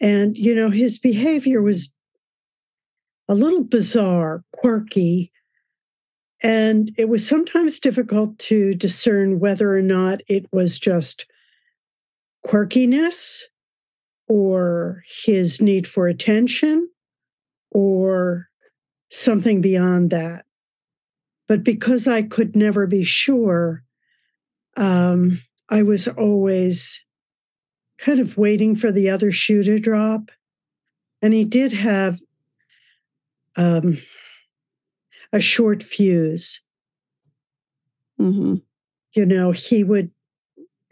And, 0.00 0.36
you 0.36 0.54
know, 0.54 0.70
his 0.70 0.98
behavior 0.98 1.62
was 1.62 1.92
a 3.28 3.34
little 3.34 3.64
bizarre, 3.64 4.44
quirky, 4.52 5.32
and 6.42 6.92
it 6.98 7.08
was 7.08 7.26
sometimes 7.26 7.78
difficult 7.80 8.38
to 8.38 8.74
discern 8.74 9.40
whether 9.40 9.74
or 9.74 9.82
not 9.82 10.20
it 10.28 10.46
was 10.52 10.78
just 10.78 11.26
quirkiness 12.46 13.42
or 14.28 15.02
his 15.24 15.62
need 15.62 15.86
for 15.86 16.06
attention 16.06 16.88
or 17.70 18.48
something 19.10 19.60
beyond 19.60 20.10
that. 20.10 20.44
But 21.48 21.64
because 21.64 22.06
I 22.06 22.22
could 22.22 22.54
never 22.54 22.86
be 22.86 23.04
sure, 23.04 23.82
um, 24.76 25.40
I 25.68 25.82
was 25.82 26.08
always 26.08 27.02
kind 27.98 28.20
of 28.20 28.36
waiting 28.36 28.76
for 28.76 28.92
the 28.92 29.10
other 29.10 29.30
shoe 29.30 29.62
to 29.64 29.78
drop. 29.78 30.30
And 31.22 31.32
he 31.32 31.44
did 31.44 31.72
have 31.72 32.20
um, 33.56 33.98
a 35.32 35.40
short 35.40 35.82
fuse. 35.82 36.62
Mm-hmm. 38.20 38.56
You 39.14 39.26
know, 39.26 39.52
he 39.52 39.82
would 39.82 40.10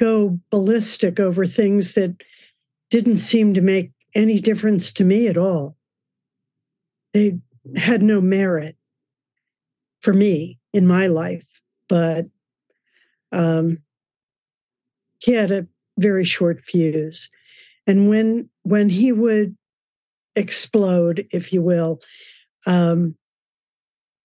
go 0.01 0.41
ballistic 0.51 1.21
over 1.21 1.47
things 1.47 1.93
that 1.93 2.23
didn't 2.91 3.19
seem 3.19 3.55
to 3.55 3.61
make 3.61 3.93
any 4.15 4.39
difference 4.39 4.93
to 4.95 5.05
me 5.05 5.29
at 5.29 5.37
all. 5.37 5.77
They 7.13 7.39
had 7.77 8.03
no 8.03 8.21
merit 8.21 8.77
for 10.01 10.13
me 10.13 10.59
in 10.73 10.87
my 10.87 11.07
life, 11.07 11.61
but 11.89 12.27
um, 13.33 13.79
he 15.19 15.33
had 15.33 15.51
a 15.51 15.67
very 15.99 16.25
short 16.25 16.61
fuse. 16.61 17.29
And 17.87 18.09
when 18.09 18.49
when 18.63 18.89
he 18.89 19.13
would 19.13 19.57
explode, 20.37 21.27
if 21.31 21.53
you 21.53 21.63
will, 21.63 22.01
um, 22.67 23.17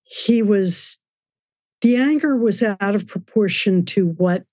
he 0.03 0.41
was 0.41 0.99
the 1.81 1.95
anger 1.95 2.35
was 2.35 2.61
out 2.63 2.95
of 2.95 3.07
proportion 3.07 3.85
to 3.85 4.07
what 4.07 4.45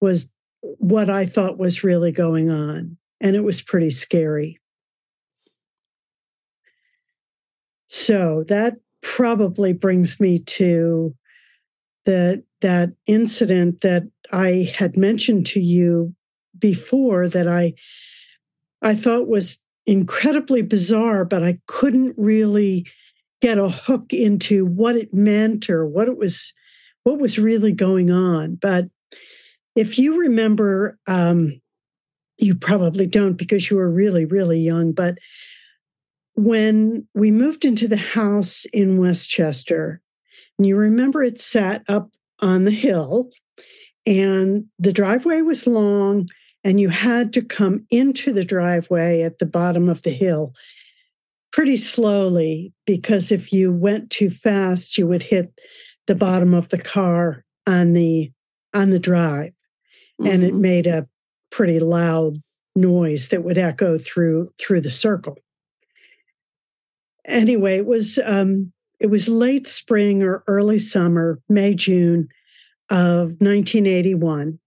was 0.00 0.32
what 0.60 1.10
I 1.10 1.26
thought 1.26 1.58
was 1.58 1.84
really 1.84 2.12
going 2.12 2.50
on. 2.50 2.96
And 3.20 3.36
it 3.36 3.44
was 3.44 3.62
pretty 3.62 3.90
scary. 3.90 4.60
So 7.88 8.44
that 8.48 8.74
probably 9.02 9.72
brings 9.72 10.18
me 10.18 10.38
to 10.38 11.14
the 12.06 12.42
that 12.64 12.92
incident 13.06 13.82
that 13.82 14.04
I 14.32 14.72
had 14.74 14.96
mentioned 14.96 15.44
to 15.48 15.60
you 15.60 16.14
before 16.58 17.28
that 17.28 17.46
I 17.46 17.74
I 18.80 18.94
thought 18.94 19.28
was 19.28 19.58
incredibly 19.86 20.62
bizarre, 20.62 21.26
but 21.26 21.42
I 21.42 21.58
couldn't 21.66 22.14
really 22.16 22.86
get 23.42 23.58
a 23.58 23.68
hook 23.68 24.14
into 24.14 24.64
what 24.64 24.96
it 24.96 25.12
meant 25.12 25.68
or 25.68 25.86
what 25.86 26.08
it 26.08 26.16
was 26.16 26.54
what 27.02 27.18
was 27.18 27.38
really 27.38 27.70
going 27.70 28.10
on. 28.10 28.54
But 28.54 28.86
if 29.76 29.98
you 29.98 30.20
remember, 30.20 30.98
um, 31.06 31.60
you 32.38 32.54
probably 32.54 33.06
don't 33.06 33.34
because 33.34 33.68
you 33.68 33.76
were 33.76 33.90
really, 33.90 34.24
really 34.24 34.58
young, 34.58 34.92
but 34.92 35.18
when 36.32 37.06
we 37.12 37.30
moved 37.30 37.66
into 37.66 37.88
the 37.88 37.98
house 37.98 38.64
in 38.72 38.96
Westchester, 38.96 40.00
and 40.58 40.66
you 40.66 40.76
remember 40.76 41.22
it 41.22 41.38
sat 41.38 41.84
up 41.88 42.08
on 42.44 42.64
the 42.64 42.70
hill, 42.70 43.30
and 44.06 44.66
the 44.78 44.92
driveway 44.92 45.40
was 45.40 45.66
long, 45.66 46.28
and 46.62 46.80
you 46.80 46.88
had 46.88 47.32
to 47.32 47.42
come 47.42 47.86
into 47.90 48.32
the 48.32 48.44
driveway 48.44 49.22
at 49.22 49.38
the 49.38 49.46
bottom 49.46 49.88
of 49.88 50.02
the 50.02 50.10
hill 50.10 50.52
pretty 51.52 51.76
slowly 51.76 52.72
because 52.84 53.30
if 53.30 53.52
you 53.52 53.72
went 53.72 54.10
too 54.10 54.28
fast, 54.28 54.98
you 54.98 55.06
would 55.06 55.22
hit 55.22 55.52
the 56.08 56.14
bottom 56.14 56.52
of 56.52 56.68
the 56.70 56.80
car 56.80 57.44
on 57.66 57.92
the 57.92 58.30
on 58.74 58.90
the 58.90 58.98
drive, 58.98 59.52
mm-hmm. 60.20 60.30
and 60.30 60.44
it 60.44 60.52
mm-hmm. 60.52 60.60
made 60.60 60.86
a 60.86 61.08
pretty 61.50 61.78
loud 61.78 62.42
noise 62.76 63.28
that 63.28 63.44
would 63.44 63.56
echo 63.58 63.96
through 63.96 64.50
through 64.58 64.80
the 64.80 64.90
circle 64.90 65.38
anyway, 67.26 67.76
it 67.76 67.86
was 67.86 68.18
um, 68.24 68.72
it 69.04 69.10
was 69.10 69.28
late 69.28 69.68
spring 69.68 70.22
or 70.22 70.42
early 70.46 70.78
summer, 70.78 71.38
May 71.50 71.74
June 71.74 72.26
of 72.88 73.36
1981, 73.38 74.58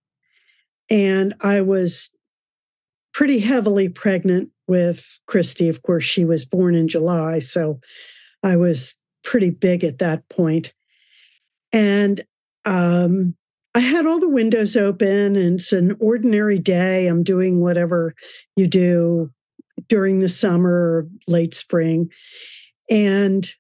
and 0.92 1.34
I 1.42 1.62
was 1.62 2.12
pretty 3.16 3.40
heavily 3.40 3.90
pregnant 3.90 4.52
with 4.68 5.20
Christy. 5.26 5.70
Of 5.70 5.82
course, 5.82 6.04
she 6.04 6.24
was 6.24 6.46
born 6.46 6.76
in 6.76 6.88
July, 6.88 7.40
so 7.40 7.80
I 8.44 8.58
was 8.58 8.94
pretty 9.24 9.50
big 9.50 9.84
at 9.84 9.98
that 9.98 10.30
point. 10.30 10.72
and 11.74 12.22
um, 12.64 13.36
I 13.74 13.80
had 13.80 14.06
all 14.06 14.20
the 14.20 14.30
windows 14.30 14.76
open, 14.76 15.36
and 15.36 15.60
it's 15.60 15.74
an 15.74 15.98
ordinary 16.00 16.60
day. 16.60 17.08
I'm 17.08 17.24
doing 17.24 17.60
whatever 17.60 18.14
you 18.56 18.68
do 18.68 19.32
during 19.88 20.20
the 20.20 20.30
summer, 20.30 21.08
late 21.28 21.56
spring. 21.56 22.12
And 22.88 23.52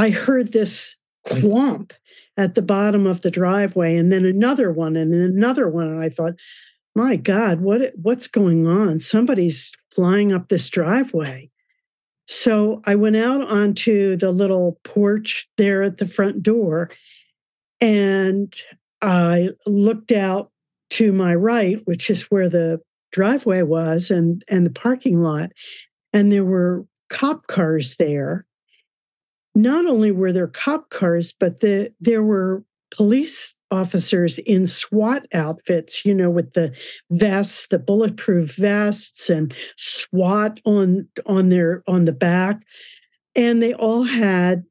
I 0.00 0.08
heard 0.08 0.52
this 0.52 0.96
clump 1.26 1.92
at 2.38 2.54
the 2.54 2.62
bottom 2.62 3.06
of 3.06 3.20
the 3.20 3.30
driveway 3.30 3.98
and 3.98 4.10
then 4.10 4.24
another 4.24 4.72
one 4.72 4.96
and 4.96 5.12
then 5.12 5.20
another 5.20 5.68
one. 5.68 5.88
And 5.88 6.00
I 6.00 6.08
thought, 6.08 6.32
my 6.94 7.16
God, 7.16 7.60
what 7.60 7.92
what's 7.96 8.26
going 8.26 8.66
on? 8.66 9.00
Somebody's 9.00 9.70
flying 9.94 10.32
up 10.32 10.48
this 10.48 10.70
driveway. 10.70 11.50
So 12.26 12.80
I 12.86 12.94
went 12.94 13.16
out 13.16 13.42
onto 13.42 14.16
the 14.16 14.32
little 14.32 14.80
porch 14.84 15.46
there 15.58 15.82
at 15.82 15.98
the 15.98 16.08
front 16.08 16.42
door 16.42 16.90
and 17.82 18.54
I 19.02 19.50
looked 19.66 20.12
out 20.12 20.50
to 20.90 21.12
my 21.12 21.34
right, 21.34 21.78
which 21.84 22.08
is 22.08 22.22
where 22.30 22.48
the 22.48 22.80
driveway 23.12 23.60
was 23.62 24.10
and 24.10 24.42
and 24.48 24.64
the 24.64 24.70
parking 24.70 25.20
lot 25.20 25.50
and 26.14 26.32
there 26.32 26.44
were 26.44 26.86
cop 27.10 27.48
cars 27.48 27.96
there 27.96 28.44
not 29.62 29.86
only 29.86 30.10
were 30.10 30.32
there 30.32 30.48
cop 30.48 30.90
cars 30.90 31.32
but 31.32 31.60
the, 31.60 31.92
there 32.00 32.22
were 32.22 32.64
police 32.90 33.54
officers 33.70 34.38
in 34.40 34.66
SWAT 34.66 35.26
outfits, 35.32 36.04
you 36.04 36.12
know, 36.12 36.30
with 36.30 36.54
the 36.54 36.76
vests, 37.10 37.68
the 37.68 37.78
bulletproof 37.78 38.54
vests 38.56 39.30
and 39.30 39.54
SWAT 39.76 40.60
on 40.64 41.08
on 41.26 41.48
their 41.48 41.82
on 41.86 42.04
the 42.04 42.12
back. 42.12 42.62
And 43.36 43.62
they 43.62 43.74
all 43.74 44.02
had 44.02 44.64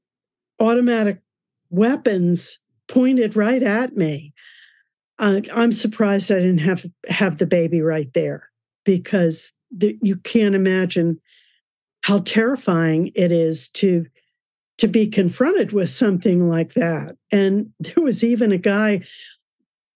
automatic 0.59 1.21
weapons 1.69 2.59
pointed 2.87 3.35
right 3.35 3.63
at 3.63 3.95
me. 3.95 4.33
Uh, 5.17 5.41
I'm 5.53 5.71
surprised 5.71 6.31
I 6.31 6.35
didn't 6.35 6.59
have 6.59 6.85
have 7.07 7.37
the 7.37 7.45
baby 7.45 7.81
right 7.81 8.11
there 8.13 8.49
because 8.83 9.53
the, 9.71 9.97
you 10.01 10.17
can't 10.17 10.55
imagine 10.55 11.19
how 12.03 12.19
terrifying 12.19 13.11
it 13.15 13.31
is 13.31 13.69
to 13.69 14.05
to 14.79 14.87
be 14.87 15.07
confronted 15.07 15.73
with 15.73 15.89
something 15.89 16.47
like 16.47 16.73
that. 16.73 17.15
And 17.31 17.71
there 17.79 18.03
was 18.03 18.23
even 18.23 18.51
a 18.51 18.57
guy 18.57 19.03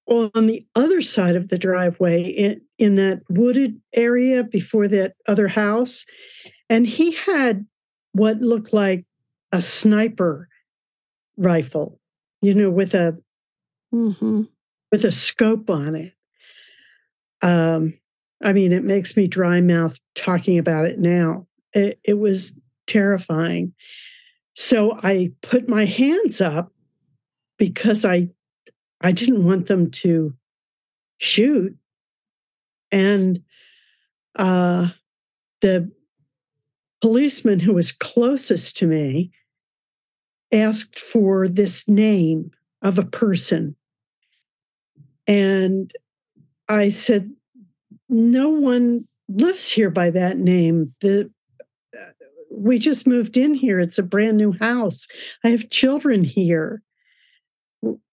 on 0.05 0.47
the 0.47 0.65
other 0.75 1.01
side 1.01 1.35
of 1.35 1.47
the 1.47 1.57
driveway 1.57 2.23
in, 2.23 2.61
in 2.77 2.95
that 2.97 3.21
wooded 3.29 3.79
area 3.93 4.43
before 4.43 4.87
that 4.89 5.15
other 5.27 5.47
house. 5.47 6.05
And 6.69 6.85
he 6.85 7.13
had 7.13 7.65
what 8.11 8.41
looked 8.41 8.73
like 8.73 9.05
a 9.53 9.61
sniper 9.61 10.49
rifle, 11.37 11.99
you 12.41 12.53
know, 12.53 12.69
with 12.69 12.93
a 12.93 13.17
mm-hmm. 13.93 14.41
with 14.91 15.05
a 15.05 15.11
scope 15.11 15.69
on 15.69 15.95
it. 15.95 16.13
Um, 17.41 17.97
I 18.43 18.51
mean, 18.51 18.73
it 18.73 18.83
makes 18.83 19.15
me 19.15 19.27
dry 19.27 19.61
mouth 19.61 19.97
talking 20.15 20.59
about 20.59 20.85
it 20.85 20.99
now. 20.99 21.47
It, 21.71 21.99
it 22.03 22.19
was 22.19 22.57
terrifying. 22.87 23.73
So 24.55 24.97
I 25.01 25.31
put 25.41 25.67
my 25.67 25.85
hands 25.85 26.41
up 26.41 26.71
because 27.57 28.05
I 28.05 28.29
I 29.01 29.11
didn't 29.11 29.45
want 29.45 29.67
them 29.67 29.91
to 29.91 30.33
shoot. 31.17 31.75
And 32.91 33.43
uh, 34.35 34.89
the 35.61 35.91
policeman 37.01 37.59
who 37.59 37.73
was 37.73 37.91
closest 37.91 38.77
to 38.77 38.87
me 38.87 39.31
asked 40.53 40.99
for 40.99 41.49
this 41.49 41.87
name 41.87 42.51
of 42.81 42.97
a 42.97 43.05
person. 43.05 43.75
And 45.27 45.91
I 46.69 46.89
said, 46.89 47.29
No 48.09 48.49
one 48.49 49.07
lives 49.27 49.69
here 49.69 49.89
by 49.89 50.11
that 50.11 50.37
name. 50.37 50.91
The 51.01 51.31
we 52.55 52.79
just 52.79 53.07
moved 53.07 53.37
in 53.37 53.53
here. 53.53 53.79
It's 53.79 53.97
a 53.97 54.03
brand 54.03 54.37
new 54.37 54.53
house. 54.59 55.07
I 55.43 55.49
have 55.49 55.69
children 55.69 56.23
here. 56.23 56.81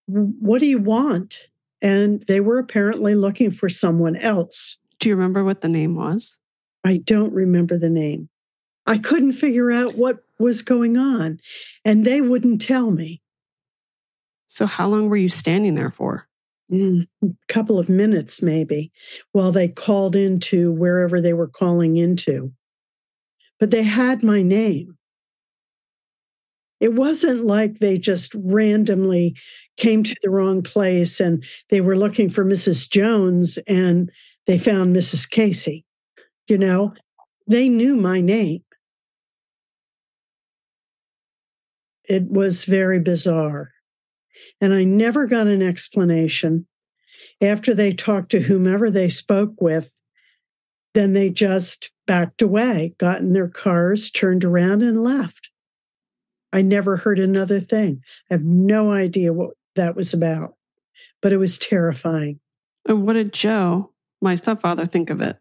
What 0.07 0.61
do 0.61 0.67
you 0.67 0.79
want? 0.79 1.37
And 1.83 2.23
they 2.27 2.41
were 2.41 2.59
apparently 2.59 3.15
looking 3.15 3.51
for 3.51 3.69
someone 3.69 4.17
else. 4.17 4.79
Do 4.99 5.09
you 5.09 5.15
remember 5.15 5.45
what 5.45 5.61
the 5.61 5.69
name 5.69 5.95
was? 5.95 6.39
I 6.85 6.99
don't 6.99 7.33
remember 7.33 7.79
the 7.79 7.91
name. 7.91 8.29
I 8.87 8.99
couldn't 8.99 9.33
figure 9.35 9.71
out 9.71 9.97
what 9.97 10.25
was 10.39 10.63
going 10.63 10.97
on, 10.97 11.39
and 11.85 12.05
they 12.05 12.21
wouldn't 12.21 12.63
tell 12.63 12.91
me. 12.91 13.21
So, 14.47 14.67
how 14.67 14.89
long 14.89 15.09
were 15.09 15.17
you 15.17 15.29
standing 15.29 15.75
there 15.75 15.91
for? 15.91 16.27
Mm, 16.73 17.07
a 17.23 17.29
couple 17.49 17.79
of 17.79 17.89
minutes, 17.89 18.43
maybe, 18.43 18.91
while 19.33 19.53
they 19.53 19.69
called 19.69 20.17
into 20.17 20.73
wherever 20.73 21.21
they 21.21 21.35
were 21.35 21.49
calling 21.49 21.97
into 21.97 22.53
but 23.61 23.71
they 23.71 23.83
had 23.83 24.25
my 24.25 24.43
name. 24.43 24.97
It 26.81 26.95
wasn't 26.95 27.45
like 27.45 27.79
they 27.79 27.99
just 27.99 28.35
randomly 28.35 29.37
came 29.77 30.03
to 30.03 30.17
the 30.23 30.31
wrong 30.31 30.63
place 30.63 31.21
and 31.21 31.45
they 31.69 31.83
were 31.83 31.97
looking 31.97 32.31
for 32.31 32.43
Mrs. 32.43 32.89
Jones 32.89 33.59
and 33.67 34.11
they 34.47 34.57
found 34.57 34.97
Mrs. 34.97 35.29
Casey. 35.29 35.85
You 36.49 36.57
know, 36.57 36.95
they 37.47 37.69
knew 37.69 37.97
my 37.97 38.23
name. 38.23 38.65
It 42.09 42.25
was 42.25 42.65
very 42.65 42.99
bizarre. 42.99 43.73
And 44.61 44.73
I 44.73 44.85
never 44.85 45.27
got 45.27 45.47
an 45.47 45.63
explanation. 45.63 46.67
After 47.43 47.75
they 47.75 47.93
talked 47.93 48.31
to 48.31 48.41
whomever 48.41 48.91
they 48.91 49.11
spoke 49.11 49.61
with, 49.61 49.91
then 50.95 51.13
they 51.13 51.29
just 51.29 51.91
backed 52.11 52.43
away, 52.43 52.93
got 52.99 53.21
in 53.21 53.35
their 53.35 53.47
cars, 53.47 54.11
turned 54.11 54.45
around, 54.45 54.83
and 54.83 55.01
left. 55.01 55.53
I 56.53 56.61
never 56.61 56.97
heard 56.97 57.21
another 57.21 57.61
thing. 57.61 58.03
I 58.29 58.35
have 58.35 58.43
no 58.43 58.91
idea 58.91 59.33
what 59.33 59.51
that 59.77 59.95
was 59.95 60.13
about, 60.13 60.57
but 61.23 61.33
it 61.33 61.37
was 61.37 61.57
terrifying. 61.57 62.41
And 62.89 63.07
what 63.07 63.13
did 63.13 63.33
Joe, 63.33 63.93
my 64.21 64.35
stepfather, 64.35 64.87
think 64.87 65.09
of 65.09 65.21
it? 65.21 65.39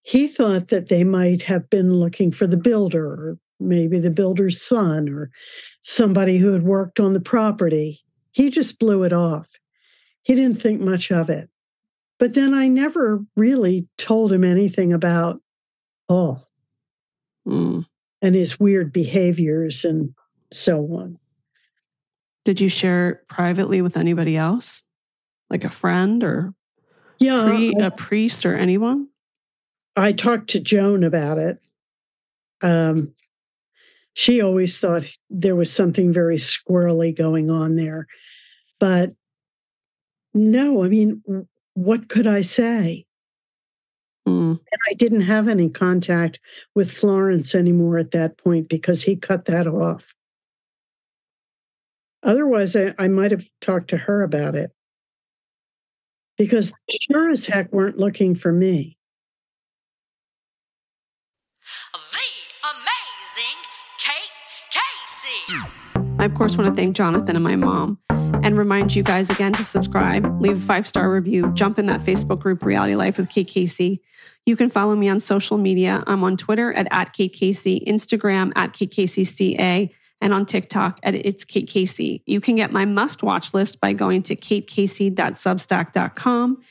He 0.00 0.26
thought 0.26 0.68
that 0.68 0.88
they 0.88 1.04
might 1.04 1.42
have 1.42 1.68
been 1.68 2.00
looking 2.00 2.32
for 2.32 2.46
the 2.46 2.56
builder, 2.56 3.06
or 3.06 3.38
maybe 3.60 3.98
the 3.98 4.08
builder's 4.08 4.58
son, 4.58 5.10
or 5.10 5.30
somebody 5.82 6.38
who 6.38 6.52
had 6.52 6.62
worked 6.62 6.98
on 6.98 7.12
the 7.12 7.20
property. 7.20 8.00
He 8.32 8.48
just 8.48 8.78
blew 8.78 9.02
it 9.02 9.12
off. 9.12 9.50
He 10.22 10.34
didn't 10.34 10.62
think 10.62 10.80
much 10.80 11.12
of 11.12 11.28
it. 11.28 11.50
But 12.18 12.34
then 12.34 12.52
I 12.52 12.68
never 12.68 13.24
really 13.36 13.86
told 13.96 14.32
him 14.32 14.44
anything 14.44 14.92
about 14.92 15.40
Paul 16.08 16.46
mm. 17.46 17.84
and 18.20 18.34
his 18.34 18.58
weird 18.58 18.92
behaviors 18.92 19.84
and 19.84 20.14
so 20.50 20.80
on. 20.96 21.18
Did 22.44 22.60
you 22.60 22.68
share 22.68 23.22
privately 23.28 23.82
with 23.82 23.96
anybody 23.96 24.36
else, 24.36 24.82
like 25.50 25.64
a 25.64 25.70
friend 25.70 26.24
or 26.24 26.54
yeah, 27.18 27.46
pre- 27.48 27.74
a 27.80 27.90
priest 27.90 28.46
or 28.46 28.56
anyone? 28.56 29.08
I 29.96 30.12
talked 30.12 30.50
to 30.50 30.60
Joan 30.60 31.04
about 31.04 31.38
it. 31.38 31.58
Um, 32.62 33.14
she 34.14 34.40
always 34.40 34.78
thought 34.78 35.04
there 35.30 35.54
was 35.54 35.72
something 35.72 36.12
very 36.12 36.36
squirrely 36.36 37.16
going 37.16 37.50
on 37.50 37.76
there. 37.76 38.06
But 38.80 39.12
no, 40.34 40.84
I 40.84 40.88
mean, 40.88 41.22
what 41.78 42.08
could 42.08 42.26
I 42.26 42.40
say? 42.40 43.06
Mm. 44.26 44.50
And 44.50 44.80
I 44.90 44.94
didn't 44.94 45.20
have 45.22 45.46
any 45.46 45.70
contact 45.70 46.40
with 46.74 46.90
Florence 46.90 47.54
anymore 47.54 47.98
at 47.98 48.10
that 48.10 48.36
point 48.36 48.68
because 48.68 49.02
he 49.02 49.14
cut 49.14 49.44
that 49.44 49.68
off. 49.68 50.12
Otherwise, 52.24 52.74
I, 52.74 52.94
I 52.98 53.06
might 53.06 53.30
have 53.30 53.44
talked 53.60 53.90
to 53.90 53.96
her 53.96 54.22
about 54.22 54.56
it 54.56 54.72
because 56.36 56.72
sure 57.08 57.30
as 57.30 57.46
heck 57.46 57.72
weren't 57.72 57.98
looking 57.98 58.34
for 58.34 58.50
me. 58.50 58.98
The 61.92 62.26
amazing 62.74 63.58
Kate 63.98 64.34
Casey. 64.72 66.16
I, 66.18 66.24
of 66.24 66.34
course, 66.34 66.58
want 66.58 66.74
to 66.74 66.80
thank 66.80 66.96
Jonathan 66.96 67.36
and 67.36 67.44
my 67.44 67.54
mom 67.54 67.98
and 68.48 68.56
remind 68.56 68.96
you 68.96 69.02
guys 69.02 69.28
again 69.28 69.52
to 69.52 69.62
subscribe, 69.62 70.40
leave 70.40 70.56
a 70.56 70.60
five 70.60 70.88
star 70.88 71.12
review, 71.12 71.52
jump 71.52 71.78
in 71.78 71.84
that 71.84 72.00
Facebook 72.00 72.40
group, 72.40 72.64
Reality 72.64 72.96
Life 72.96 73.18
with 73.18 73.28
Kate 73.28 73.46
Casey. 73.46 74.00
You 74.46 74.56
can 74.56 74.70
follow 74.70 74.96
me 74.96 75.10
on 75.10 75.20
social 75.20 75.58
media. 75.58 76.02
I'm 76.06 76.24
on 76.24 76.38
Twitter 76.38 76.72
at, 76.72 76.88
at 76.90 77.12
Kate 77.12 77.34
Casey, 77.34 77.84
Instagram 77.86 78.52
at 78.56 78.72
Kate 78.72 78.90
Casey 78.90 79.24
CA, 79.24 79.92
and 80.22 80.32
on 80.32 80.46
TikTok 80.46 80.98
at 81.02 81.14
It's 81.14 81.44
Kate 81.44 81.68
Casey. 81.68 82.22
You 82.24 82.40
can 82.40 82.54
get 82.54 82.72
my 82.72 82.86
must 82.86 83.22
watch 83.22 83.52
list 83.52 83.82
by 83.82 83.92
going 83.92 84.22
to 84.22 84.34
katecasey.substack.com. 84.34 86.62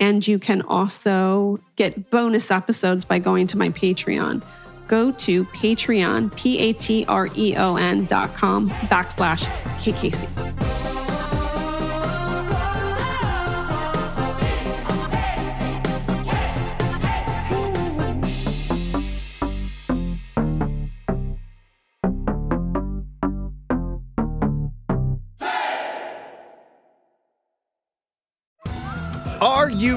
And 0.00 0.26
you 0.26 0.38
can 0.38 0.62
also 0.62 1.60
get 1.76 2.10
bonus 2.10 2.50
episodes 2.50 3.04
by 3.04 3.18
going 3.18 3.46
to 3.48 3.58
my 3.58 3.68
Patreon. 3.68 4.42
Go 4.88 5.12
to 5.12 5.44
Patreon, 5.44 6.34
P 6.34 6.58
A 6.60 6.72
T 6.72 7.04
R 7.08 7.28
E 7.36 7.56
O 7.56 7.76
N 7.76 8.06
dot 8.06 8.32
com 8.32 8.70
backslash 8.70 9.44
Kate 9.82 9.96